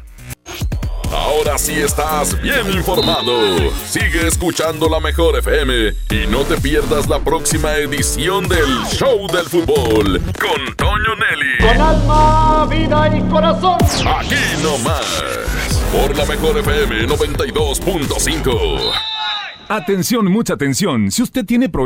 Ahora 1.13 1.59
sí 1.59 1.75
estás 1.75 2.41
bien 2.41 2.73
informado. 2.73 3.71
Sigue 3.87 4.27
escuchando 4.27 4.89
la 4.89 4.99
mejor 4.99 5.39
FM 5.39 5.93
y 6.11 6.27
no 6.27 6.45
te 6.45 6.59
pierdas 6.59 7.07
la 7.07 7.21
próxima 7.21 7.77
edición 7.77 8.49
del 8.49 8.83
Show 8.87 9.27
del 9.31 9.45
Fútbol 9.45 10.23
con 10.41 10.75
Toño 10.75 11.15
Nelly. 11.17 11.59
Con 11.61 11.79
alma, 11.81 12.67
vida 12.67 13.15
y 13.15 13.21
corazón. 13.31 13.77
Aquí 14.07 14.37
nomás. 14.63 15.23
Por 15.93 16.17
la 16.17 16.25
mejor 16.25 16.57
FM 16.59 17.07
92.5. 17.07 19.13
Atención, 19.69 20.31
mucha 20.31 20.53
atención. 20.53 21.11
Si 21.11 21.23
usted 21.23 21.47
tiene 21.47 21.71
problemas 21.71 21.83